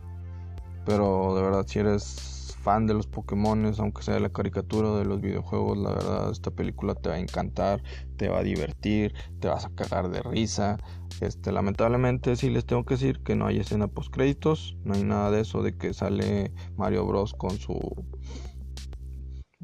Pero 0.87 1.35
de 1.37 1.43
verdad, 1.43 1.67
si 1.67 1.81
eres 1.81 2.32
fan 2.63 2.87
de 2.87 2.95
los 2.95 3.07
Pokémon, 3.07 3.73
aunque 3.79 4.03
sea 4.03 4.19
la 4.21 4.31
caricatura 4.31 4.97
de 4.97 5.05
los 5.05 5.21
videojuegos, 5.21 5.77
la 5.77 5.91
verdad, 5.91 6.31
esta 6.31 6.51
película 6.51 6.95
te 6.95 7.09
va 7.09 7.17
a 7.17 7.19
encantar, 7.19 7.83
te 8.17 8.29
va 8.29 8.39
a 8.39 8.43
divertir, 8.43 9.15
te 9.41 9.49
vas 9.49 9.67
a 9.67 9.71
cagar 9.71 10.11
de 10.11 10.23
risa. 10.23 10.79
Este, 11.21 11.53
lamentablemente, 11.53 12.37
sí 12.37 12.51
les 12.51 12.65
tengo 12.65 12.85
que 12.85 12.95
decir 12.95 13.21
que 13.23 13.35
no 13.35 13.47
hay 13.47 13.59
escena 13.59 13.89
post 13.89 14.13
créditos, 14.13 14.77
no 14.85 14.95
hay 14.95 15.05
nada 15.05 15.31
de 15.31 15.41
eso 15.41 15.63
de 15.63 15.77
que 15.77 15.93
sale 15.93 16.53
Mario 16.77 17.05
Bros 17.05 17.35
con 17.35 17.59
su 17.59 17.79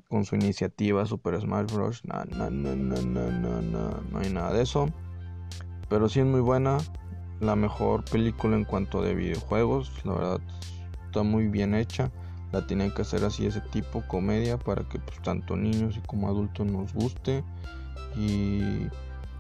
con 0.09 0.25
su 0.25 0.37
iniciativa 0.37 1.05
Super 1.07 1.41
Smash 1.41 1.73
Bros. 1.73 2.03
No, 2.05 2.25
no 2.25 4.19
hay 4.19 4.31
nada 4.31 4.53
de 4.53 4.63
eso. 4.63 4.89
Pero 5.89 6.09
sí 6.09 6.21
es 6.21 6.27
muy 6.27 6.41
buena. 6.41 6.79
La 7.41 7.55
mejor 7.57 8.05
película 8.05 8.57
en 8.57 8.65
cuanto 8.65 9.03
de 9.03 9.15
videojuegos. 9.15 9.93
La 10.05 10.15
verdad 10.15 10.41
está 11.07 11.23
muy 11.23 11.49
bien 11.49 11.75
hecha. 11.75 12.11
La 12.53 12.67
tienen 12.67 12.93
que 12.93 13.03
hacer 13.03 13.25
así 13.25 13.47
ese 13.47 13.61
tipo 13.61 14.03
comedia 14.07 14.59
para 14.59 14.85
que 14.89 14.99
pues, 14.99 15.21
tanto 15.23 15.57
niños 15.57 15.97
y 15.97 16.01
como 16.01 16.29
adultos 16.29 16.67
nos 16.67 16.93
guste. 16.95 17.45
Y 18.17 18.87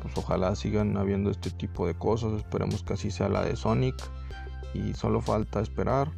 pues 0.02 0.16
ojalá 0.16 0.54
sigan 0.54 0.96
habiendo 0.96 1.30
este 1.30 1.50
tipo 1.50 1.86
de 1.86 1.94
cosas. 1.94 2.34
Esperemos 2.34 2.82
que 2.82 2.94
así 2.94 3.11
sea 3.11 3.28
la 3.28 3.44
de 3.44 3.56
Sonic. 3.56 3.96
Y 4.74 4.92
solo 4.94 5.20
falta 5.22 5.61
esperar 5.61 6.11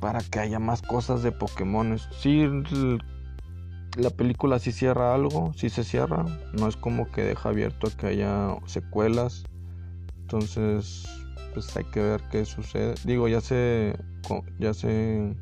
para 0.00 0.20
que 0.20 0.40
haya 0.40 0.58
más 0.58 0.82
cosas 0.82 1.22
de 1.22 1.32
Pokémon. 1.32 1.98
Si 2.20 2.46
la 3.96 4.10
película 4.10 4.58
sí 4.58 4.72
cierra 4.72 5.14
algo, 5.14 5.52
sí 5.56 5.70
se 5.70 5.84
cierra. 5.84 6.24
No 6.52 6.68
es 6.68 6.76
como 6.76 7.10
que 7.10 7.22
deja 7.22 7.48
abierto 7.48 7.86
a 7.86 7.90
que 7.90 8.06
haya 8.08 8.56
secuelas. 8.66 9.44
Entonces, 10.20 11.06
pues 11.56 11.74
hay 11.74 11.84
que 11.84 12.02
ver 12.02 12.22
qué 12.30 12.44
sucede. 12.44 12.94
Digo, 13.04 13.28
ya 13.28 13.40
se 13.40 13.98
ya 14.58 14.74
se 14.74 15.34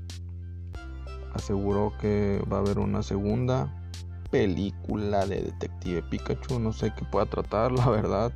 aseguró 1.34 1.92
que 2.00 2.40
va 2.52 2.58
a 2.58 2.60
haber 2.60 2.78
una 2.78 3.02
segunda 3.02 3.68
película 4.30 5.26
de 5.26 5.42
Detective 5.42 6.04
Pikachu. 6.04 6.60
No 6.60 6.72
sé 6.72 6.92
qué 6.96 7.04
pueda 7.04 7.26
tratar, 7.26 7.72
la 7.72 7.90
verdad. 7.90 8.32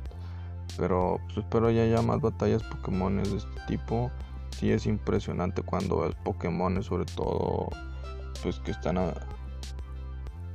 Pero 0.77 1.21
pues, 1.27 1.37
espero 1.37 1.71
ya 1.71 1.83
haya 1.83 2.01
más 2.01 2.19
batallas 2.19 2.63
Pokémon 2.63 3.15
de 3.15 3.37
este 3.37 3.61
tipo 3.67 4.11
sí 4.51 4.71
es 4.71 4.85
impresionante 4.85 5.61
cuando 5.61 6.01
ves 6.01 6.15
Pokémon, 6.25 6.83
sobre 6.83 7.05
todo, 7.05 7.69
pues 8.43 8.59
que 8.59 8.71
están 8.71 8.97
ah, 8.97 9.13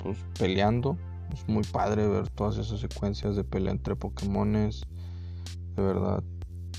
pues, 0.02 0.18
peleando. 0.38 0.98
Es 1.32 1.48
muy 1.48 1.64
padre 1.64 2.06
ver 2.06 2.28
todas 2.28 2.58
esas 2.58 2.80
secuencias 2.80 3.34
de 3.34 3.44
pelea 3.44 3.72
entre 3.72 3.96
Pokémones. 3.96 4.82
De 5.74 5.82
verdad, 5.82 6.22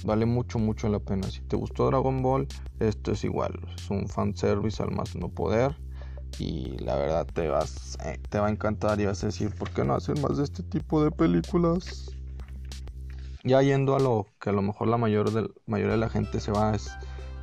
vale 0.03 0.25
mucho, 0.25 0.59
mucho 0.59 0.89
la 0.89 0.99
pena. 0.99 1.29
Si 1.29 1.41
te 1.41 1.55
gustó 1.55 1.87
Dragon 1.87 2.21
Ball, 2.21 2.47
esto 2.79 3.11
es 3.11 3.23
igual. 3.23 3.59
Es 3.75 3.89
un 3.89 4.07
fanservice 4.07 4.81
al 4.81 4.91
más 4.91 5.15
no 5.15 5.29
poder. 5.29 5.75
Y 6.39 6.77
la 6.79 6.95
verdad 6.95 7.25
te 7.27 7.47
vas, 7.47 7.97
eh, 8.03 8.19
te 8.29 8.39
va 8.39 8.47
a 8.47 8.49
encantar 8.49 8.99
y 8.99 9.05
vas 9.05 9.23
a 9.23 9.27
decir, 9.27 9.53
¿por 9.55 9.69
qué 9.69 9.85
no 9.85 9.95
hacer 9.95 10.19
más 10.19 10.37
de 10.37 10.43
este 10.43 10.63
tipo 10.63 11.03
de 11.03 11.11
películas? 11.11 12.11
Ya 13.43 13.61
yendo 13.61 13.95
a 13.95 13.99
lo 13.99 14.27
que 14.41 14.49
a 14.49 14.53
lo 14.53 14.61
mejor 14.61 14.87
la 14.87 14.97
mayor 14.97 15.31
de, 15.31 15.49
mayoría 15.65 15.93
de 15.93 15.99
la 15.99 16.09
gente 16.09 16.39
se 16.39 16.51
va 16.51 16.75
es 16.75 16.91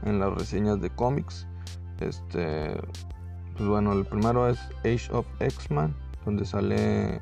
en 0.04 0.18
las 0.18 0.34
reseñas 0.34 0.80
de 0.80 0.90
cómics. 0.90 1.46
Este, 2.00 2.74
pues 3.56 3.68
bueno, 3.68 3.92
el 3.92 4.04
primero 4.04 4.48
es 4.48 4.58
Age 4.80 5.08
of 5.12 5.26
X-Men, 5.40 5.94
donde 6.24 6.44
sale 6.44 7.20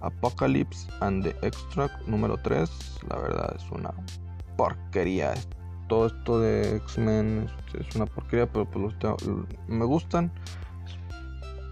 Apocalypse 0.00 0.88
and 1.00 1.24
the 1.24 1.46
Extract 1.46 2.06
número 2.06 2.36
3. 2.38 2.70
La 3.08 3.18
verdad 3.18 3.54
es 3.56 3.70
una 3.70 3.92
porquería. 4.56 5.34
Todo 5.88 6.06
esto 6.06 6.40
de 6.40 6.76
X-Men 6.76 7.48
es 7.78 7.94
una 7.96 8.06
porquería, 8.06 8.50
pero 8.50 8.64
pues 8.70 8.94
me 9.68 9.84
gustan. 9.84 10.32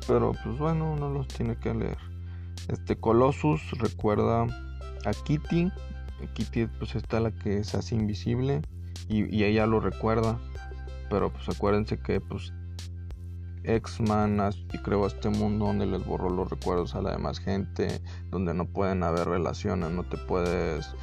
Pero 0.07 0.33
pues 0.45 0.59
bueno, 0.59 0.93
uno 0.93 1.11
los 1.11 1.29
tiene 1.29 1.57
que 1.57 1.73
leer. 1.75 1.99
Este 2.69 2.97
Colossus 2.97 3.61
recuerda 3.79 4.43
a 5.05 5.11
Kitty. 5.25 5.71
Kitty 6.35 6.67
pues 6.67 6.95
está 6.95 7.21
la 7.21 7.31
que 7.31 7.65
se 7.65 7.79
hace 7.79 7.95
invisible 7.95 8.63
y, 9.09 9.45
ella 9.45 9.67
lo 9.67 9.81
recuerda. 9.81 10.39
Pero 11.09 11.33
pues 11.33 11.49
acuérdense 11.49 11.99
que 11.99 12.21
pues 12.21 12.53
X-Man 13.65 14.41
y 14.73 14.79
creo 14.79 15.07
este 15.07 15.29
mundo 15.29 15.67
donde 15.67 15.87
les 15.87 16.05
borró 16.05 16.31
los 16.31 16.49
recuerdos 16.49 16.95
a 16.95 17.03
la 17.03 17.13
demás 17.13 17.39
gente, 17.39 18.01
donde 18.31 18.55
no 18.55 18.67
pueden 18.67 19.03
haber 19.03 19.29
relaciones, 19.29 19.91
no 19.91 20.05
te 20.05 20.17
puedes 20.17 20.95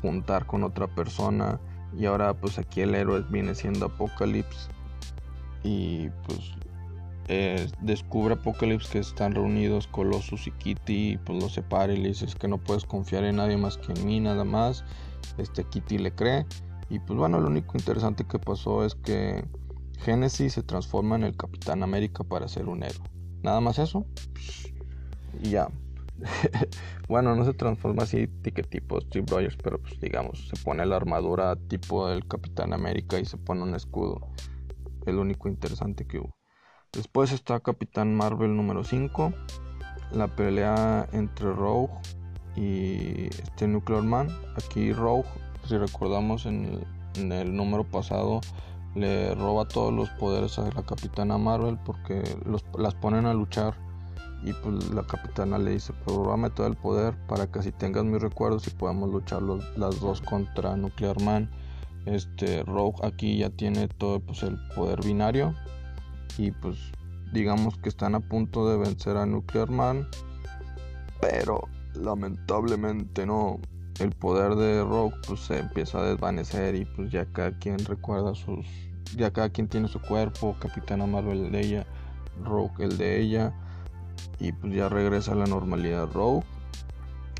juntar 0.00 0.46
con 0.46 0.64
otra 0.64 0.86
persona. 0.86 1.60
Y 1.96 2.06
ahora 2.06 2.34
pues 2.34 2.58
aquí 2.58 2.82
el 2.82 2.94
héroe 2.94 3.24
viene 3.30 3.54
siendo 3.54 3.86
Apocalypse. 3.86 4.70
Y 5.62 6.08
pues 6.26 6.52
descubre 7.80 8.34
Apocalypse 8.34 8.90
que 8.90 8.98
están 9.00 9.34
reunidos 9.34 9.86
Colossus 9.86 10.46
y 10.46 10.50
Kitty. 10.52 11.12
Y 11.12 11.18
pues 11.18 11.42
lo 11.42 11.48
separa 11.48 11.92
y 11.92 11.98
le 11.98 12.08
dices 12.08 12.34
que 12.34 12.48
no 12.48 12.58
puedes 12.58 12.84
confiar 12.84 13.24
en 13.24 13.36
nadie 13.36 13.56
más 13.56 13.76
que 13.78 13.92
en 13.92 14.06
mí 14.06 14.20
nada 14.20 14.44
más. 14.44 14.84
Este 15.36 15.64
Kitty 15.64 15.98
le 15.98 16.12
cree. 16.12 16.46
Y 16.90 17.00
pues 17.00 17.18
bueno, 17.18 17.40
lo 17.40 17.48
único 17.48 17.76
interesante 17.76 18.24
que 18.24 18.38
pasó 18.38 18.84
es 18.84 18.94
que 18.94 19.44
Genesis 20.00 20.54
se 20.54 20.62
transforma 20.62 21.16
en 21.16 21.24
el 21.24 21.36
Capitán 21.36 21.82
América 21.82 22.24
para 22.24 22.48
ser 22.48 22.68
un 22.68 22.82
héroe. 22.82 23.04
Nada 23.42 23.60
más 23.60 23.78
eso. 23.78 24.06
Y 25.42 25.50
ya. 25.50 25.68
bueno, 27.08 27.34
no 27.36 27.44
se 27.44 27.54
transforma 27.54 28.02
así 28.02 28.28
que 28.42 28.62
tipo 28.62 29.00
Steve 29.00 29.26
Rogers, 29.28 29.56
pero 29.62 29.80
pues 29.80 30.00
digamos, 30.00 30.48
se 30.48 30.62
pone 30.62 30.84
la 30.86 30.96
armadura 30.96 31.56
tipo 31.56 32.08
del 32.08 32.26
Capitán 32.26 32.72
América 32.72 33.18
y 33.18 33.24
se 33.24 33.36
pone 33.36 33.62
un 33.62 33.74
escudo. 33.74 34.20
El 35.06 35.16
único 35.16 35.48
interesante 35.48 36.06
que 36.06 36.18
hubo. 36.18 36.36
Después 36.92 37.32
está 37.32 37.60
Capitán 37.60 38.14
Marvel 38.14 38.56
número 38.56 38.84
5. 38.84 39.32
La 40.12 40.28
pelea 40.28 41.08
entre 41.12 41.52
Rogue 41.52 41.92
y 42.56 43.26
este 43.26 43.68
Nuclear 43.68 44.02
Man. 44.02 44.28
Aquí 44.56 44.92
Rogue 44.92 45.28
si 45.68 45.76
recordamos 45.76 46.46
en 46.46 46.80
el, 47.14 47.54
número 47.54 47.84
pasado, 47.84 48.40
le 48.94 49.34
roba 49.34 49.68
todos 49.68 49.92
los 49.92 50.08
poderes 50.10 50.58
a 50.58 50.70
la 50.70 50.82
capitana 50.82 51.36
Marvel 51.36 51.78
porque 51.84 52.22
las 52.78 52.94
ponen 52.94 53.26
a 53.26 53.34
luchar 53.34 53.74
y 54.42 54.52
pues 54.52 54.90
la 54.90 55.02
capitana 55.02 55.58
le 55.58 55.72
dice, 55.72 55.92
pues 56.04 56.16
róbame 56.16 56.50
todo 56.50 56.66
el 56.66 56.76
poder 56.76 57.14
para 57.26 57.46
que 57.46 57.58
así 57.58 57.72
tengas 57.72 58.04
mis 58.04 58.20
recuerdos 58.20 58.66
y 58.68 58.70
podamos 58.70 59.10
luchar 59.10 59.42
las 59.42 60.00
dos 60.00 60.20
contra 60.20 60.76
Nuclear 60.76 61.20
Man. 61.22 61.50
Este 62.06 62.62
Rogue 62.62 62.98
aquí 63.02 63.38
ya 63.38 63.50
tiene 63.50 63.88
todo 63.88 64.20
pues, 64.20 64.42
el 64.42 64.56
poder 64.74 65.04
binario 65.04 65.54
y 66.38 66.52
pues 66.52 66.76
digamos 67.32 67.76
que 67.78 67.88
están 67.88 68.14
a 68.14 68.20
punto 68.20 68.70
de 68.70 68.78
vencer 68.78 69.16
a 69.16 69.26
Nuclear 69.26 69.70
Man, 69.70 70.08
pero 71.20 71.62
lamentablemente 71.94 73.26
no 73.26 73.58
el 73.98 74.10
poder 74.12 74.54
de 74.54 74.84
Rogue 74.84 75.16
pues 75.26 75.40
se 75.40 75.58
empieza 75.58 75.98
a 75.98 76.04
desvanecer 76.04 76.76
y 76.76 76.84
pues 76.84 77.10
ya 77.10 77.26
cada 77.26 77.50
quien 77.58 77.78
recuerda 77.84 78.34
sus 78.34 78.64
ya 79.16 79.32
cada 79.32 79.48
quien 79.48 79.66
tiene 79.68 79.88
su 79.88 80.00
cuerpo 80.00 80.54
Capitana 80.60 81.06
Marvel 81.06 81.46
el 81.46 81.52
de 81.52 81.60
ella 81.60 81.86
Rogue 82.44 82.84
el 82.84 82.96
de 82.96 83.20
ella 83.20 83.52
y 84.38 84.52
pues 84.52 84.74
ya 84.74 84.88
regresa 84.88 85.32
a 85.32 85.36
la 85.36 85.46
normalidad 85.46 86.08
Rogue 86.12 86.44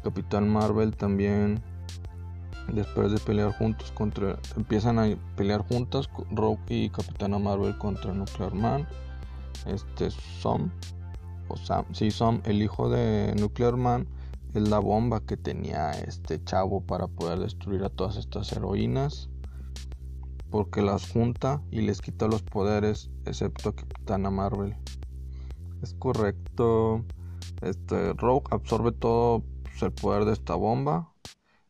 Capitán 0.03 0.49
Marvel 0.49 0.97
también 0.97 1.63
después 2.73 3.13
de 3.13 3.19
pelear 3.19 3.53
juntos 3.53 3.91
contra 3.93 4.39
empiezan 4.57 4.99
a 4.99 5.09
pelear 5.37 5.67
juntas 5.67 6.09
Rogue 6.31 6.61
y 6.69 6.91
Capitana 6.91 7.39
Marvel 7.39 7.77
contra 7.79 8.13
Nuclear 8.13 8.55
Man 8.55 8.87
este 9.67 10.11
Som 10.41 10.71
o 11.49 11.57
Sam 11.57 11.85
sí 11.93 12.09
el 12.45 12.63
hijo 12.63 12.91
de 12.91 13.35
Nuclear 13.39 13.77
Man 13.77 14.07
es 14.55 14.69
la 14.69 14.79
bomba 14.79 15.21
que 15.21 15.37
tenía 15.37 15.91
este 15.91 16.43
chavo 16.43 16.81
para 16.81 17.07
poder 17.07 17.39
destruir 17.39 17.85
a 17.85 17.91
todas 17.91 18.17
estas 18.17 18.51
heroínas. 18.53 19.29
Porque 20.51 20.81
las 20.81 21.11
junta 21.11 21.61
y 21.71 21.83
les 21.83 22.01
quita 22.01 22.27
los 22.27 22.43
poderes, 22.43 23.11
excepto 23.27 23.69
a 23.69 23.77
Capitana 23.77 24.31
Marvel. 24.31 24.75
Es 25.83 25.95
correcto. 25.95 27.05
Este 27.63 28.13
Rogue 28.15 28.47
absorbe 28.51 28.93
todo 28.93 29.43
pues, 29.63 29.83
el 29.83 29.93
poder 29.93 30.25
de 30.25 30.33
esta 30.33 30.55
bomba. 30.55 31.13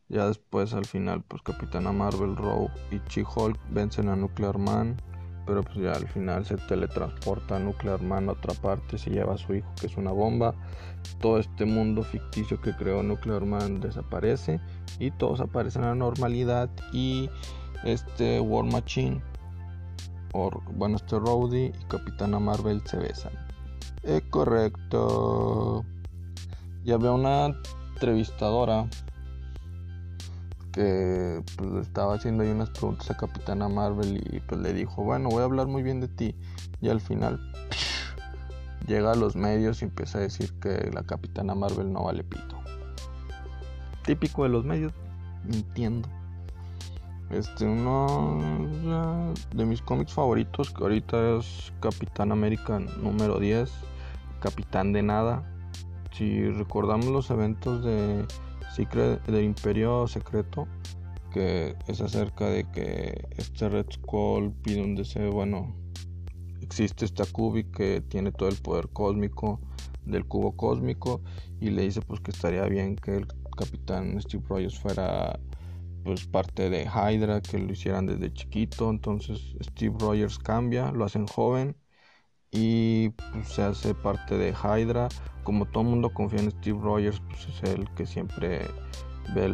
Ya 0.07 0.27
después 0.27 0.73
al 0.73 0.85
final, 0.85 1.23
pues 1.27 1.43
Capitana 1.43 1.91
Marvel, 1.91 2.35
Rogue 2.35 2.71
y 2.91 2.99
She-Hulk 3.09 3.59
vencen 3.69 4.09
a 4.09 4.15
Nuclear 4.15 4.57
Man 4.57 4.97
pero 5.49 5.63
pues 5.63 5.77
ya 5.77 5.93
al 5.93 6.07
final 6.07 6.45
se 6.45 6.57
teletransporta 6.57 7.55
a 7.55 7.59
Nuclear 7.59 8.03
Man 8.03 8.29
a 8.29 8.33
otra 8.33 8.53
parte, 8.53 8.99
se 8.99 9.09
lleva 9.09 9.33
a 9.33 9.37
su 9.37 9.55
hijo 9.55 9.67
que 9.81 9.87
es 9.87 9.97
una 9.97 10.11
bomba, 10.11 10.53
todo 11.19 11.39
este 11.39 11.65
mundo 11.65 12.03
ficticio 12.03 12.61
que 12.61 12.75
creó 12.75 13.01
Nuclear 13.01 13.45
Man 13.45 13.79
desaparece 13.79 14.61
y 14.99 15.09
todos 15.09 15.39
aparecen 15.39 15.83
a 15.85 15.87
la 15.87 15.95
normalidad 15.95 16.69
y 16.93 17.31
este 17.83 18.39
War 18.39 18.65
Machine, 18.65 19.23
o 20.33 20.51
bueno 20.75 20.97
este 20.97 21.17
Rowdy 21.17 21.65
y 21.65 21.85
Capitana 21.87 22.37
Marvel 22.37 22.83
se 22.85 22.97
besan. 22.97 23.48
Es 24.03 24.21
correcto. 24.29 25.85
Ya 26.83 26.97
veo 26.97 27.15
una 27.15 27.53
entrevistadora 27.93 28.87
que 30.71 31.43
pues 31.57 31.71
le 31.71 31.81
estaba 31.81 32.15
haciendo 32.15 32.43
ahí 32.43 32.49
unas 32.49 32.69
preguntas 32.69 33.09
a 33.11 33.17
Capitana 33.17 33.67
Marvel 33.67 34.23
y 34.31 34.39
pues 34.39 34.61
le 34.61 34.73
dijo, 34.73 35.03
bueno, 35.03 35.29
voy 35.29 35.41
a 35.41 35.45
hablar 35.45 35.67
muy 35.67 35.83
bien 35.83 35.99
de 35.99 36.07
ti. 36.07 36.35
Y 36.81 36.89
al 36.89 37.01
final 37.01 37.39
llega 38.87 39.11
a 39.11 39.15
los 39.15 39.35
medios 39.35 39.81
y 39.81 39.85
empieza 39.85 40.19
a 40.19 40.21
decir 40.21 40.53
que 40.59 40.89
la 40.93 41.03
Capitana 41.03 41.53
Marvel 41.55 41.91
no 41.91 42.03
vale 42.03 42.23
pito. 42.23 42.57
Típico 44.05 44.43
de 44.43 44.49
los 44.49 44.63
medios, 44.63 44.93
mintiendo. 45.43 46.07
Este, 47.29 47.65
uno 47.65 49.33
de 49.53 49.65
mis 49.65 49.81
cómics 49.83 50.13
favoritos, 50.13 50.71
que 50.71 50.81
ahorita 50.81 51.37
es 51.37 51.71
Capitán 51.79 52.31
América 52.31 52.79
número 52.79 53.39
10, 53.39 53.69
Capitán 54.39 54.93
de 54.93 55.03
Nada. 55.03 55.43
Si 56.11 56.49
recordamos 56.49 57.07
los 57.07 57.29
eventos 57.29 57.83
de 57.83 58.25
del 59.27 59.43
Imperio 59.43 60.07
Secreto, 60.07 60.67
que 61.33 61.75
es 61.87 61.99
acerca 61.99 62.45
de 62.45 62.63
que 62.71 63.27
este 63.35 63.67
Red 63.67 63.87
Skull 63.91 64.53
pide 64.63 64.81
un 64.81 64.95
deseo, 64.95 65.31
bueno, 65.31 65.75
existe 66.61 67.03
esta 67.03 67.25
Kubi 67.25 67.65
que 67.65 68.01
tiene 68.01 68.31
todo 68.31 68.47
el 68.47 68.55
poder 68.55 68.89
cósmico 68.89 69.59
del 70.05 70.25
cubo 70.25 70.55
cósmico 70.55 71.21
y 71.59 71.69
le 71.69 71.83
dice 71.83 72.01
pues 72.01 72.19
que 72.21 72.31
estaría 72.31 72.63
bien 72.63 72.95
que 72.95 73.17
el 73.17 73.27
capitán 73.57 74.19
Steve 74.21 74.43
Rogers 74.47 74.79
fuera 74.79 75.39
pues 76.03 76.25
parte 76.25 76.69
de 76.69 76.85
Hydra, 76.85 77.41
que 77.41 77.59
lo 77.59 77.71
hicieran 77.73 78.05
desde 78.05 78.33
chiquito, 78.33 78.89
entonces 78.89 79.55
Steve 79.61 79.95
Rogers 79.99 80.39
cambia, 80.39 80.91
lo 80.91 81.03
hacen 81.03 81.27
joven 81.27 81.75
y 82.51 83.09
pues, 83.09 83.47
se 83.47 83.63
hace 83.63 83.93
parte 83.93 84.37
de 84.37 84.53
Hydra. 84.53 85.09
Como 85.43 85.65
todo 85.65 85.83
el 85.83 85.89
mundo 85.89 86.13
confía 86.13 86.39
en 86.39 86.51
Steve 86.51 86.79
Rogers, 86.81 87.21
pues 87.29 87.47
es 87.47 87.63
el 87.71 87.89
que 87.91 88.05
siempre 88.05 88.67
ve 89.33 89.45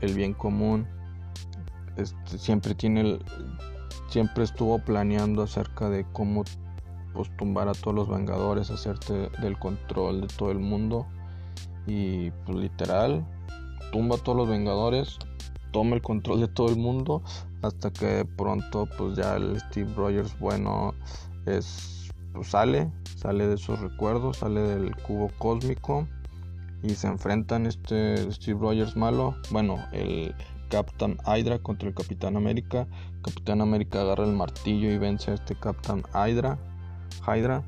el, 0.00 0.14
bien 0.14 0.34
común. 0.34 0.86
Este, 1.96 2.38
siempre 2.38 2.74
tiene 2.74 3.00
el, 3.00 3.24
siempre 4.08 4.44
estuvo 4.44 4.78
planeando 4.78 5.42
acerca 5.42 5.88
de 5.88 6.06
cómo 6.12 6.44
pues, 7.14 7.34
tumbar 7.36 7.68
a 7.68 7.72
todos 7.72 7.94
los 7.94 8.08
Vengadores, 8.08 8.70
hacerte 8.70 9.30
del 9.40 9.58
control 9.58 10.22
de 10.22 10.26
todo 10.28 10.50
el 10.50 10.58
mundo. 10.58 11.06
Y 11.86 12.30
pues 12.44 12.58
literal, 12.58 13.24
tumba 13.92 14.16
a 14.16 14.18
todos 14.18 14.36
los 14.36 14.48
Vengadores, 14.48 15.18
toma 15.72 15.96
el 15.96 16.02
control 16.02 16.40
de 16.40 16.48
todo 16.48 16.68
el 16.68 16.76
mundo, 16.76 17.22
hasta 17.62 17.92
que 17.92 18.06
de 18.06 18.24
pronto 18.24 18.88
pues 18.98 19.16
ya 19.16 19.36
el 19.36 19.58
Steve 19.60 19.92
Rogers 19.94 20.38
bueno 20.38 20.94
es 21.46 22.05
pues, 22.36 22.48
sale, 22.48 22.90
sale 23.16 23.46
de 23.46 23.54
esos 23.54 23.80
recuerdos, 23.80 24.38
sale 24.38 24.60
del 24.60 24.94
cubo 24.96 25.30
cósmico 25.38 26.06
y 26.82 26.90
se 26.90 27.08
enfrentan 27.08 27.66
este 27.66 28.30
Steve 28.30 28.60
Rogers 28.60 28.96
malo, 28.96 29.34
bueno, 29.50 29.78
el 29.92 30.34
Captain 30.68 31.16
Hydra 31.26 31.58
contra 31.58 31.88
el 31.88 31.94
Capitán 31.94 32.36
América. 32.36 32.86
Capitán 33.22 33.60
América 33.60 34.02
agarra 34.02 34.24
el 34.24 34.32
martillo 34.32 34.90
y 34.90 34.98
vence 34.98 35.30
a 35.30 35.34
este 35.34 35.54
Captain 35.54 36.02
Hydra. 36.14 36.58
Hydra. 37.26 37.62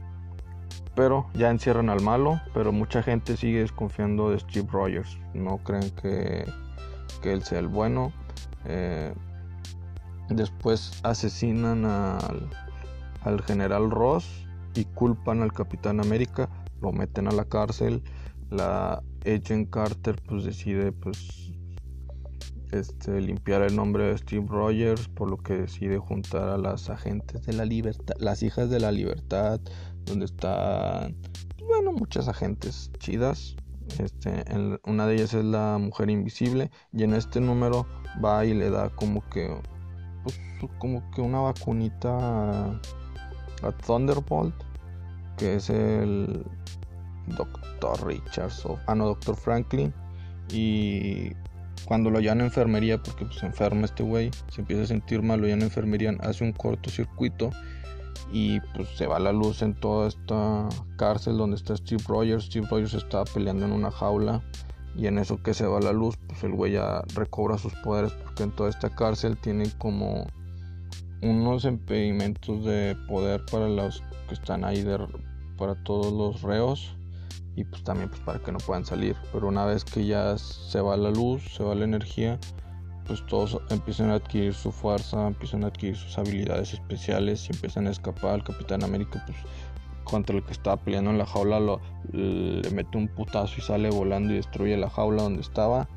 Pero 0.95 1.27
ya 1.35 1.51
encierran 1.51 1.91
al 1.91 2.03
malo, 2.03 2.41
pero 2.53 2.73
mucha 2.73 3.03
gente 3.03 3.37
sigue 3.37 3.61
desconfiando 3.61 4.31
de 4.31 4.41
Steve 4.41 4.69
Rogers. 4.71 5.19
No 5.33 5.59
creen 5.59 5.91
que, 6.03 6.45
que 7.23 7.33
él 7.33 7.43
sea 7.45 7.61
el 7.61 7.69
bueno. 7.69 8.13
Eh, 8.65 9.15
después 10.29 11.01
asesinan 11.05 11.85
al, 11.85 12.51
al 13.23 13.43
general 13.43 13.91
Ross 13.91 14.48
y 14.79 14.85
culpan 14.85 15.43
al 15.43 15.53
Capitán 15.53 16.01
América. 16.01 16.49
Lo 16.81 16.93
meten 16.93 17.27
a 17.27 17.33
la 17.33 17.45
cárcel. 17.45 18.03
La 18.51 19.03
Agent 19.27 19.71
Carter 19.71 20.17
pues 20.27 20.45
decide 20.45 20.93
pues 20.93 21.53
este, 22.73 23.21
limpiar 23.21 23.63
el 23.63 23.75
nombre 23.75 24.05
de 24.05 24.19
Steve 24.19 24.47
Rogers, 24.49 25.09
por 25.09 25.31
lo 25.31 25.39
que 25.39 25.55
decide 25.55 25.99
juntar 25.99 26.49
a 26.49 26.59
las 26.59 26.91
agentes 26.91 27.43
de 27.43 27.53
la 27.55 27.65
libertad, 27.65 28.15
las 28.19 28.43
hijas 28.43 28.71
de 28.71 28.81
la 28.81 28.93
libertad, 28.93 29.61
donde 30.05 30.27
están, 30.27 31.17
bueno, 31.67 31.93
muchas 31.93 32.29
agentes 32.29 32.91
chidas. 32.99 33.57
Este, 33.99 34.45
una 34.85 35.07
de 35.07 35.15
ellas 35.15 35.33
es 35.33 35.45
la 35.45 35.79
mujer 35.79 36.11
invisible 36.11 36.71
y 36.93 37.05
en 37.05 37.15
este 37.15 37.41
número 37.41 37.87
va 38.23 38.45
y 38.45 38.53
le 38.53 38.69
da 38.69 38.91
como 38.91 39.27
que, 39.31 39.61
pues, 40.23 40.39
como 40.79 41.11
que 41.11 41.23
una 41.23 41.41
vacunita 41.41 42.79
a, 43.63 43.73
Thunderbolt, 43.87 44.55
que 45.39 45.57
es 45.57 45.71
el 45.71 46.45
Doctor 47.29 48.07
Richards, 48.07 48.67
o, 48.67 48.79
ah 48.87 48.95
no, 48.95 49.07
Doctor 49.07 49.37
Franklin 49.37 49.93
y 50.51 51.33
cuando 51.85 52.11
lo 52.11 52.21
llevan 52.21 52.41
a 52.41 52.45
enfermería, 52.45 53.03
porque 53.03 53.25
pues, 53.25 53.39
se 53.39 53.47
enferma 53.47 53.85
este 53.85 54.03
güey, 54.03 54.31
se 54.51 54.61
empieza 54.61 54.83
a 54.83 54.87
sentir 54.87 55.23
mal, 55.23 55.41
lo 55.41 55.47
llevan 55.47 55.63
enfermería, 55.63 56.15
hace 56.21 56.45
un 56.45 56.53
cortocircuito 56.53 57.51
y 58.33 58.61
pues 58.75 58.89
se 58.91 59.07
va 59.07 59.19
la 59.19 59.33
luz 59.33 59.63
en 59.63 59.75
toda 59.75 60.09
esta 60.09 60.69
cárcel 60.97 61.39
donde 61.39 61.57
está 61.57 61.77
Steve 61.77 62.03
Rogers. 62.07 62.45
Steve 62.45 62.67
Rogers 62.71 62.95
estaba 62.95 63.25
peleando 63.25 63.65
en 63.65 63.73
una 63.73 63.91
jaula 63.91 64.43
y 64.97 65.07
en 65.07 65.19
eso 65.19 65.43
que 65.43 65.55
se 65.55 65.67
va 65.67 65.81
la 65.81 65.93
luz, 65.93 66.17
pues 66.27 66.43
el 66.45 66.53
güey 66.53 66.73
ya 66.73 67.03
recobra 67.15 67.57
sus 67.57 67.75
poderes 67.77 68.13
porque 68.13 68.43
en 68.43 68.51
toda 68.51 68.69
esta 68.69 68.91
cárcel 68.91 69.39
tiene 69.39 69.71
como 69.79 70.27
unos 71.23 71.65
impedimentos 71.65 72.65
de 72.65 72.97
poder 73.09 73.45
para 73.51 73.69
los 73.69 74.03
que 74.29 74.35
están 74.35 74.65
ahí, 74.65 74.85
para 75.57 75.75
todos 75.85 76.13
los 76.13 76.43
reos 76.43 76.95
y 77.57 77.65
pues 77.65 77.83
también 77.83 78.09
pues 78.09 78.21
para 78.21 78.39
que 78.39 78.53
no 78.53 78.59
puedan 78.59 78.85
salir. 78.85 79.17
Pero 79.33 79.49
una 79.49 79.65
vez 79.65 79.85
que 79.85 80.07
ya 80.07 80.39
se 80.39 80.81
va 80.81 80.97
la 80.97 81.11
luz, 81.11 81.43
se 81.57 81.65
va 81.65 81.75
la 81.75 81.85
energía, 81.85 82.39
pues 83.07 83.25
todos 83.27 83.61
empiezan 83.71 84.11
a 84.11 84.15
adquirir 84.15 84.55
su 84.55 84.71
fuerza, 84.71 85.27
empiezan 85.27 85.65
a 85.65 85.69
adquirir 85.69 85.97
sus 85.97 86.17
habilidades 86.19 86.75
especiales 86.75 87.49
y 87.49 87.55
empiezan 87.55 87.89
a 87.89 87.91
escapar. 87.91 88.37
El 88.37 88.45
Capitán 88.45 88.85
América 88.85 89.23
pues 89.27 89.39
contra 90.05 90.37
el 90.37 90.45
que 90.45 90.53
estaba 90.53 90.77
peleando 90.77 91.11
en 91.11 91.19
la 91.19 91.27
jaula 91.27 91.61
lo, 91.61 91.81
le 92.13 92.71
mete 92.71 92.97
un 92.97 93.09
putazo 93.09 93.55
y 93.59 93.61
sale 93.61 93.91
volando 93.91 94.33
y 94.33 94.37
destruye 94.37 94.77
la 94.77 94.89
jaula 94.89 95.25
donde 95.25 95.41
estaba. 95.41 95.89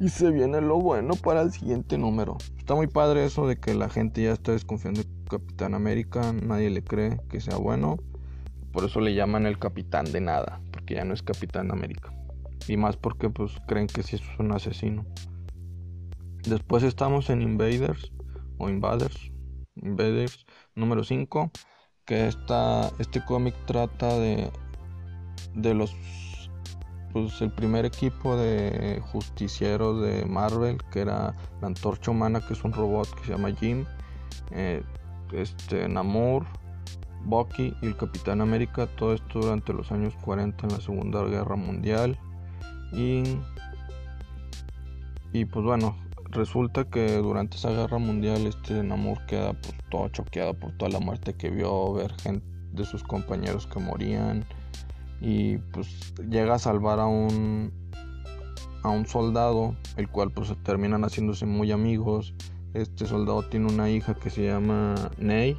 Y 0.00 0.08
se 0.08 0.30
viene 0.30 0.60
lo 0.60 0.78
bueno 0.78 1.14
para 1.14 1.42
el 1.42 1.52
siguiente 1.52 1.98
número. 1.98 2.36
Está 2.58 2.74
muy 2.74 2.86
padre 2.86 3.24
eso 3.24 3.46
de 3.46 3.58
que 3.58 3.74
la 3.74 3.88
gente 3.88 4.22
ya 4.22 4.32
está 4.32 4.52
desconfiando 4.52 5.02
de 5.02 5.08
Capitán 5.28 5.74
América, 5.74 6.32
nadie 6.32 6.70
le 6.70 6.82
cree 6.82 7.20
que 7.28 7.40
sea 7.40 7.56
bueno. 7.56 7.98
Por 8.72 8.84
eso 8.84 9.00
le 9.00 9.14
llaman 9.14 9.46
el 9.46 9.58
Capitán 9.58 10.04
de 10.12 10.20
nada 10.20 10.60
que 10.86 10.94
ya 10.94 11.04
no 11.04 11.12
es 11.12 11.22
Capitán 11.22 11.70
América. 11.70 12.12
Y 12.68 12.76
más 12.76 12.96
porque 12.96 13.28
pues 13.28 13.52
creen 13.66 13.88
que 13.88 14.02
si 14.02 14.16
es 14.16 14.22
un 14.38 14.52
asesino. 14.52 15.04
Después 16.44 16.82
estamos 16.84 17.28
en 17.28 17.42
Invaders 17.42 18.12
o 18.56 18.70
Invaders. 18.70 19.32
Invaders 19.74 20.46
número 20.74 21.04
5. 21.04 21.50
Que 22.06 22.28
este 22.28 23.24
cómic 23.26 23.54
trata 23.66 24.16
de, 24.18 24.50
de 25.54 25.74
los 25.74 25.94
pues 27.16 27.40
el 27.40 27.50
primer 27.50 27.86
equipo 27.86 28.36
de 28.36 29.00
justicieros 29.10 30.02
de 30.02 30.26
Marvel, 30.26 30.76
que 30.92 31.00
era 31.00 31.34
la 31.62 31.66
antorcha 31.66 32.10
humana, 32.10 32.42
que 32.46 32.52
es 32.52 32.62
un 32.62 32.74
robot 32.74 33.08
que 33.14 33.24
se 33.24 33.32
llama 33.32 33.52
Jim, 33.58 33.86
eh, 34.50 34.82
este 35.32 35.88
Bucky 37.24 37.74
y 37.80 37.86
el 37.86 37.96
Capitán 37.96 38.42
América, 38.42 38.86
todo 38.98 39.14
esto 39.14 39.40
durante 39.40 39.72
los 39.72 39.90
años 39.92 40.14
40 40.22 40.66
en 40.66 40.72
la 40.72 40.80
Segunda 40.82 41.24
Guerra 41.24 41.56
Mundial. 41.56 42.18
Y, 42.92 43.22
y 45.32 45.46
pues 45.46 45.64
bueno, 45.64 45.96
resulta 46.32 46.84
que 46.84 47.16
durante 47.16 47.56
esa 47.56 47.70
guerra 47.70 47.96
mundial 47.96 48.46
este 48.46 48.82
queda 49.26 49.54
pues 49.54 49.74
todo 49.90 50.08
choqueado 50.10 50.52
por 50.52 50.72
toda 50.72 50.90
la 50.90 51.00
muerte 51.00 51.32
que 51.34 51.48
vio, 51.48 51.94
ver 51.94 52.12
gente 52.20 52.44
de 52.72 52.84
sus 52.84 53.02
compañeros 53.02 53.66
que 53.66 53.80
morían 53.80 54.44
y 55.20 55.58
pues 55.58 56.14
llega 56.28 56.54
a 56.54 56.58
salvar 56.58 57.00
a 57.00 57.06
un 57.06 57.72
a 58.82 58.90
un 58.90 59.06
soldado, 59.06 59.74
el 59.96 60.08
cual 60.08 60.30
pues 60.30 60.54
terminan 60.62 61.02
haciéndose 61.02 61.44
muy 61.44 61.72
amigos. 61.72 62.34
Este 62.72 63.06
soldado 63.06 63.42
tiene 63.48 63.72
una 63.72 63.90
hija 63.90 64.14
que 64.14 64.30
se 64.30 64.46
llama 64.46 64.94
Ney 65.18 65.56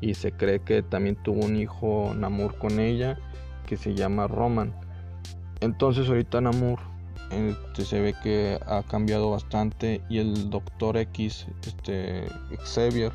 y 0.00 0.14
se 0.14 0.32
cree 0.32 0.60
que 0.60 0.82
también 0.82 1.16
tuvo 1.16 1.44
un 1.46 1.56
hijo 1.56 2.12
Namur 2.14 2.58
con 2.58 2.78
ella 2.78 3.18
que 3.66 3.76
se 3.76 3.94
llama 3.94 4.26
Roman. 4.26 4.74
Entonces 5.60 6.08
ahorita 6.08 6.40
Namur 6.40 6.78
este, 7.30 7.84
se 7.84 8.00
ve 8.00 8.14
que 8.22 8.58
ha 8.66 8.82
cambiado 8.82 9.30
bastante 9.30 10.02
y 10.08 10.18
el 10.18 10.50
Doctor 10.50 10.96
X, 10.98 11.46
este 11.66 12.28
Xavier 12.58 13.12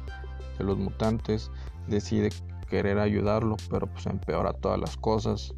de 0.58 0.64
los 0.64 0.78
mutantes, 0.78 1.52
decide 1.88 2.30
querer 2.70 3.00
ayudarlo, 3.00 3.58
pero 3.70 3.88
pues 3.88 4.06
empeora 4.06 4.54
todas 4.54 4.80
las 4.80 4.98
cosas. 4.98 5.54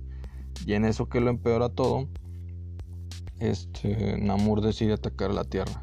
Y 0.66 0.74
en 0.74 0.86
eso 0.86 1.10
que 1.10 1.20
lo 1.20 1.30
empeora 1.30 1.70
todo, 1.70 2.08
este 3.40 4.18
Namur 4.18 4.62
decide 4.62 4.94
atacar 4.94 5.32
a 5.32 5.34
la 5.34 5.44
Tierra. 5.44 5.82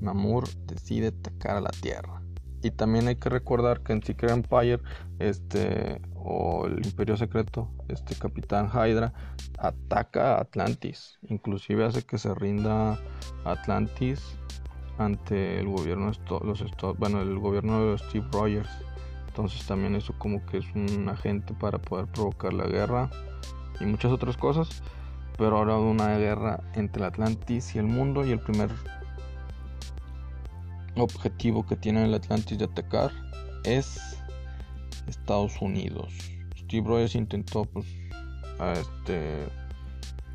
Namur 0.00 0.48
decide 0.66 1.08
atacar 1.08 1.56
a 1.56 1.60
la 1.60 1.70
Tierra. 1.70 2.22
Y 2.62 2.70
también 2.70 3.08
hay 3.08 3.16
que 3.16 3.28
recordar 3.28 3.82
que 3.82 3.92
en 3.92 4.02
Secret 4.02 4.30
Empire, 4.30 4.80
este, 5.18 6.00
o 6.14 6.66
el 6.66 6.84
Imperio 6.86 7.16
Secreto, 7.16 7.70
este 7.88 8.14
Capitán 8.14 8.70
Hydra, 8.72 9.12
ataca 9.58 10.36
a 10.36 10.40
Atlantis. 10.40 11.18
Inclusive 11.28 11.84
hace 11.84 12.02
que 12.02 12.16
se 12.16 12.34
rinda 12.34 12.98
Atlantis 13.44 14.38
ante 14.98 15.58
el 15.58 15.68
gobierno 15.68 16.12
los 16.42 16.98
bueno 16.98 17.20
el 17.20 17.38
gobierno 17.38 17.90
de 17.90 17.98
Steve 17.98 18.26
Rogers 18.32 18.70
entonces 19.26 19.66
también 19.66 19.96
eso 19.96 20.14
como 20.18 20.44
que 20.46 20.58
es 20.58 20.66
un 20.74 21.08
agente 21.08 21.54
para 21.54 21.78
poder 21.78 22.06
provocar 22.06 22.52
la 22.52 22.66
guerra 22.66 23.10
y 23.80 23.86
muchas 23.86 24.12
otras 24.12 24.36
cosas 24.36 24.82
pero 25.36 25.58
ahora 25.58 25.76
una 25.76 26.16
guerra 26.16 26.62
entre 26.74 27.02
el 27.02 27.08
Atlantis 27.08 27.74
y 27.74 27.78
el 27.78 27.86
mundo 27.86 28.24
y 28.24 28.30
el 28.30 28.40
primer 28.40 28.70
objetivo 30.96 31.66
que 31.66 31.76
tiene 31.76 32.04
el 32.04 32.14
Atlantis 32.14 32.58
de 32.58 32.66
atacar 32.66 33.10
es 33.64 34.16
Estados 35.08 35.60
Unidos. 35.60 36.12
Steve 36.56 36.86
Rogers 36.86 37.14
intentó 37.14 37.64
pues 37.64 37.86
este 38.74 39.46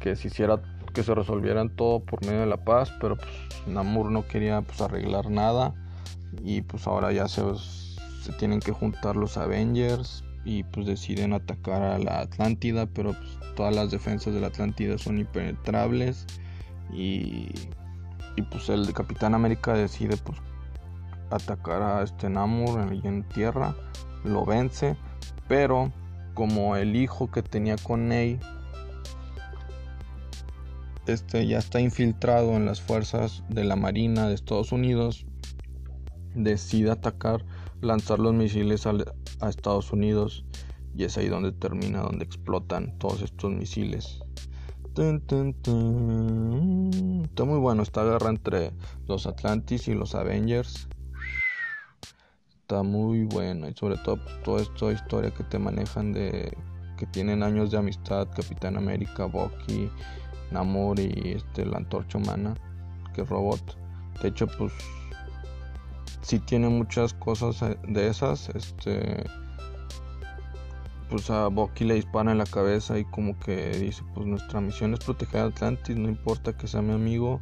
que 0.01 0.15
se 0.15 0.27
hiciera 0.27 0.61
que 0.93 1.03
se 1.03 1.13
resolvieran 1.13 1.69
todo 1.69 1.99
por 2.01 2.25
medio 2.25 2.41
de 2.41 2.45
la 2.47 2.57
paz, 2.57 2.91
pero 2.99 3.15
pues 3.15 3.29
Namur 3.67 4.11
no 4.11 4.27
quería 4.27 4.61
pues 4.61 4.81
arreglar 4.81 5.29
nada 5.29 5.73
y 6.43 6.61
pues 6.61 6.87
ahora 6.87 7.11
ya 7.11 7.27
se, 7.27 7.41
se 8.21 8.33
tienen 8.33 8.59
que 8.59 8.71
juntar 8.71 9.15
los 9.15 9.37
Avengers 9.37 10.23
y 10.45 10.63
pues 10.63 10.85
deciden 10.85 11.33
atacar 11.33 11.81
a 11.81 11.99
la 11.99 12.19
Atlántida, 12.21 12.85
pero 12.85 13.13
pues 13.13 13.55
todas 13.55 13.75
las 13.75 13.91
defensas 13.91 14.33
de 14.33 14.41
la 14.41 14.47
Atlántida 14.47 14.97
son 14.97 15.17
impenetrables 15.19 16.25
y, 16.91 17.49
y 18.35 18.41
pues 18.49 18.69
el 18.69 18.91
Capitán 18.93 19.33
América 19.33 19.73
decide 19.73 20.17
pues 20.17 20.37
atacar 21.29 21.81
a 21.81 22.03
este 22.03 22.29
Namor 22.29 22.81
en, 22.81 23.05
en 23.05 23.23
tierra, 23.23 23.75
lo 24.23 24.45
vence, 24.45 24.97
pero 25.47 25.91
como 26.33 26.75
el 26.75 26.95
hijo 26.95 27.29
que 27.29 27.43
tenía 27.43 27.75
con 27.77 28.07
Ney 28.07 28.39
este 31.09 31.47
ya 31.47 31.57
está 31.57 31.79
infiltrado 31.79 32.55
en 32.55 32.65
las 32.65 32.81
fuerzas 32.81 33.43
de 33.49 33.63
la 33.63 33.75
Marina 33.75 34.27
de 34.27 34.35
Estados 34.35 34.71
Unidos, 34.71 35.25
decide 36.35 36.91
atacar, 36.91 37.43
lanzar 37.81 38.19
los 38.19 38.33
misiles 38.33 38.85
a, 38.85 38.93
a 39.41 39.49
Estados 39.49 39.91
Unidos 39.91 40.45
y 40.95 41.03
es 41.03 41.17
ahí 41.17 41.27
donde 41.27 41.51
termina, 41.51 42.01
donde 42.01 42.25
explotan 42.25 42.97
todos 42.97 43.21
estos 43.21 43.51
misiles. 43.51 44.19
Está 44.89 45.05
muy 47.45 47.59
bueno 47.59 47.83
esta 47.83 48.03
guerra 48.03 48.29
entre 48.29 48.73
los 49.07 49.27
Atlantis 49.27 49.87
y 49.87 49.93
los 49.93 50.15
Avengers 50.15 50.89
está 52.69 52.83
muy 52.83 53.23
bueno 53.23 53.67
y 53.67 53.73
sobre 53.73 53.97
todo 53.97 54.17
pues, 54.17 54.43
toda 54.43 54.61
esta 54.61 54.91
historia 54.91 55.31
que 55.31 55.43
te 55.43 55.57
manejan 55.57 56.13
de 56.13 56.55
que 56.97 57.07
tienen 57.07 57.41
años 57.41 57.71
de 57.71 57.79
amistad 57.79 58.27
Capitán 58.35 58.77
América, 58.77 59.25
Bucky, 59.25 59.89
Namor 60.51 60.99
y 60.99 61.31
este 61.35 61.65
la 61.65 61.77
antorcha 61.77 62.19
humana 62.19 62.53
que 63.15 63.23
es 63.23 63.29
robot. 63.29 63.75
De 64.21 64.27
hecho 64.27 64.45
pues 64.45 64.71
si 66.29 66.37
tiene 66.37 66.69
muchas 66.69 67.15
cosas 67.15 67.59
eh, 67.63 67.75
de 67.87 68.07
esas, 68.07 68.49
este 68.49 69.25
pues 71.09 71.27
a 71.31 71.47
Bucky 71.47 71.85
le 71.85 71.95
dispara 71.95 72.31
en 72.31 72.37
la 72.37 72.45
cabeza 72.45 72.99
y 72.99 73.05
como 73.05 73.39
que 73.39 73.71
dice 73.71 74.03
pues 74.13 74.27
nuestra 74.27 74.61
misión 74.61 74.93
es 74.93 74.99
proteger 74.99 75.41
a 75.41 75.45
Atlantis, 75.45 75.97
no 75.97 76.07
importa 76.07 76.55
que 76.55 76.67
sea 76.67 76.83
mi 76.83 76.93
amigo 76.93 77.41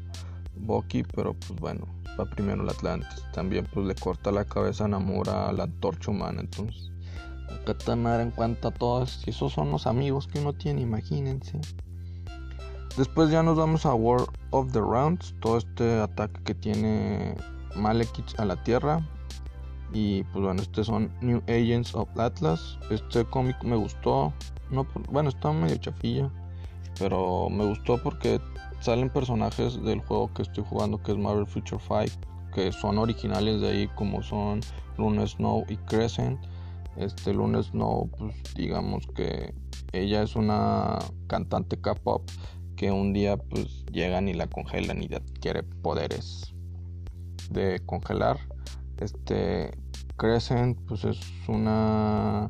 Bucky, 0.56 1.04
pero 1.04 1.34
pues 1.34 1.60
bueno, 1.60 1.86
va 2.18 2.24
primero 2.24 2.64
el 2.64 2.70
Atlantis. 2.70 3.26
También 3.34 3.68
pues 3.74 3.86
le 3.86 3.94
corta 3.94 4.32
la 4.32 4.46
cabeza 4.46 4.86
a 4.86 4.88
Namura 4.88 5.50
a 5.50 5.52
la 5.52 5.64
antorcha 5.64 6.12
humana. 6.12 6.40
Entonces, 6.40 6.90
acá 7.50 8.22
en 8.22 8.32
cuenta 8.32 8.72
todos. 8.72 9.22
Y 9.28 9.32
esos 9.32 9.52
son 9.52 9.70
los 9.70 9.86
amigos 9.86 10.28
que 10.28 10.40
uno 10.40 10.54
tiene, 10.54 10.82
imagínense. 10.82 11.60
Después 12.98 13.30
ya 13.30 13.44
nos 13.44 13.58
vamos 13.58 13.86
a 13.86 13.94
War 13.94 14.22
of 14.52 14.72
the 14.72 14.80
Rounds. 14.80 15.36
Todo 15.42 15.58
este 15.58 16.00
ataque 16.00 16.42
que 16.44 16.56
tiene 16.56 17.36
Malekith 17.78 18.40
a 18.40 18.46
la 18.46 18.62
Tierra. 18.64 19.06
Y 19.94 20.24
pues 20.26 20.44
bueno, 20.44 20.62
estos 20.62 20.88
son 20.88 21.12
New 21.22 21.42
Agents 21.48 21.96
of 21.96 22.10
Atlas. 22.20 22.78
Este 22.90 23.24
cómic 23.26 23.64
me 23.64 23.76
gustó. 23.76 24.34
No, 24.70 24.86
bueno, 25.10 25.30
está 25.30 25.52
medio 25.52 25.78
chafilla. 25.78 26.30
Pero 27.00 27.50
me 27.50 27.66
gustó 27.66 28.02
porque 28.04 28.42
salen 28.80 29.10
personajes 29.10 29.82
del 29.84 30.02
juego 30.02 30.34
que 30.34 30.44
estoy 30.44 30.64
jugando 30.68 31.02
que 31.02 31.12
es 31.12 31.18
Marvel 31.18 31.48
Future 31.48 31.80
Fight 31.80 32.12
que 32.54 32.72
son 32.72 32.98
originales 32.98 33.62
de 33.62 33.70
ahí 33.70 33.88
como 33.90 34.22
son 34.24 34.62
Luna 34.98 35.28
Snow 35.28 35.66
y 35.70 35.78
Crescent 35.78 36.40
este 36.96 37.34
Luna 37.34 37.62
Snow 37.62 38.10
pues 38.18 38.36
digamos 38.56 39.06
que 39.16 39.54
ella 39.94 40.24
es 40.24 40.36
una 40.36 41.00
cantante 41.28 41.80
K-pop 41.80 42.30
que 42.76 42.92
un 42.92 43.14
día 43.14 43.38
pues 43.38 43.86
llegan 43.92 44.28
y 44.28 44.34
la 44.34 44.48
congelan 44.48 45.02
y 45.04 45.14
adquiere 45.14 45.64
poderes 45.64 46.54
de 47.52 47.82
congelar 47.86 48.38
este 48.98 49.72
Crescent 50.18 50.80
pues 50.88 51.06
es 51.06 51.20
una 51.48 52.48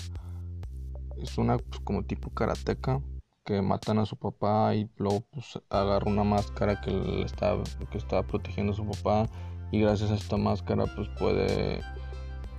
es 1.17 1.37
una 1.37 1.57
pues, 1.57 1.81
como 1.81 2.03
tipo 2.03 2.29
karateca 2.29 3.01
que 3.43 3.61
matan 3.61 3.99
a 3.99 4.05
su 4.05 4.17
papá 4.17 4.75
y 4.75 4.89
luego 4.97 5.21
pues 5.31 5.59
agarra 5.69 6.09
una 6.09 6.23
máscara 6.23 6.81
que 6.81 6.91
le 6.91 7.23
estaba, 7.23 7.63
que 7.91 7.97
estaba 7.97 8.23
protegiendo 8.23 8.73
a 8.73 8.75
su 8.75 8.85
papá 8.85 9.25
y 9.71 9.81
gracias 9.81 10.11
a 10.11 10.15
esta 10.15 10.37
máscara 10.37 10.85
pues 10.95 11.07
puede 11.19 11.81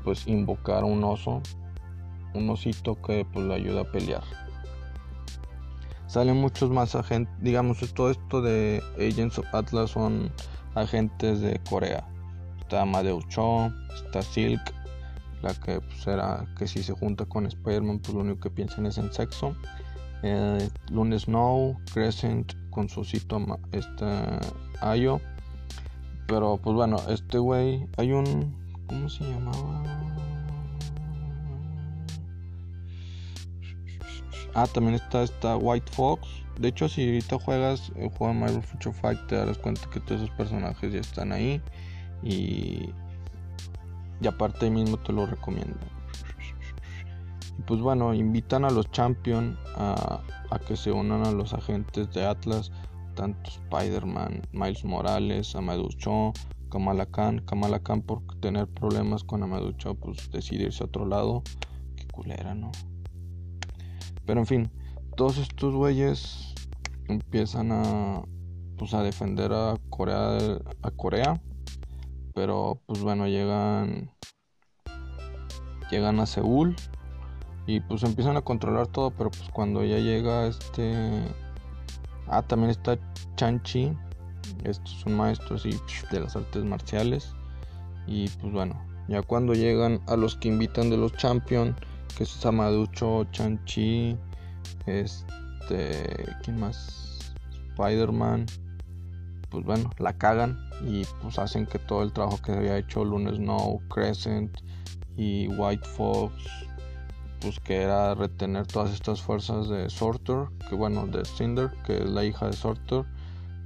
pues 0.04 0.26
invocar 0.26 0.84
un 0.84 1.04
oso 1.04 1.42
un 2.34 2.50
osito 2.50 3.00
que 3.00 3.26
pues 3.32 3.46
le 3.46 3.54
ayuda 3.54 3.82
a 3.82 3.90
pelear. 3.90 4.22
Salen 6.06 6.36
muchos 6.36 6.70
más 6.70 6.94
agentes 6.94 7.34
digamos 7.40 7.78
todo 7.94 8.10
esto 8.10 8.42
de 8.42 8.82
Agents 8.96 9.38
of 9.38 9.46
Atlas 9.54 9.90
son 9.90 10.32
agentes 10.74 11.40
de 11.40 11.60
Corea 11.68 12.06
está 12.68 12.84
Madeu 12.84 13.22
Cho 13.28 13.72
está 13.94 14.20
Silk 14.20 14.74
la 15.40 15.54
que 15.54 15.80
pues 15.80 16.04
que 16.58 16.66
si 16.66 16.82
se 16.82 16.92
junta 16.92 17.24
con 17.24 17.46
Spider-Man 17.46 18.00
pues 18.00 18.14
lo 18.14 18.20
único 18.20 18.40
que 18.40 18.50
piensan 18.50 18.84
es 18.84 18.98
en 18.98 19.10
sexo 19.12 19.56
eh, 20.22 20.68
Snow, 20.90 21.76
Crescent 21.92 22.52
con 22.70 22.88
su 22.88 23.04
cito 23.04 23.40
este 23.72 24.04
Ayo. 24.80 25.20
Pero 26.26 26.58
pues 26.58 26.74
bueno, 26.74 26.96
este 27.08 27.38
güey, 27.38 27.86
hay 27.96 28.12
un. 28.12 28.54
¿Cómo 28.86 29.08
se 29.08 29.24
llamaba? 29.24 29.82
Ah, 34.54 34.66
también 34.66 34.96
está 34.96 35.22
esta 35.22 35.56
White 35.56 35.92
Fox. 35.92 36.26
De 36.58 36.68
hecho, 36.68 36.88
si 36.88 37.06
ahorita 37.06 37.38
juegas 37.38 37.92
el 37.96 38.08
juego 38.08 38.34
de 38.34 38.40
Marvel 38.40 38.62
Future 38.62 38.94
Fight, 38.94 39.26
te 39.28 39.36
darás 39.36 39.58
cuenta 39.58 39.88
que 39.90 40.00
todos 40.00 40.22
esos 40.22 40.34
personajes 40.36 40.92
ya 40.92 41.00
están 41.00 41.32
ahí. 41.32 41.62
Y, 42.22 42.90
y 44.20 44.26
aparte 44.26 44.70
mismo 44.70 44.96
te 44.98 45.12
lo 45.12 45.26
recomiendo 45.26 45.78
pues 47.68 47.80
bueno, 47.80 48.14
invitan 48.14 48.64
a 48.64 48.70
los 48.70 48.90
Champion 48.90 49.58
a, 49.76 50.22
que 50.66 50.74
se 50.74 50.90
unan 50.90 51.26
a 51.26 51.32
los 51.32 51.52
agentes 51.52 52.10
de 52.12 52.24
Atlas, 52.24 52.72
tanto 53.14 53.50
Spider-Man, 53.50 54.40
Miles 54.52 54.84
Morales, 54.84 55.54
Amadou 55.54 55.90
Cho, 55.90 56.32
Kamala 56.70 57.04
Khan. 57.04 57.40
Kamala 57.40 57.80
Khan 57.80 58.00
por 58.00 58.22
tener 58.40 58.66
problemas 58.68 59.22
con 59.22 59.42
Amadou 59.42 59.72
Cho, 59.72 59.94
pues 59.94 60.30
decide 60.30 60.64
irse 60.64 60.82
a 60.82 60.86
otro 60.86 61.04
lado. 61.04 61.42
Qué 61.96 62.06
culera, 62.06 62.54
¿no? 62.54 62.70
Pero 64.24 64.40
en 64.40 64.46
fin, 64.46 64.70
todos 65.16 65.36
estos 65.36 65.74
güeyes 65.74 66.54
empiezan 67.08 67.72
a 67.72 68.22
pues 68.78 68.94
a 68.94 69.02
defender 69.02 69.52
a 69.52 69.76
Corea 69.90 70.38
a 70.82 70.90
Corea 70.92 71.42
pero 72.38 72.80
pues 72.86 73.02
bueno 73.02 73.26
llegan 73.26 74.12
llegan 75.90 76.20
a 76.20 76.26
Seúl 76.26 76.76
y 77.66 77.80
pues 77.80 78.04
empiezan 78.04 78.36
a 78.36 78.42
controlar 78.42 78.86
todo, 78.86 79.10
pero 79.10 79.28
pues 79.30 79.50
cuando 79.52 79.82
ya 79.84 79.98
llega 79.98 80.46
este... 80.46 81.20
Ah, 82.28 82.42
también 82.42 82.70
está 82.70 82.96
Chanchi. 83.34 83.92
Estos 84.62 84.90
son 85.00 85.16
maestros 85.16 85.66
y 85.66 85.78
de 86.12 86.20
las 86.20 86.36
artes 86.36 86.64
marciales. 86.64 87.34
Y 88.06 88.28
pues 88.28 88.52
bueno, 88.52 88.80
ya 89.08 89.20
cuando 89.22 89.52
llegan 89.52 90.00
a 90.06 90.14
los 90.14 90.36
que 90.36 90.46
invitan 90.46 90.90
de 90.90 90.96
los 90.96 91.12
Champion, 91.14 91.74
que 92.16 92.22
es 92.22 92.30
Samaducho, 92.30 93.24
Chanchi, 93.32 94.16
este, 94.86 96.36
¿quién 96.44 96.60
más? 96.60 97.34
Spider-Man. 97.72 98.46
Pues 99.50 99.64
bueno, 99.64 99.90
la 99.98 100.12
cagan 100.12 100.58
y 100.86 101.04
pues 101.22 101.38
hacen 101.38 101.66
que 101.66 101.78
todo 101.78 102.02
el 102.02 102.12
trabajo 102.12 102.40
que 102.42 102.52
había 102.52 102.76
hecho 102.76 103.04
Luna 103.04 103.32
Snow, 103.32 103.80
Crescent 103.88 104.58
y 105.16 105.48
White 105.48 105.86
Fox 105.88 106.34
pues 107.40 107.60
que 107.60 107.82
era 107.82 108.14
retener 108.14 108.66
todas 108.66 108.92
estas 108.92 109.22
fuerzas 109.22 109.68
de 109.68 109.88
Sorter, 109.90 110.48
que 110.68 110.74
bueno, 110.74 111.06
de 111.06 111.24
Cinder, 111.24 111.70
que 111.86 111.98
es 111.98 112.10
la 112.10 112.24
hija 112.24 112.46
de 112.46 112.52
Sorter. 112.52 113.04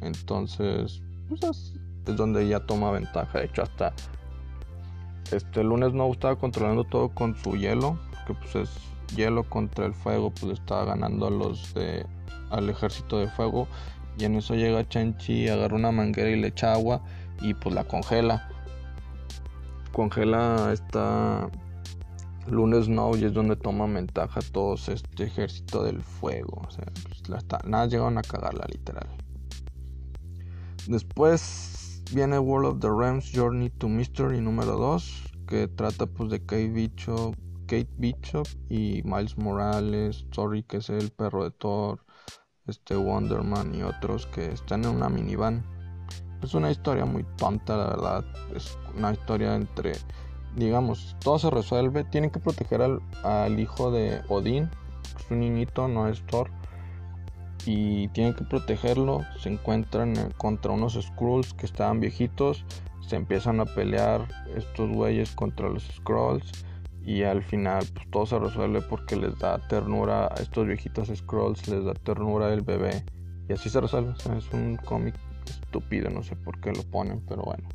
Entonces, 0.01 1.03
pues 1.29 1.43
es, 1.43 2.17
donde 2.17 2.45
ella 2.45 2.61
toma 2.67 2.91
ventaja. 2.91 3.39
De 3.39 3.47
hecho, 3.47 3.63
hasta 3.63 3.93
este 5.31 5.65
lunes 5.65 5.95
no 5.95 6.11
estaba 6.11 6.37
controlando 6.37 6.85
todo 6.85 7.09
con 7.11 7.37
su 7.37 7.57
hielo, 7.57 7.99
que 8.27 8.35
pues 8.35 8.55
es 8.57 8.71
hielo 9.17 9.45
contra 9.45 9.87
el 9.87 9.95
fuego, 9.95 10.31
pues 10.31 10.59
estaba 10.59 10.85
ganando 10.85 11.27
a 11.27 11.31
los 11.31 11.73
de 11.75 12.05
al 12.51 12.69
ejército 12.69 13.19
de 13.19 13.29
fuego. 13.29 13.67
Y 14.19 14.25
en 14.25 14.37
eso 14.37 14.55
llega 14.55 14.89
Chanchi, 14.89 15.49
agarra 15.49 15.77
una 15.77 15.93
manguera 15.93 16.31
y 16.31 16.41
le 16.41 16.49
echa 16.49 16.73
agua. 16.73 17.03
y 17.41 17.55
pues 17.55 17.75
la 17.75 17.85
congela. 17.85 18.49
Congela 19.93 20.71
esta 20.73 21.51
Lunes 22.49 22.87
Snow 22.87 23.17
y 23.17 23.25
es 23.25 23.33
donde 23.33 23.57
toma 23.57 23.87
ventaja 23.87 24.41
todo 24.53 24.75
este 24.75 25.25
ejército 25.25 25.85
del 25.85 26.03
fuego. 26.03 26.63
O 26.67 26.71
sea, 26.71 26.85
pues, 27.05 27.45
nada 27.65 27.87
llegaron 27.87 28.19
a 28.19 28.23
cagarla 28.23 28.65
literal. 28.71 29.09
Después 30.87 32.03
viene 32.13 32.39
World 32.39 32.67
of 32.67 32.81
the 32.81 32.89
Rams 32.89 33.31
Journey 33.33 33.71
to 33.71 33.89
Mystery 33.89 34.41
número 34.41 34.77
2, 34.77 35.33
que 35.47 35.69
trata 35.69 36.07
pues 36.07 36.31
de 36.31 36.41
Kate 36.41 36.69
Bishop, 36.69 37.37
Kate 37.67 37.89
Bishop 37.99 38.47
y 38.69 39.03
Miles 39.05 39.39
Morales, 39.39 40.27
Sorry 40.33 40.65
que 40.65 40.79
es 40.79 40.91
el 40.91 41.11
perro 41.11 41.45
de 41.45 41.53
Thor, 41.53 42.05
este 42.67 42.97
Wonderman 42.97 43.75
y 43.75 43.83
otros 43.83 44.27
que 44.27 44.53
están 44.53 44.85
en 44.85 44.91
una 44.91 45.09
minivan. 45.09 45.65
Es 46.43 46.55
una 46.55 46.71
historia 46.71 47.05
muy 47.05 47.25
tonta, 47.37 47.77
la 47.77 47.87
verdad. 47.87 48.25
Es 48.55 48.79
una 48.97 49.13
historia 49.13 49.55
entre, 49.55 49.93
digamos, 50.57 51.17
todo 51.21 51.39
se 51.39 51.51
resuelve. 51.51 52.05
Tienen 52.05 52.31
que 52.31 52.41
proteger 52.41 52.83
al, 52.83 53.01
al 53.23 53.59
hijo 53.59 53.91
de 53.91 54.23
Odín, 54.29 54.71
es 55.19 55.31
un 55.31 55.41
niñito, 55.41 55.89
no 55.89 56.09
es 56.09 56.25
Thor. 56.27 56.51
Y 57.65 58.09
tienen 58.09 58.35
que 58.35 58.45
protegerlo. 58.45 59.23
Se 59.41 59.49
encuentran 59.49 60.15
contra 60.37 60.73
unos 60.73 60.99
Skrulls 61.01 61.55
que 61.55 61.67
estaban 61.67 62.01
viejitos. 62.01 62.65
Se 63.07 63.17
empiezan 63.17 63.61
a 63.61 63.67
pelear 63.67 64.27
estos 64.57 64.91
güeyes 64.91 65.33
contra 65.33 65.69
los 65.69 65.85
Skrulls 65.85 66.65
y 67.05 67.23
al 67.25 67.43
final 67.43 67.85
pues 67.95 68.11
todo 68.11 68.27
se 68.27 68.39
resuelve 68.39 68.81
porque 68.83 69.17
les 69.17 69.39
da 69.39 69.59
ternura 69.69 70.27
a 70.27 70.35
estos 70.41 70.67
viejitos 70.67 71.09
scrolls, 71.15 71.67
les 71.69 71.85
da 71.85 71.95
ternura 71.95 72.53
el 72.53 72.63
bebé 72.63 73.05
y 73.49 73.53
así 73.53 73.69
se 73.69 73.81
resuelve. 73.81 74.15
es 74.37 74.53
un 74.53 74.77
cómic 74.77 75.15
estúpido, 75.47 76.11
no 76.11 76.23
sé 76.23 76.37
por 76.37 76.61
qué 76.61 76.73
lo 76.73 76.83
ponen, 76.85 77.21
pero 77.29 77.43
bueno. 77.43 77.69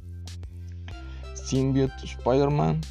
Symbiote 1.33 2.05
Spider-Man 2.05 2.81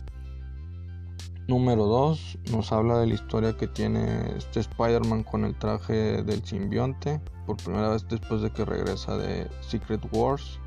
número 1.49 1.87
2 1.87 2.39
nos 2.51 2.73
habla 2.73 2.99
de 2.99 3.07
la 3.07 3.15
historia 3.15 3.57
que 3.57 3.69
tiene 3.69 4.37
este 4.37 4.61
Spider-Man 4.61 5.23
con 5.23 5.45
el 5.45 5.55
traje 5.55 6.23
del 6.23 6.45
simbionte 6.45 7.21
por 7.47 7.57
primera 7.57 7.91
vez 7.91 8.07
después 8.09 8.43
de 8.43 8.51
que 8.51 8.65
regresa 8.65 9.17
de 9.17 9.49
Secret 9.61 10.03
Wars. 10.13 10.59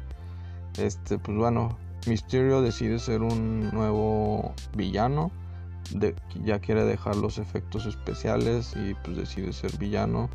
Este, 0.78 1.18
pues 1.18 1.38
bueno, 1.38 1.78
Mysterio 2.08 2.62
decide 2.62 3.00
ser 3.00 3.22
un 3.22 3.70
nuevo 3.72 4.54
villano 4.76 5.32
ya 6.44 6.60
quiere 6.60 6.86
dejar 6.86 7.16
los 7.16 7.38
efectos 7.38 7.86
especiales 7.86 8.74
y 8.76 8.94
pues 9.04 9.18
decide 9.18 9.54
ser 9.54 9.78
villano. 9.78 10.30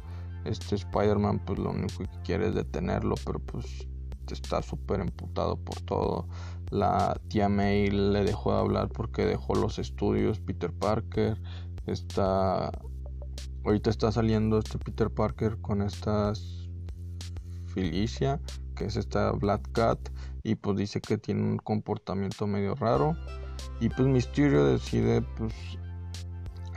Este 0.45 0.75
Spider-Man 0.75 1.41
pues 1.45 1.59
lo 1.59 1.71
único 1.71 2.05
que 2.05 2.23
quiere 2.25 2.49
es 2.49 2.55
detenerlo, 2.55 3.15
pero 3.25 3.39
pues 3.39 3.87
está 4.33 4.63
súper 4.63 5.01
emputado 5.01 5.57
por 5.57 5.81
todo. 5.83 6.29
La 6.71 7.21
tía 7.29 7.49
May 7.49 7.91
le 7.91 8.25
dejó 8.25 8.53
de 8.53 8.61
hablar 8.61 8.89
porque 8.89 9.27
dejó 9.27 9.55
los 9.55 9.79
estudios. 9.79 10.41
Peter 10.41 10.73
Parker 10.73 11.41
está... 11.87 12.71
Ahorita 13.65 13.91
está 13.91 14.13
saliendo 14.13 14.59
este 14.59 14.79
Peter 14.79 15.11
Parker 15.11 15.59
con 15.61 15.81
esta 15.81 16.33
Felicia, 17.69 18.41
que 18.77 18.85
es 18.85 18.97
esta 18.97 19.33
Black 19.33 19.73
Cat, 19.73 19.99
y 20.43 20.55
pues 20.57 20.77
dice 20.77 21.01
que 21.01 21.17
tiene 21.17 21.43
un 21.43 21.57
comportamiento 21.57 22.47
medio 22.47 22.75
raro. 22.75 23.17
Y 23.81 23.89
pues 23.89 24.07
Mysterio 24.09 24.65
decide 24.65 25.23
pues 25.37 25.55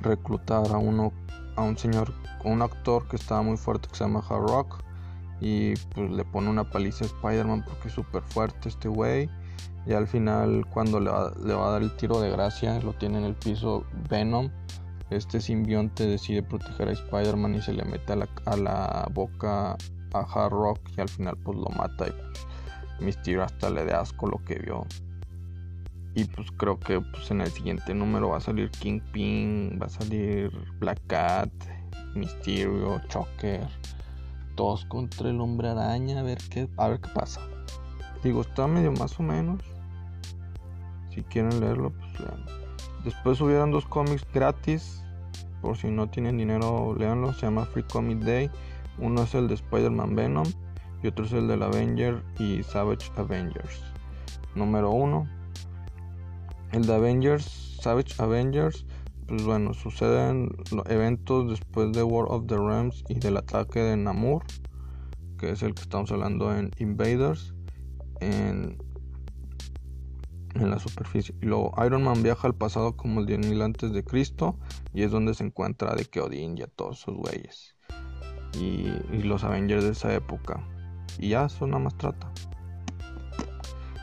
reclutar 0.02 0.68
a 0.72 0.78
uno 0.78 1.12
a 1.56 1.64
un 1.64 1.78
señor, 1.78 2.14
un 2.44 2.62
actor 2.62 3.08
que 3.08 3.16
estaba 3.16 3.42
muy 3.42 3.58
fuerte 3.58 3.90
que 3.90 3.96
se 3.96 4.04
llama 4.04 4.24
Hard 4.30 4.48
Rock 4.48 4.84
y 5.42 5.76
pues 5.94 6.10
le 6.12 6.24
pone 6.24 6.50
una 6.50 6.70
paliza 6.70 7.06
a 7.06 7.08
Spider-Man 7.08 7.64
porque 7.66 7.90
es 7.90 7.94
súper 7.94 8.24
fuerte 8.24 8.70
este 8.70 8.88
güey. 8.88 9.30
Y 9.86 9.94
al 9.94 10.08
final 10.08 10.66
cuando 10.70 11.00
le 11.00 11.10
va, 11.10 11.32
le 11.44 11.54
va, 11.54 11.70
a 11.70 11.72
dar 11.72 11.82
el 11.82 11.96
tiro 11.96 12.20
de 12.20 12.30
gracia, 12.30 12.80
lo 12.82 12.94
tiene 12.94 13.20
en 13.20 13.24
el 13.24 13.36
piso 13.36 13.86
Venom. 14.10 14.50
Este 15.10 15.40
simbionte 15.40 16.06
decide 16.06 16.44
proteger 16.44 16.90
a 16.90 16.92
Spider-Man 16.92 17.56
y 17.56 17.62
se 17.62 17.74
le 17.74 17.86
mete 17.86 18.14
a 18.14 18.18
la, 18.18 18.30
a 18.46 18.58
la 18.58 19.10
boca 19.14 19.78
a 20.14 20.20
Hard 20.20 20.52
Rock 20.52 20.80
y 20.98 21.02
al 21.02 21.10
final 21.10 21.38
pues 21.38 21.58
lo 21.58 21.70
mata 21.70 22.08
y 22.08 22.12
pues 22.12 22.48
Mysterio 23.00 23.44
hasta 23.44 23.70
le 23.70 23.86
da 23.86 24.02
asco 24.02 24.28
lo 24.28 24.44
que 24.44 24.60
vio. 24.60 24.86
Y 26.18 26.26
pues 26.26 26.50
creo 26.58 26.80
que 26.80 27.00
pues 27.00 27.30
en 27.30 27.42
el 27.42 27.52
siguiente 27.52 27.94
número 27.94 28.30
va 28.30 28.38
a 28.38 28.42
salir 28.42 28.72
Kingpin, 28.72 29.78
va 29.80 29.86
a 29.86 29.90
salir 29.90 30.52
Black 30.80 31.00
Cat, 31.06 31.52
Mysterio, 32.16 33.00
Choker, 33.08 33.68
todos 34.56 34.84
contra 34.86 35.30
el 35.30 35.40
hombre 35.40 35.70
araña, 35.70 36.20
a 36.20 36.24
ver 36.24 36.40
qué, 36.50 36.68
a 36.78 36.88
ver 36.88 37.02
qué 37.02 37.10
pasa. 37.14 37.40
Digo, 38.24 38.42
está 38.42 38.66
medio 38.66 38.92
más 38.94 39.20
o 39.20 39.22
menos. 39.22 39.62
Si 41.14 41.22
quieren 41.22 41.60
leerlo, 41.60 41.92
pues 41.92 42.20
lean. 42.20 42.44
Después 43.04 43.38
subieron 43.38 43.70
dos 43.70 43.86
cómics 43.86 44.26
gratis. 44.34 45.04
Por 45.62 45.78
si 45.78 45.92
no 45.92 46.10
tienen 46.10 46.40
dinero, 46.40 46.96
leanlo. 46.98 47.32
Se 47.34 47.46
llama 47.46 47.66
Free 47.66 47.84
Comic 47.84 48.22
Day. 48.22 48.50
Uno 48.98 49.22
es 49.22 49.36
el 49.36 49.48
de 49.48 49.54
Spider-Man 49.54 50.16
Venom. 50.16 50.48
Y 51.04 51.10
otro 51.10 51.26
es 51.26 51.34
el 51.34 51.48
del 51.48 51.62
Avenger 51.62 52.24
y 52.40 52.64
Savage 52.64 53.12
Avengers. 53.18 53.84
Número 54.56 54.90
uno 54.90 55.37
el 56.72 56.86
de 56.86 56.94
Avengers, 56.94 57.80
Savage 57.82 58.14
Avengers, 58.18 58.86
pues 59.28 59.44
bueno, 59.44 59.74
suceden 59.74 60.56
eventos 60.86 61.50
después 61.50 61.92
de 61.92 62.04
War 62.04 62.26
of 62.30 62.48
the 62.48 62.56
Rams 62.56 63.04
y 63.10 63.16
del 63.16 63.38
ataque 63.38 63.82
de 63.82 63.98
Namur, 63.98 64.44
que 65.38 65.52
es 65.52 65.64
el 65.64 65.74
que 65.74 65.82
estamos 65.82 66.12
hablando 66.12 66.56
en 66.56 66.72
Invaders, 66.80 67.54
en, 68.22 68.78
en 70.56 70.70
la 70.70 70.80
superficie. 70.80 71.36
Y 71.42 71.46
luego 71.46 71.74
Iron 71.86 72.04
Man 72.04 72.24
viaja 72.24 72.48
al 72.48 72.56
pasado 72.56 72.96
como 72.96 73.20
el 73.20 73.28
10.000 73.28 73.64
antes 73.64 73.92
de 73.92 74.04
Cristo 74.04 74.58
y 74.94 75.04
es 75.04 75.12
donde 75.12 75.34
se 75.34 75.44
encuentra 75.44 75.94
de 75.94 76.06
que 76.06 76.22
Odin 76.22 76.58
y 76.58 76.62
a 76.62 76.68
todos 76.68 77.00
sus 77.00 77.16
güeyes. 77.16 77.76
Y, 78.58 78.88
y 79.12 79.24
los 79.24 79.44
Avengers 79.44 79.84
de 79.84 79.92
esa 79.92 80.14
época. 80.14 80.66
Y 81.20 81.30
ya, 81.30 81.46
eso 81.46 81.68
nada 81.68 81.80
más 81.80 81.98
trata. 81.98 82.32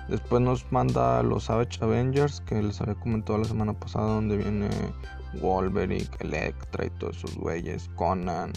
Después 0.09 0.43
nos 0.43 0.71
manda 0.71 1.23
los 1.23 1.45
Savage 1.45 1.83
Avengers, 1.83 2.41
que 2.43 2.63
les 2.63 2.81
había 2.81 2.95
comentado 2.95 3.39
la 3.39 3.45
semana 3.45 3.73
pasada, 3.73 4.15
donde 4.15 4.37
viene 4.37 4.69
Wolverine, 5.41 6.09
Electra 6.21 6.87
y 6.87 6.91
todos 6.91 7.17
esos 7.19 7.37
güeyes, 7.37 7.89
Conan. 7.97 8.53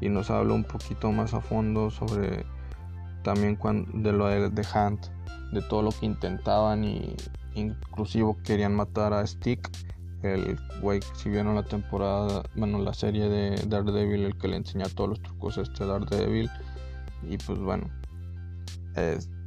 Y 0.00 0.08
nos 0.08 0.30
habla 0.30 0.54
un 0.54 0.64
poquito 0.64 1.10
más 1.10 1.34
a 1.34 1.40
fondo 1.40 1.90
sobre 1.90 2.44
también 3.22 3.58
de 3.94 4.12
lo 4.12 4.26
de 4.26 4.50
The 4.50 4.62
Hunt, 4.76 5.06
de 5.52 5.62
todo 5.62 5.82
lo 5.82 5.90
que 5.90 6.06
intentaban 6.06 6.84
y 6.84 7.14
inclusive 7.54 8.34
querían 8.44 8.74
matar 8.74 9.12
a 9.12 9.26
Stick, 9.26 9.70
el 10.22 10.58
güey 10.80 11.00
si 11.14 11.28
vieron 11.28 11.54
la 11.54 11.64
temporada, 11.64 12.42
bueno, 12.54 12.78
la 12.78 12.94
serie 12.94 13.28
de 13.28 13.56
Daredevil, 13.66 14.24
el 14.24 14.38
que 14.38 14.48
le 14.48 14.56
enseña 14.56 14.86
todos 14.86 15.10
los 15.10 15.22
trucos 15.22 15.58
a 15.58 15.62
este 15.62 15.84
Daredevil. 15.84 16.50
Y 17.28 17.38
pues 17.38 17.58
bueno, 17.58 17.88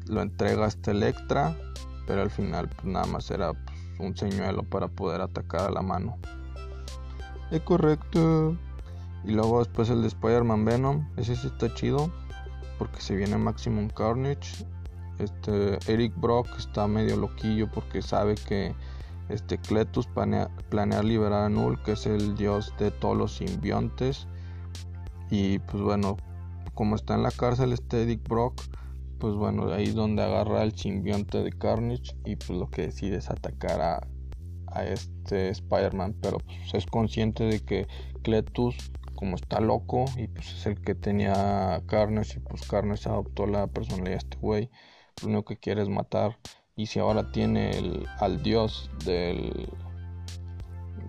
lo 0.07 0.21
entrega 0.21 0.65
hasta 0.65 0.91
Electra, 0.91 1.55
pero 2.07 2.21
al 2.21 2.29
final 2.29 2.69
pues, 2.69 2.85
nada 2.85 3.05
más 3.05 3.29
era 3.31 3.53
pues, 3.53 3.77
un 3.99 4.15
señuelo 4.15 4.63
para 4.63 4.87
poder 4.87 5.21
atacar 5.21 5.61
a 5.61 5.71
la 5.71 5.81
mano. 5.81 6.17
Es 7.51 7.61
correcto. 7.61 8.57
Y 9.23 9.31
luego 9.31 9.59
después 9.59 9.89
el 9.89 10.01
de 10.01 10.07
Spider-Man 10.07 10.65
Venom, 10.65 11.07
ese 11.17 11.35
sí 11.35 11.47
está 11.47 11.73
chido, 11.73 12.11
porque 12.77 13.01
se 13.01 13.15
viene 13.15 13.37
Maximum 13.37 13.89
Carnage. 13.89 14.65
Este 15.17 15.79
Eric 15.91 16.13
Brock 16.17 16.47
está 16.57 16.87
medio 16.87 17.15
loquillo 17.15 17.71
porque 17.71 18.01
sabe 18.01 18.35
que 18.35 18.75
este 19.29 19.57
Cletus 19.57 20.05
planea, 20.07 20.49
planea 20.69 21.01
liberar 21.01 21.45
a 21.45 21.49
Null, 21.49 21.81
que 21.83 21.93
es 21.93 22.05
el 22.05 22.35
dios 22.35 22.73
de 22.77 22.91
todos 22.91 23.17
los 23.17 23.35
simbiontes. 23.35 24.27
Y 25.31 25.59
pues 25.59 25.81
bueno, 25.81 26.17
como 26.75 26.95
está 26.95 27.15
en 27.15 27.23
la 27.23 27.31
cárcel 27.31 27.73
este 27.73 28.03
Eric 28.03 28.27
Brock, 28.27 28.61
pues 29.19 29.33
bueno, 29.35 29.71
ahí 29.71 29.85
es 29.85 29.95
donde 29.95 30.23
agarra 30.23 30.63
el 30.63 30.77
simbionte 30.77 31.43
de 31.43 31.51
Carnage 31.51 32.15
y 32.25 32.35
pues 32.35 32.51
lo 32.51 32.69
que 32.69 32.83
decide 32.83 33.17
es 33.17 33.29
atacar 33.29 33.81
a, 33.81 34.07
este 34.83 35.47
Spider-Man, 35.51 36.17
pero 36.21 36.39
pues 36.39 36.73
es 36.73 36.85
consciente 36.85 37.45
de 37.45 37.63
que 37.63 37.87
Cletus 38.23 38.75
como 39.15 39.37
está 39.37 39.61
loco 39.61 40.03
y 40.17 40.27
pues 40.27 40.51
es 40.51 40.65
el 40.65 40.81
que 40.81 40.95
tenía 40.95 41.81
Carnage 41.87 42.39
y 42.39 42.41
pues 42.41 42.67
Carnage 42.67 43.07
adoptó 43.07 43.47
la 43.47 43.67
personalidad 43.67 44.17
de 44.17 44.17
este 44.17 44.37
güey, 44.37 44.69
lo 45.21 45.29
único 45.29 45.45
que 45.45 45.57
quiere 45.57 45.81
es 45.81 45.87
matar. 45.87 46.37
Y 46.75 46.87
si 46.87 46.99
ahora 46.99 47.31
tiene 47.31 47.69
el, 47.69 48.05
al 48.19 48.43
dios 48.43 48.91
del, 49.05 49.69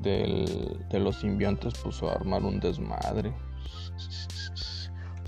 del 0.01 0.87
de 0.89 1.01
los 1.01 1.17
simbiontes 1.17 1.75
pues 1.83 2.01
va 2.05 2.13
a 2.13 2.15
armar 2.15 2.45
un 2.45 2.61
desmadre 2.61 3.35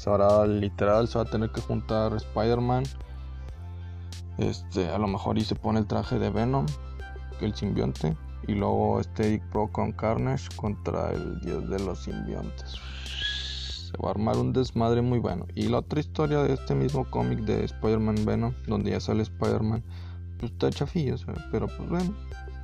ahora 0.09 0.46
literal 0.46 1.09
se 1.09 1.18
va 1.18 1.24
a 1.24 1.30
tener 1.30 1.50
que 1.50 1.61
juntar 1.61 2.14
Spider-Man. 2.14 2.84
Este, 4.38 4.88
a 4.88 4.98
lo 4.98 5.09
mejor 5.09 5.38
y 5.38 5.44
se 5.44 5.54
pone 5.54 5.80
el 5.80 5.86
traje 5.86 6.18
de 6.18 6.30
Venom, 6.30 6.66
que 7.38 7.46
el 7.46 7.54
simbionte. 7.54 8.16
Y 8.46 8.52
luego 8.52 9.00
este 9.00 9.42
Pro 9.50 9.68
con 9.70 9.92
Carnage 9.92 10.48
contra 10.56 11.11
el 11.11 11.40
dios 11.40 11.68
de 11.68 11.78
los 11.80 12.04
simbiontes. 12.04 12.76
se 13.90 13.96
va 14.02 14.09
a 14.09 14.11
armar 14.12 14.36
un 14.36 14.52
desmadre 14.52 15.02
muy 15.02 15.18
bueno. 15.18 15.46
Y 15.54 15.68
la 15.68 15.78
otra 15.78 16.00
historia 16.00 16.42
de 16.42 16.54
este 16.54 16.74
mismo 16.74 17.09
cómic 17.11 17.40
de 17.40 17.64
Spider-Man 17.64 18.24
Venom, 18.24 18.54
donde 18.66 18.92
ya 18.92 19.00
sale 19.00 19.22
Spider-Man, 19.22 19.82
pues 20.38 20.52
está 20.52 20.70
chafillo, 20.70 21.16
pero 21.50 21.66
pues 21.66 21.88
bueno, 21.88 22.14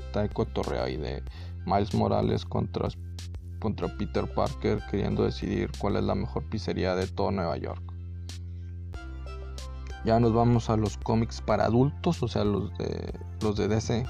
está 0.01 0.23
de 0.23 0.29
cotorreo 0.29 0.85
ahí 0.85 0.97
de 0.97 1.23
Miles 1.67 1.93
Morales 1.95 2.45
contra, 2.45 2.89
contra 3.65 3.89
Peter 3.89 4.27
Parker 4.27 4.79
queriendo 4.91 5.25
decidir 5.25 5.71
cuál 5.79 5.97
es 5.97 6.05
la 6.05 6.15
mejor 6.15 6.45
pizzería 6.51 6.95
de 6.95 7.07
todo 7.07 7.31
Nueva 7.31 7.57
York. 7.57 7.83
Ya 10.05 10.21
nos 10.21 10.35
vamos 10.35 10.69
a 10.69 10.77
los 10.77 10.99
cómics 10.99 11.41
para 11.41 11.65
adultos, 11.65 12.23
o 12.23 12.29
sea, 12.29 12.45
los 12.45 12.77
de 12.77 13.19
los 13.41 13.57
de 13.57 13.69
DC, 13.69 14.05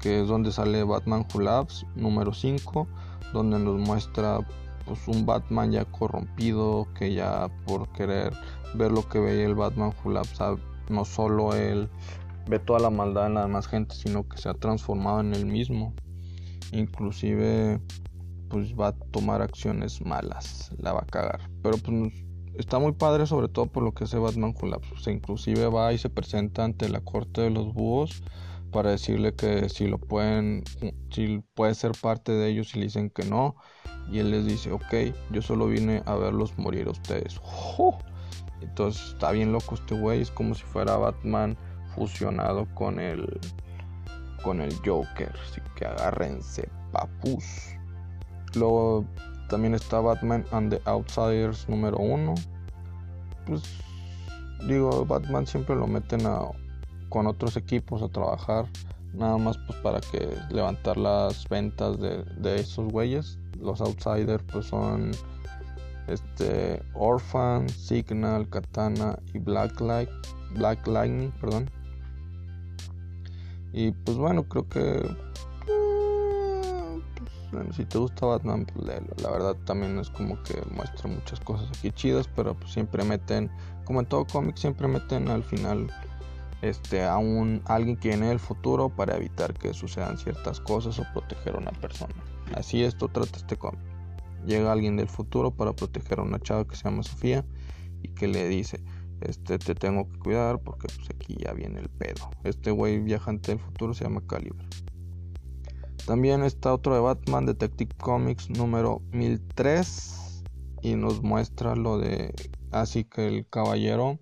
que 0.00 0.22
es 0.22 0.26
donde 0.26 0.50
sale 0.50 0.82
Batman 0.82 1.24
Who 1.32 1.42
Laughs, 1.42 1.86
número 1.94 2.34
5, 2.34 2.88
donde 3.32 3.60
nos 3.60 3.78
muestra 3.78 4.40
pues 4.84 5.06
un 5.06 5.24
Batman 5.24 5.70
ya 5.70 5.84
corrompido, 5.84 6.88
que 6.98 7.14
ya 7.14 7.48
por 7.68 7.88
querer 7.92 8.32
ver 8.74 8.90
lo 8.90 9.08
que 9.08 9.20
veía 9.20 9.46
el 9.46 9.54
Batman 9.54 9.94
Who 10.02 10.10
Laughs, 10.10 10.40
no 10.88 11.04
solo 11.04 11.54
él 11.54 11.88
ve 12.48 12.58
toda 12.58 12.80
la 12.80 12.90
maldad 12.90 13.28
en 13.28 13.34
la 13.34 13.42
demás 13.42 13.68
gente, 13.68 13.94
sino 13.94 14.28
que 14.28 14.38
se 14.38 14.48
ha 14.48 14.54
transformado 14.54 15.20
en 15.20 15.34
él 15.34 15.46
mismo. 15.46 15.94
Inclusive 16.72 17.80
pues 18.48 18.74
va 18.74 18.88
a 18.88 18.92
tomar 18.92 19.42
acciones 19.42 20.04
malas, 20.04 20.72
la 20.78 20.92
va 20.92 21.00
a 21.00 21.06
cagar. 21.06 21.40
Pero 21.62 21.78
pues 21.78 22.12
está 22.56 22.78
muy 22.78 22.92
padre 22.92 23.26
sobre 23.26 23.48
todo 23.48 23.66
por 23.66 23.82
lo 23.82 23.92
que 23.92 24.04
hace 24.04 24.18
Batman 24.18 24.52
Collapse. 24.52 24.92
O 24.94 24.98
sea, 24.98 25.12
inclusive 25.12 25.66
va 25.68 25.92
y 25.92 25.98
se 25.98 26.10
presenta 26.10 26.64
ante 26.64 26.88
la 26.88 27.00
corte 27.00 27.42
de 27.42 27.50
los 27.50 27.72
búhos 27.72 28.22
para 28.70 28.90
decirle 28.90 29.34
que 29.34 29.68
si 29.68 29.86
lo 29.86 29.98
pueden, 29.98 30.64
si 31.10 31.42
puede 31.54 31.74
ser 31.74 31.92
parte 32.00 32.32
de 32.32 32.48
ellos 32.48 32.74
y 32.74 32.78
le 32.78 32.84
dicen 32.84 33.10
que 33.10 33.24
no. 33.24 33.56
Y 34.10 34.18
él 34.18 34.32
les 34.32 34.44
dice, 34.46 34.72
ok, 34.72 35.14
yo 35.30 35.40
solo 35.42 35.66
vine 35.66 36.02
a 36.06 36.16
verlos 36.16 36.58
morir 36.58 36.88
a 36.88 36.90
ustedes. 36.90 37.40
Entonces 38.60 39.12
está 39.12 39.30
bien 39.32 39.52
loco 39.52 39.74
este 39.74 39.94
güey, 39.94 40.20
es 40.20 40.30
como 40.30 40.54
si 40.54 40.64
fuera 40.64 40.96
Batman 40.96 41.56
fusionado 41.94 42.66
con 42.74 42.98
el 42.98 43.40
con 44.42 44.60
el 44.60 44.74
Joker, 44.84 45.32
así 45.42 45.60
que 45.76 45.86
agárrense, 45.86 46.68
papus. 46.92 47.44
Luego 48.54 49.04
también 49.48 49.74
está 49.74 50.00
Batman 50.00 50.44
and 50.52 50.72
the 50.72 50.80
Outsiders 50.84 51.68
número 51.68 51.98
uno. 51.98 52.34
Pues 53.46 53.62
digo, 54.66 55.04
Batman 55.04 55.46
siempre 55.46 55.76
lo 55.76 55.86
meten 55.86 56.26
a, 56.26 56.42
con 57.08 57.26
otros 57.26 57.56
equipos 57.56 58.02
a 58.02 58.08
trabajar, 58.08 58.66
nada 59.12 59.38
más 59.38 59.58
pues 59.66 59.78
para 59.80 60.00
que 60.00 60.36
levantar 60.50 60.96
las 60.96 61.48
ventas 61.48 61.98
de, 61.98 62.56
esos 62.56 62.90
güeyes. 62.90 63.38
Los 63.60 63.80
Outsiders 63.80 64.42
pues 64.50 64.66
son 64.66 65.10
este 66.06 66.82
Orphan, 66.94 67.68
Signal, 67.68 68.48
Katana 68.48 69.18
y 69.34 69.38
Black 69.38 69.80
Light, 69.80 70.10
Black 70.54 70.86
Lightning, 70.86 71.30
perdón. 71.40 71.70
Y 73.72 73.92
pues 73.92 74.16
bueno, 74.16 74.44
creo 74.44 74.68
que 74.68 75.02
pues, 77.50 77.76
si 77.76 77.84
te 77.84 77.98
gusta 77.98 78.26
Batman, 78.26 78.66
pues 78.66 78.86
La 79.22 79.30
verdad 79.30 79.56
también 79.64 79.98
es 79.98 80.10
como 80.10 80.42
que 80.42 80.60
muestra 80.72 81.08
muchas 81.08 81.40
cosas 81.40 81.68
aquí 81.76 81.90
chidas, 81.90 82.28
pero 82.28 82.54
pues 82.54 82.72
siempre 82.72 83.04
meten, 83.04 83.50
como 83.84 84.00
en 84.00 84.06
todo 84.06 84.26
cómic, 84.26 84.56
siempre 84.56 84.88
meten 84.88 85.28
al 85.28 85.42
final 85.42 85.88
este 86.62 87.04
a 87.04 87.16
un 87.16 87.62
alguien 87.64 87.96
que 87.96 88.08
viene 88.08 88.28
del 88.28 88.38
futuro 88.38 88.90
para 88.90 89.16
evitar 89.16 89.54
que 89.54 89.72
sucedan 89.72 90.18
ciertas 90.18 90.60
cosas 90.60 90.98
o 90.98 91.06
proteger 91.12 91.54
a 91.54 91.58
una 91.58 91.72
persona. 91.72 92.14
Así 92.54 92.82
esto 92.82 93.08
trata 93.08 93.38
este 93.38 93.56
cómic. 93.56 93.80
Llega 94.46 94.72
alguien 94.72 94.96
del 94.96 95.08
futuro 95.08 95.50
para 95.50 95.72
proteger 95.72 96.18
a 96.18 96.22
una 96.22 96.38
chava 96.38 96.66
que 96.66 96.76
se 96.76 96.84
llama 96.84 97.02
Sofía 97.02 97.44
y 98.02 98.08
que 98.08 98.26
le 98.28 98.48
dice, 98.48 98.80
este 99.20 99.58
te 99.58 99.74
tengo 99.74 100.08
que 100.08 100.18
cuidar 100.18 100.60
porque 100.60 100.88
pues 100.88 101.08
aquí 101.10 101.36
ya 101.38 101.52
viene 101.52 101.80
el 101.80 101.88
pedo. 101.88 102.30
Este 102.44 102.70
güey 102.70 102.98
viajante 103.00 103.52
del 103.52 103.60
futuro 103.60 103.94
se 103.94 104.04
llama 104.04 104.22
Caliber. 104.26 104.66
También 106.06 106.42
está 106.42 106.72
otro 106.72 106.94
de 106.94 107.00
Batman 107.00 107.46
Detective 107.46 107.94
Comics 107.98 108.50
número 108.50 109.02
1003 109.12 110.42
y 110.82 110.94
nos 110.94 111.22
muestra 111.22 111.76
lo 111.76 111.98
de 111.98 112.34
así 112.72 113.04
que 113.04 113.26
el 113.26 113.46
caballero 113.48 114.18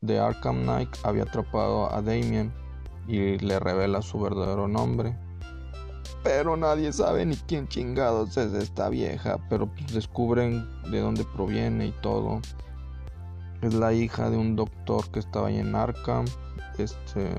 de 0.00 0.18
Arkham 0.18 0.62
Knight 0.62 0.90
había 1.02 1.22
atrapado 1.22 1.90
a 1.92 2.02
Damien 2.02 2.52
y 3.06 3.38
le 3.38 3.58
revela 3.58 4.02
su 4.02 4.20
verdadero 4.20 4.68
nombre. 4.68 5.16
Pero 6.22 6.56
nadie 6.56 6.92
sabe 6.92 7.26
ni 7.26 7.36
quién 7.36 7.68
chingados 7.68 8.36
es 8.36 8.52
esta 8.54 8.88
vieja, 8.88 9.38
pero 9.48 9.66
pues 9.66 9.92
descubren 9.92 10.66
de 10.90 11.00
dónde 11.00 11.24
proviene 11.24 11.88
y 11.88 11.92
todo. 12.00 12.40
Es 13.64 13.72
la 13.72 13.94
hija 13.94 14.28
de 14.28 14.36
un 14.36 14.56
doctor 14.56 15.10
que 15.10 15.20
estaba 15.20 15.48
ahí 15.48 15.56
en 15.56 15.74
Arkham. 15.74 16.26
Este. 16.76 17.30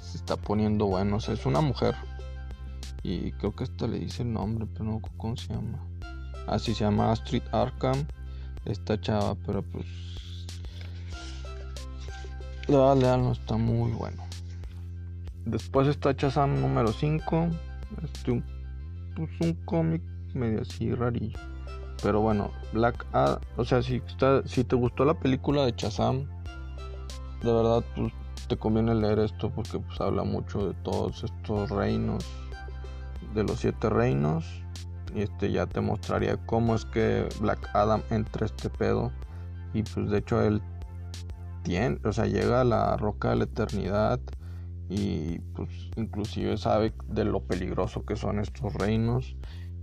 Se 0.00 0.18
está 0.18 0.36
poniendo 0.36 0.86
bueno. 0.86 1.16
O 1.16 1.20
sea, 1.20 1.34
es 1.34 1.44
una 1.46 1.60
mujer. 1.60 1.96
Y 3.02 3.32
creo 3.32 3.56
que 3.56 3.64
esta 3.64 3.88
le 3.88 3.98
dice 3.98 4.22
el 4.22 4.32
nombre, 4.32 4.68
pero 4.72 4.84
no 4.84 5.02
cómo 5.16 5.36
se 5.36 5.52
llama. 5.52 5.84
Así 6.46 6.70
ah, 6.70 6.74
se 6.76 6.84
llama 6.84 7.10
Astrid 7.10 7.42
Arkham. 7.50 8.06
Esta 8.66 9.00
chava, 9.00 9.34
pero 9.44 9.62
pues. 9.62 9.86
La 12.68 12.94
verdad 12.94 13.18
no 13.18 13.32
está 13.32 13.56
muy 13.56 13.90
bueno. 13.90 14.22
Después 15.44 15.88
está 15.88 16.14
Chazam 16.14 16.60
número 16.60 16.92
5. 16.92 17.48
Este, 18.04 18.30
un, 18.30 18.44
pues 19.16 19.28
un 19.40 19.54
cómic 19.64 20.02
medio 20.34 20.62
así 20.62 20.94
rarillo. 20.94 21.51
Pero 22.02 22.20
bueno, 22.20 22.50
Black 22.72 23.06
Adam, 23.12 23.38
o 23.56 23.64
sea, 23.64 23.82
si, 23.82 24.02
si 24.44 24.64
te 24.64 24.76
gustó 24.76 25.04
la 25.04 25.14
película 25.14 25.64
de 25.64 25.74
Chazam, 25.74 26.26
de 27.42 27.52
verdad 27.52 27.84
pues, 27.94 28.12
te 28.48 28.56
conviene 28.56 28.94
leer 28.94 29.20
esto 29.20 29.50
porque 29.50 29.78
pues 29.78 30.00
habla 30.00 30.24
mucho 30.24 30.68
de 30.68 30.74
todos 30.82 31.22
estos 31.22 31.70
reinos, 31.70 32.24
de 33.34 33.44
los 33.44 33.60
siete 33.60 33.88
reinos. 33.88 34.44
Y 35.14 35.22
este 35.22 35.52
ya 35.52 35.66
te 35.66 35.80
mostraría 35.80 36.38
cómo 36.46 36.74
es 36.74 36.86
que 36.86 37.28
Black 37.40 37.68
Adam 37.74 38.02
entra 38.10 38.46
este 38.46 38.70
pedo. 38.70 39.12
Y 39.74 39.82
pues 39.82 40.10
de 40.10 40.18
hecho 40.18 40.42
él 40.42 40.62
tiene, 41.62 41.98
o 42.04 42.12
sea, 42.12 42.26
llega 42.26 42.62
a 42.62 42.64
la 42.64 42.96
roca 42.96 43.30
de 43.30 43.36
la 43.36 43.44
eternidad 43.44 44.20
y 44.88 45.38
pues 45.54 45.68
inclusive 45.96 46.56
sabe 46.56 46.92
de 47.08 47.24
lo 47.24 47.40
peligroso 47.40 48.04
que 48.04 48.16
son 48.16 48.40
estos 48.40 48.74
reinos 48.74 49.36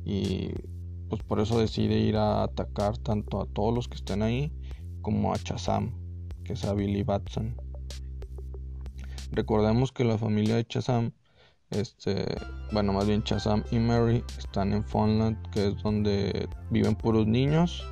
y 0.06 0.52
pues 1.10 1.24
por 1.24 1.40
eso 1.40 1.60
decide 1.60 1.98
ir 1.98 2.18
a 2.18 2.44
atacar 2.44 2.98
tanto 2.98 3.42
a 3.42 3.46
todos 3.46 3.74
los 3.74 3.88
que 3.88 3.96
estén 3.96 4.22
ahí 4.22 4.52
como 5.02 5.34
a 5.34 5.38
Chazam, 5.38 5.92
que 6.44 6.54
es 6.54 6.64
a 6.66 6.74
Billy 6.74 7.04
Batson. 7.04 7.56
Recordemos 9.32 9.92
que 9.92 10.04
la 10.04 10.18
familia 10.18 10.56
de 10.56 10.66
Chazam, 10.66 11.12
este, 11.72 12.26
bueno, 12.72 12.94
más 12.94 13.08
bien 13.08 13.24
Chazam 13.24 13.64
y 13.72 13.80
Mary 13.80 14.24
están 14.38 14.74
en 14.74 14.84
Funland, 14.84 15.38
que 15.52 15.68
es 15.68 15.82
donde 15.82 16.48
viven 16.70 16.96
puros 16.96 17.26
niños. 17.28 17.84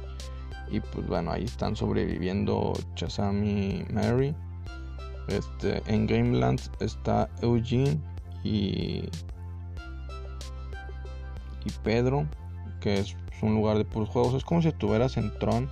Y 0.70 0.80
pues 0.80 1.07
bueno, 1.07 1.32
ahí 1.32 1.45
están 1.45 1.76
sobreviviendo 1.76 2.74
Chazam 2.95 3.43
y 3.43 3.86
Mary. 3.91 4.36
Este, 5.28 5.82
en 5.88 6.07
Gamelands 6.07 6.72
está 6.80 7.30
Eugene 7.41 7.99
y, 8.43 9.09
y 11.65 11.72
Pedro 11.84 12.28
que 12.80 13.00
es 13.00 13.16
un 13.42 13.56
lugar 13.56 13.78
de 13.78 13.86
puros 13.86 14.10
juegos. 14.10 14.34
Es 14.34 14.44
como 14.44 14.62
si 14.62 14.70
estuvieras 14.70 15.18
en 15.18 15.38
Tron. 15.40 15.70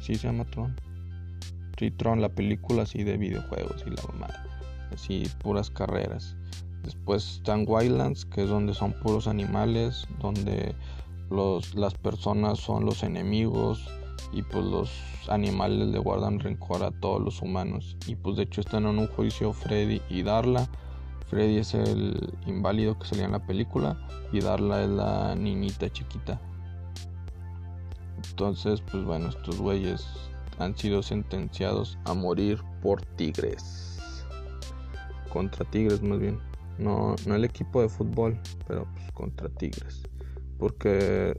Sí 0.00 0.14
se 0.14 0.28
llama 0.28 0.44
Tron. 0.44 0.74
Sí, 1.78 1.90
Tron, 1.90 2.20
la 2.20 2.28
película 2.28 2.82
así 2.82 3.02
de 3.02 3.16
videojuegos 3.16 3.84
y 3.86 3.90
la 3.90 4.02
mamada. 4.08 4.46
Así, 4.92 5.28
puras 5.42 5.70
carreras. 5.70 6.36
Después 6.82 7.36
están 7.36 7.64
Wildlands, 7.66 8.24
que 8.26 8.42
es 8.42 8.48
donde 8.48 8.74
son 8.74 8.92
puros 8.92 9.26
animales, 9.26 10.06
donde 10.20 10.74
los, 11.30 11.74
las 11.74 11.94
personas 11.94 12.58
son 12.58 12.84
los 12.84 13.02
enemigos 13.02 13.88
y 14.32 14.42
pues 14.42 14.64
los 14.64 14.90
animales 15.28 15.88
le 15.88 15.98
guardan 15.98 16.40
rencor 16.40 16.82
a 16.82 16.90
todos 16.90 17.20
los 17.20 17.40
humanos. 17.40 17.96
Y 18.06 18.16
pues 18.16 18.36
de 18.36 18.44
hecho 18.44 18.60
están 18.60 18.86
en 18.86 18.98
un 18.98 19.06
juicio 19.06 19.52
Freddy 19.52 20.00
y 20.08 20.22
Darla 20.22 20.68
Freddy 21.32 21.56
es 21.56 21.72
el 21.72 22.34
inválido 22.46 22.98
que 22.98 23.06
salía 23.06 23.24
en 23.24 23.32
la 23.32 23.46
película 23.46 23.96
y 24.34 24.40
Darla 24.40 24.82
es 24.82 24.90
la 24.90 25.34
niñita 25.34 25.90
chiquita. 25.90 26.38
Entonces, 28.28 28.82
pues 28.82 29.02
bueno, 29.02 29.30
estos 29.30 29.58
güeyes 29.58 30.06
han 30.58 30.76
sido 30.76 31.02
sentenciados 31.02 31.98
a 32.04 32.12
morir 32.12 32.62
por 32.82 33.00
tigres. 33.16 33.98
Contra 35.30 35.64
tigres 35.64 36.02
más 36.02 36.18
bien. 36.18 36.38
No, 36.76 37.16
no 37.26 37.34
el 37.34 37.46
equipo 37.46 37.80
de 37.80 37.88
fútbol, 37.88 38.38
pero 38.68 38.86
pues 38.92 39.10
contra 39.12 39.48
tigres. 39.48 40.02
Porque 40.58 41.34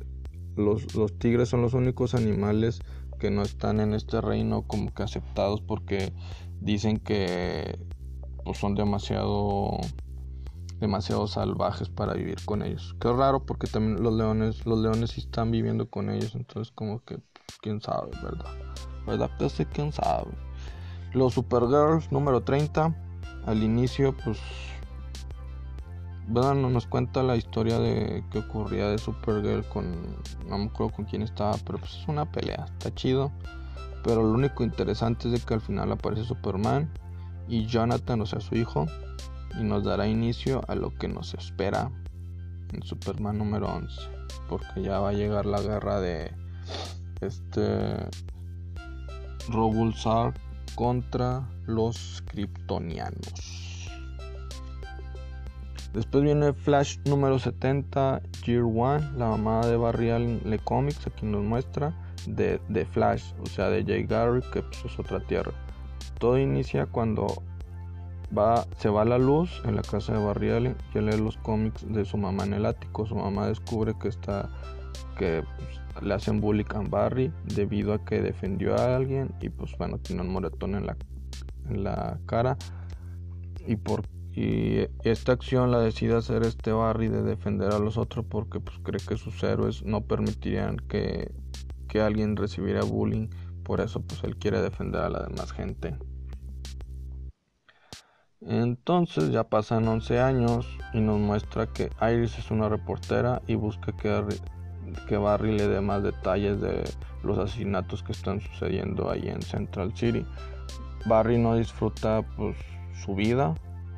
los, 0.55 0.95
los 0.95 1.19
tigres 1.19 1.49
son 1.49 1.61
los 1.61 1.75
únicos 1.75 2.15
animales 2.15 2.81
que 3.19 3.29
no 3.29 3.43
están 3.43 3.79
en 3.79 3.93
este 3.93 4.21
reino 4.21 4.63
como 4.63 4.91
que 4.91 5.03
aceptados 5.03 5.61
porque 5.61 6.13
dicen 6.61 6.97
que 6.97 7.77
pues 8.43 8.57
son 8.57 8.75
demasiado 8.75 9.77
demasiado 10.79 11.27
salvajes 11.27 11.87
para 11.87 12.13
vivir 12.13 12.43
con 12.43 12.61
ellos. 12.61 12.95
Qué 12.99 13.11
raro 13.11 13.45
porque 13.45 13.67
también 13.67 14.03
los 14.03 14.13
leones, 14.13 14.65
los 14.65 14.79
leones 14.79 15.11
sí 15.11 15.21
están 15.21 15.49
viviendo 15.49 15.89
con 15.89 16.09
ellos, 16.09 16.35
entonces 16.35 16.73
como 16.75 17.03
que 17.05 17.19
pues, 17.19 17.57
quién 17.61 17.79
sabe, 17.79 18.11
¿verdad? 18.21 18.51
¿Verdad 19.07 19.31
que 19.37 19.49
sí 19.49 19.65
quién 19.65 19.93
sabe? 19.93 20.31
Los 21.13 21.35
Supergirls 21.35 22.11
número 22.11 22.41
30 22.41 22.93
al 23.45 23.63
inicio 23.63 24.15
pues 24.23 24.39
bueno, 26.27 26.69
nos 26.69 26.87
cuenta 26.87 27.21
la 27.21 27.35
historia 27.35 27.79
de 27.79 28.23
que 28.31 28.39
ocurría 28.39 28.87
de 28.87 28.97
Supergirl 28.97 29.65
con 29.65 30.17
no 30.47 30.57
me 30.57 30.65
acuerdo 30.65 30.93
con 30.93 31.05
quién 31.05 31.21
estaba, 31.21 31.55
pero 31.65 31.77
pues 31.79 31.95
es 31.95 32.07
una 32.07 32.31
pelea, 32.31 32.65
está 32.65 32.93
chido. 32.93 33.31
Pero 34.03 34.21
lo 34.21 34.31
único 34.31 34.63
interesante 34.63 35.27
es 35.27 35.33
de 35.33 35.39
que 35.45 35.53
al 35.53 35.61
final 35.61 35.91
aparece 35.91 36.25
Superman 36.25 36.91
y 37.47 37.65
Jonathan, 37.65 38.21
o 38.21 38.25
sea, 38.25 38.39
su 38.39 38.55
hijo, 38.55 38.87
y 39.59 39.63
nos 39.63 39.83
dará 39.83 40.07
inicio 40.07 40.61
a 40.67 40.75
lo 40.75 40.93
que 40.97 41.07
nos 41.07 41.33
espera 41.33 41.91
en 42.71 42.83
Superman 42.83 43.37
número 43.37 43.67
11, 43.67 44.01
porque 44.49 44.81
ya 44.81 44.99
va 44.99 45.09
a 45.09 45.13
llegar 45.13 45.45
la 45.45 45.61
guerra 45.61 45.99
de 45.99 46.31
este 47.21 48.09
Robulsar 49.49 50.33
contra 50.75 51.47
los 51.65 52.23
kryptonianos. 52.27 53.89
Después 55.93 56.23
viene 56.23 56.53
Flash 56.53 56.97
número 57.05 57.37
70, 57.37 58.21
Year 58.45 58.63
One, 58.63 59.11
la 59.15 59.27
mamá 59.27 59.65
de 59.67 59.77
Barry 59.77 60.09
Allen 60.09 60.41
Le 60.43 60.57
Comics, 60.57 61.05
aquí 61.05 61.25
nos 61.25 61.43
muestra, 61.43 61.93
de, 62.25 62.59
de 62.69 62.85
Flash, 62.85 63.33
o 63.43 63.45
sea, 63.45 63.69
de 63.69 63.83
Jay 63.83 64.03
Garrick, 64.03 64.49
que 64.49 64.63
pues, 64.63 64.85
es 64.85 64.97
otra 64.97 65.19
tierra. 65.19 65.51
Todo 66.23 66.39
inicia 66.39 66.85
cuando 66.85 67.27
va, 68.35 68.65
se 68.77 68.87
va 68.87 69.03
la 69.03 69.17
luz 69.17 69.61
en 69.65 69.75
la 69.75 69.81
casa 69.81 70.13
de 70.13 70.23
Barry 70.23 70.51
Allen 70.51 70.77
y 70.95 70.99
lee 70.99 71.17
los 71.17 71.35
cómics 71.35 71.85
de 71.85 72.05
su 72.05 72.15
mamá 72.15 72.45
en 72.45 72.53
el 72.53 72.65
ático. 72.65 73.05
Su 73.05 73.15
mamá 73.17 73.49
descubre 73.49 73.93
que 73.99 74.07
está 74.07 74.49
que 75.17 75.43
pues, 75.57 76.01
le 76.01 76.13
hacen 76.13 76.39
bullying 76.39 76.63
a 76.75 76.79
Barry 76.79 77.33
debido 77.43 77.91
a 77.91 78.05
que 78.05 78.21
defendió 78.21 78.73
a 78.73 78.95
alguien 78.95 79.33
y 79.41 79.49
pues 79.49 79.77
bueno 79.77 79.97
tiene 79.97 80.21
un 80.21 80.29
moretón 80.29 80.75
en 80.75 80.85
la, 80.85 80.95
en 81.69 81.83
la 81.83 82.17
cara. 82.25 82.57
Y 83.67 83.75
por 83.75 84.03
y 84.31 84.87
esta 85.03 85.33
acción 85.33 85.71
la 85.71 85.79
decide 85.81 86.15
hacer 86.15 86.43
este 86.43 86.71
Barry 86.71 87.09
de 87.09 87.21
defender 87.21 87.73
a 87.73 87.79
los 87.79 87.97
otros 87.97 88.23
porque 88.29 88.61
pues 88.61 88.79
cree 88.81 89.01
que 89.05 89.17
sus 89.17 89.43
héroes 89.43 89.83
no 89.83 89.99
permitirían 89.99 90.77
que, 90.77 91.33
que 91.89 91.99
alguien 91.99 92.37
recibiera 92.37 92.85
bullying. 92.85 93.27
Por 93.65 93.81
eso 93.81 93.99
pues 93.99 94.23
él 94.23 94.37
quiere 94.37 94.61
defender 94.61 95.01
a 95.01 95.09
la 95.09 95.23
demás 95.23 95.51
gente 95.51 95.97
entonces 98.47 99.31
ya 99.31 99.43
pasan 99.43 99.87
11 99.87 100.19
años 100.19 100.67
y 100.93 100.99
nos 100.99 101.19
muestra 101.19 101.67
que 101.67 101.89
Iris 102.01 102.37
es 102.37 102.51
una 102.51 102.67
reportera 102.69 103.41
y 103.47 103.55
busca 103.55 103.91
que, 103.93 104.23
que 105.07 105.17
Barry 105.17 105.57
le 105.57 105.67
dé 105.67 105.81
más 105.81 106.03
detalles 106.03 106.59
de 106.59 106.83
los 107.23 107.37
asesinatos 107.37 108.03
que 108.03 108.11
están 108.11 108.41
sucediendo 108.41 109.09
ahí 109.09 109.29
en 109.29 109.41
Central 109.41 109.95
City. 109.95 110.25
Barry 111.05 111.37
no 111.37 111.55
disfruta 111.55 112.21
pues, 112.35 112.57
su 113.03 113.15
vida, 113.15 113.55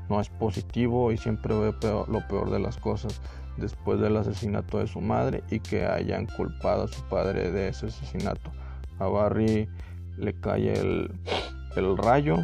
no 0.10 0.22
es 0.22 0.30
positivo 0.30 1.12
y 1.12 1.18
siempre 1.18 1.58
ve 1.58 1.74
lo 2.08 2.28
peor 2.28 2.52
de 2.52 2.60
las 2.60 2.78
cosas 2.78 3.22
después 3.58 4.00
del 4.00 4.18
asesinato 4.18 4.80
de 4.80 4.88
su 4.88 5.02
madre 5.02 5.44
y 5.50 5.60
que 5.60 5.86
hayan 5.86 6.28
culpado 6.28 6.84
a 6.84 6.88
su 6.88 7.02
padre 7.04 7.52
de 7.52 7.70
ese 7.70 7.88
asesinato. 7.88 8.52
A 9.00 9.08
Barry 9.08 9.68
le 10.18 10.34
cae 10.40 10.74
el, 10.80 11.12
el 11.76 11.98
rayo 11.98 12.38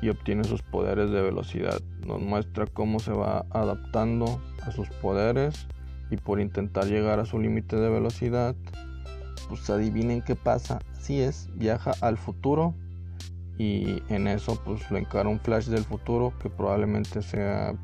y 0.00 0.08
obtiene 0.10 0.44
sus 0.44 0.62
poderes 0.62 1.10
de 1.10 1.22
velocidad. 1.22 1.80
Nos 2.06 2.20
muestra 2.20 2.66
cómo 2.66 3.00
se 3.00 3.12
va 3.12 3.46
adaptando 3.50 4.40
a 4.62 4.70
sus 4.70 4.88
poderes 4.88 5.66
y 6.10 6.16
por 6.16 6.40
intentar 6.40 6.84
llegar 6.84 7.20
a 7.20 7.26
su 7.26 7.38
límite 7.38 7.76
de 7.76 7.90
velocidad, 7.90 8.54
pues 9.48 9.68
adivinen 9.70 10.22
qué 10.22 10.36
pasa. 10.36 10.78
Si 11.00 11.20
es, 11.20 11.48
viaja 11.54 11.92
al 12.00 12.16
futuro 12.16 12.74
y 13.58 14.02
en 14.08 14.28
eso 14.28 14.60
pues 14.64 14.88
lo 14.90 14.98
encara 14.98 15.28
un 15.28 15.40
flash 15.40 15.66
del 15.66 15.84
futuro 15.84 16.32
que 16.40 16.48
probablemente 16.48 17.22
sea 17.22 17.74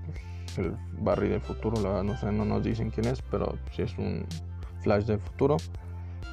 pues, 0.44 0.58
el 0.58 0.76
Barry 1.00 1.28
del 1.28 1.40
futuro, 1.40 1.80
la 1.82 1.88
verdad 1.88 2.04
no 2.04 2.16
sé, 2.16 2.30
no 2.30 2.44
nos 2.44 2.62
dicen 2.62 2.90
quién 2.90 3.06
es, 3.06 3.20
pero 3.22 3.58
si 3.72 3.82
es 3.82 3.98
un 3.98 4.24
flash 4.82 5.04
del 5.04 5.18
futuro 5.18 5.56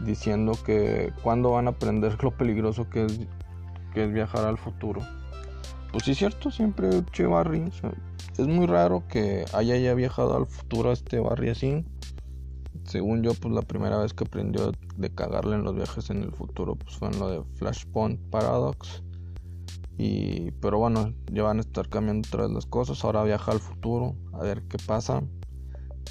diciendo 0.05 0.53
que 0.65 1.11
cuando 1.23 1.51
van 1.51 1.67
a 1.67 1.71
aprender 1.71 2.23
lo 2.23 2.31
peligroso 2.31 2.89
que 2.89 3.05
es, 3.05 3.19
que 3.93 4.05
es 4.05 4.11
viajar 4.11 4.45
al 4.45 4.57
futuro. 4.57 5.01
Pues 5.91 6.05
sí, 6.05 6.11
es 6.11 6.17
cierto, 6.17 6.51
siempre 6.51 6.89
Che 7.11 7.25
Barry. 7.25 7.69
es 8.37 8.47
muy 8.47 8.65
raro 8.65 9.03
que 9.09 9.43
haya 9.53 9.75
ya 9.77 9.93
viajado 9.93 10.37
al 10.37 10.47
futuro 10.47 10.91
este 10.93 11.19
Barry 11.19 11.49
así. 11.49 11.85
Según 12.85 13.23
yo, 13.23 13.33
pues 13.33 13.53
la 13.53 13.61
primera 13.61 13.97
vez 13.97 14.13
que 14.13 14.23
aprendió 14.23 14.71
de 14.95 15.13
cagarle 15.13 15.55
en 15.55 15.63
los 15.63 15.75
viajes 15.75 16.09
en 16.09 16.23
el 16.23 16.31
futuro, 16.31 16.75
pues 16.75 16.95
fue 16.95 17.09
en 17.09 17.19
lo 17.19 17.29
de 17.29 17.43
Flashpoint 17.55 18.19
Paradox. 18.29 19.03
Y, 19.97 20.51
pero 20.61 20.79
bueno, 20.79 21.13
ya 21.31 21.43
van 21.43 21.57
a 21.57 21.61
estar 21.61 21.89
cambiando 21.89 22.27
otra 22.27 22.43
vez 22.43 22.51
las 22.51 22.65
cosas. 22.65 23.03
Ahora 23.03 23.23
viaja 23.23 23.51
al 23.51 23.59
futuro, 23.59 24.15
a 24.33 24.39
ver 24.39 24.63
qué 24.63 24.77
pasa. 24.87 25.21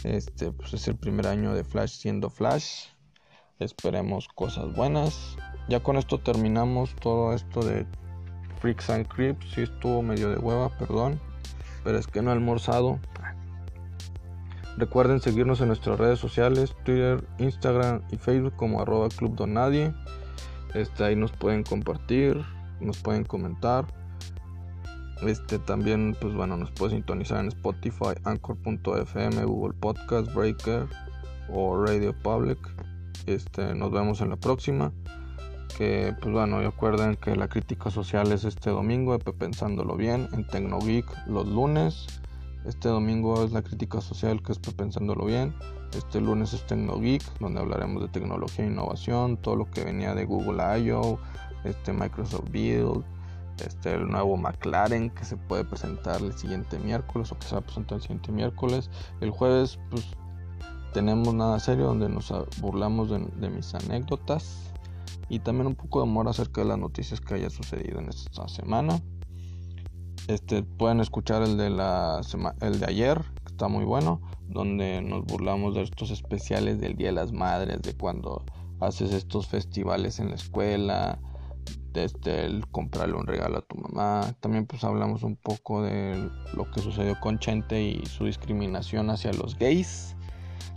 Este, 0.04 0.52
pues 0.52 0.74
es 0.74 0.86
el 0.88 0.96
primer 0.96 1.26
año 1.26 1.54
de 1.54 1.64
Flash 1.64 1.92
siendo 1.98 2.28
Flash. 2.28 2.84
Esperemos 3.58 4.28
cosas 4.28 4.74
buenas. 4.74 5.36
Ya 5.68 5.80
con 5.82 5.96
esto 5.96 6.18
terminamos 6.18 6.94
todo 6.96 7.32
esto 7.32 7.62
de 7.62 7.86
Freaks 8.60 8.90
and 8.90 9.06
Creeps. 9.08 9.46
Sí 9.54 9.62
estuvo 9.62 10.02
medio 10.02 10.30
de 10.30 10.38
hueva, 10.38 10.68
perdón. 10.78 11.20
Pero 11.84 11.98
es 11.98 12.06
que 12.06 12.22
no 12.22 12.30
he 12.30 12.34
almorzado. 12.34 12.98
Recuerden 14.76 15.20
seguirnos 15.20 15.60
en 15.60 15.68
nuestras 15.68 15.98
redes 15.98 16.18
sociales, 16.18 16.74
Twitter, 16.84 17.22
Instagram 17.38 18.02
y 18.10 18.16
Facebook 18.16 18.54
como 18.56 18.80
arroba 18.80 19.08
Club 19.08 19.34
Donadie. 19.36 19.92
Este, 20.74 21.04
ahí 21.04 21.16
nos 21.16 21.32
pueden 21.32 21.64
compartir, 21.64 22.42
nos 22.80 22.98
pueden 22.98 23.24
comentar. 23.24 23.86
Este 25.22 25.58
también, 25.58 26.16
pues 26.18 26.32
bueno, 26.34 26.56
nos 26.56 26.70
puede 26.70 26.92
sintonizar 26.92 27.40
en 27.40 27.48
Spotify, 27.48 28.14
Anchor.fm, 28.24 29.44
Google 29.44 29.74
Podcast, 29.78 30.32
Breaker 30.34 30.86
o 31.50 31.84
Radio 31.84 32.14
Public. 32.22 32.58
Este, 33.26 33.74
nos 33.74 33.90
vemos 33.90 34.20
en 34.22 34.30
la 34.30 34.36
próxima 34.36 34.92
pues 35.80 36.30
bueno, 36.30 36.60
recuerden 36.60 37.16
que 37.16 37.34
la 37.36 37.48
crítica 37.48 37.90
social 37.90 38.32
es 38.32 38.44
este 38.44 38.68
domingo, 38.68 39.18
pensándolo 39.18 39.96
bien, 39.96 40.28
en 40.32 40.46
TecnoGeek 40.46 41.06
los 41.26 41.48
lunes. 41.48 42.06
Este 42.66 42.90
domingo 42.90 43.42
es 43.44 43.52
la 43.52 43.62
crítica 43.62 44.02
social 44.02 44.42
que 44.42 44.52
es 44.52 44.58
pensándolo 44.58 45.24
bien. 45.24 45.54
Este 45.96 46.20
lunes 46.20 46.52
es 46.52 46.66
TecnoGeek, 46.66 47.22
donde 47.38 47.60
hablaremos 47.60 48.02
de 48.02 48.08
tecnología 48.08 48.66
e 48.66 48.68
innovación, 48.68 49.38
todo 49.38 49.56
lo 49.56 49.70
que 49.70 49.82
venía 49.82 50.14
de 50.14 50.26
Google 50.26 50.62
I.O., 50.80 51.18
este 51.64 51.94
Microsoft 51.94 52.50
Build, 52.50 53.02
este 53.64 53.94
el 53.94 54.06
nuevo 54.06 54.36
McLaren 54.36 55.08
que 55.08 55.24
se 55.24 55.38
puede 55.38 55.64
presentar 55.64 56.20
el 56.20 56.34
siguiente 56.34 56.78
miércoles 56.78 57.32
o 57.32 57.38
que 57.38 57.46
se 57.46 57.54
va 57.54 57.60
a 57.60 57.64
presentar 57.64 57.96
el 57.96 58.02
siguiente 58.02 58.32
miércoles. 58.32 58.90
El 59.22 59.30
jueves 59.30 59.78
pues 59.88 60.06
tenemos 60.92 61.32
nada 61.32 61.58
serio 61.58 61.86
donde 61.86 62.10
nos 62.10 62.30
burlamos 62.60 63.08
de 63.08 63.48
mis 63.48 63.74
anécdotas 63.74 64.69
y 65.30 65.38
también 65.38 65.68
un 65.68 65.76
poco 65.76 66.02
de 66.02 66.08
amor 66.08 66.28
acerca 66.28 66.60
de 66.60 66.66
las 66.66 66.78
noticias 66.78 67.20
que 67.20 67.34
haya 67.34 67.48
sucedido 67.48 68.00
en 68.00 68.08
esta 68.08 68.48
semana. 68.48 69.00
Este, 70.26 70.62
pueden 70.64 71.00
escuchar 71.00 71.42
el 71.42 71.56
de, 71.56 71.70
la 71.70 72.20
el 72.60 72.80
de 72.80 72.86
ayer, 72.86 73.22
que 73.44 73.52
está 73.52 73.68
muy 73.68 73.84
bueno, 73.84 74.20
donde 74.48 75.00
nos 75.00 75.24
burlamos 75.24 75.74
de 75.74 75.82
estos 75.82 76.10
especiales 76.10 76.80
del 76.80 76.96
Día 76.96 77.08
de 77.08 77.14
las 77.14 77.32
Madres, 77.32 77.80
de 77.80 77.96
cuando 77.96 78.44
haces 78.80 79.12
estos 79.12 79.46
festivales 79.46 80.18
en 80.18 80.30
la 80.30 80.34
escuela, 80.34 81.20
de 81.92 82.04
este, 82.04 82.44
el 82.44 82.66
comprarle 82.68 83.14
un 83.14 83.26
regalo 83.26 83.58
a 83.58 83.62
tu 83.62 83.76
mamá. 83.76 84.34
También 84.40 84.66
pues 84.66 84.82
hablamos 84.82 85.22
un 85.22 85.36
poco 85.36 85.82
de 85.82 86.28
lo 86.54 86.68
que 86.72 86.80
sucedió 86.80 87.18
con 87.20 87.38
Chente 87.38 87.82
y 87.82 88.04
su 88.06 88.24
discriminación 88.24 89.10
hacia 89.10 89.32
los 89.32 89.56
gays. 89.56 90.16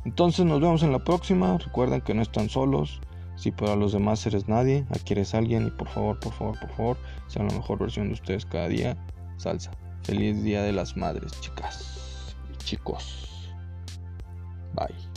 Entonces 0.06 0.46
nos 0.46 0.62
vemos 0.62 0.84
en 0.84 0.92
la 0.92 1.04
próxima. 1.04 1.58
Recuerden 1.58 2.02
que 2.02 2.14
no 2.14 2.22
están 2.22 2.50
solos. 2.50 3.02
Si 3.44 3.52
para 3.52 3.76
los 3.76 3.92
demás 3.92 4.26
eres 4.26 4.48
nadie, 4.48 4.86
aquí 4.96 5.12
eres 5.12 5.36
alguien 5.36 5.68
y 5.68 5.70
por 5.70 5.90
favor, 5.90 6.18
por 6.18 6.32
favor, 6.32 6.58
por 6.62 6.70
favor, 6.70 6.98
sean 7.28 7.50
la 7.50 7.56
mejor 7.56 7.78
versión 7.78 8.08
de 8.08 8.14
ustedes 8.14 8.46
cada 8.46 8.70
día. 8.70 8.96
Salsa. 9.36 9.72
Feliz 10.04 10.42
Día 10.44 10.64
de 10.64 10.72
las 10.72 10.96
Madres, 10.96 11.34
chicas 11.42 12.38
y 12.54 12.58
chicos. 12.64 13.52
Bye. 14.76 15.13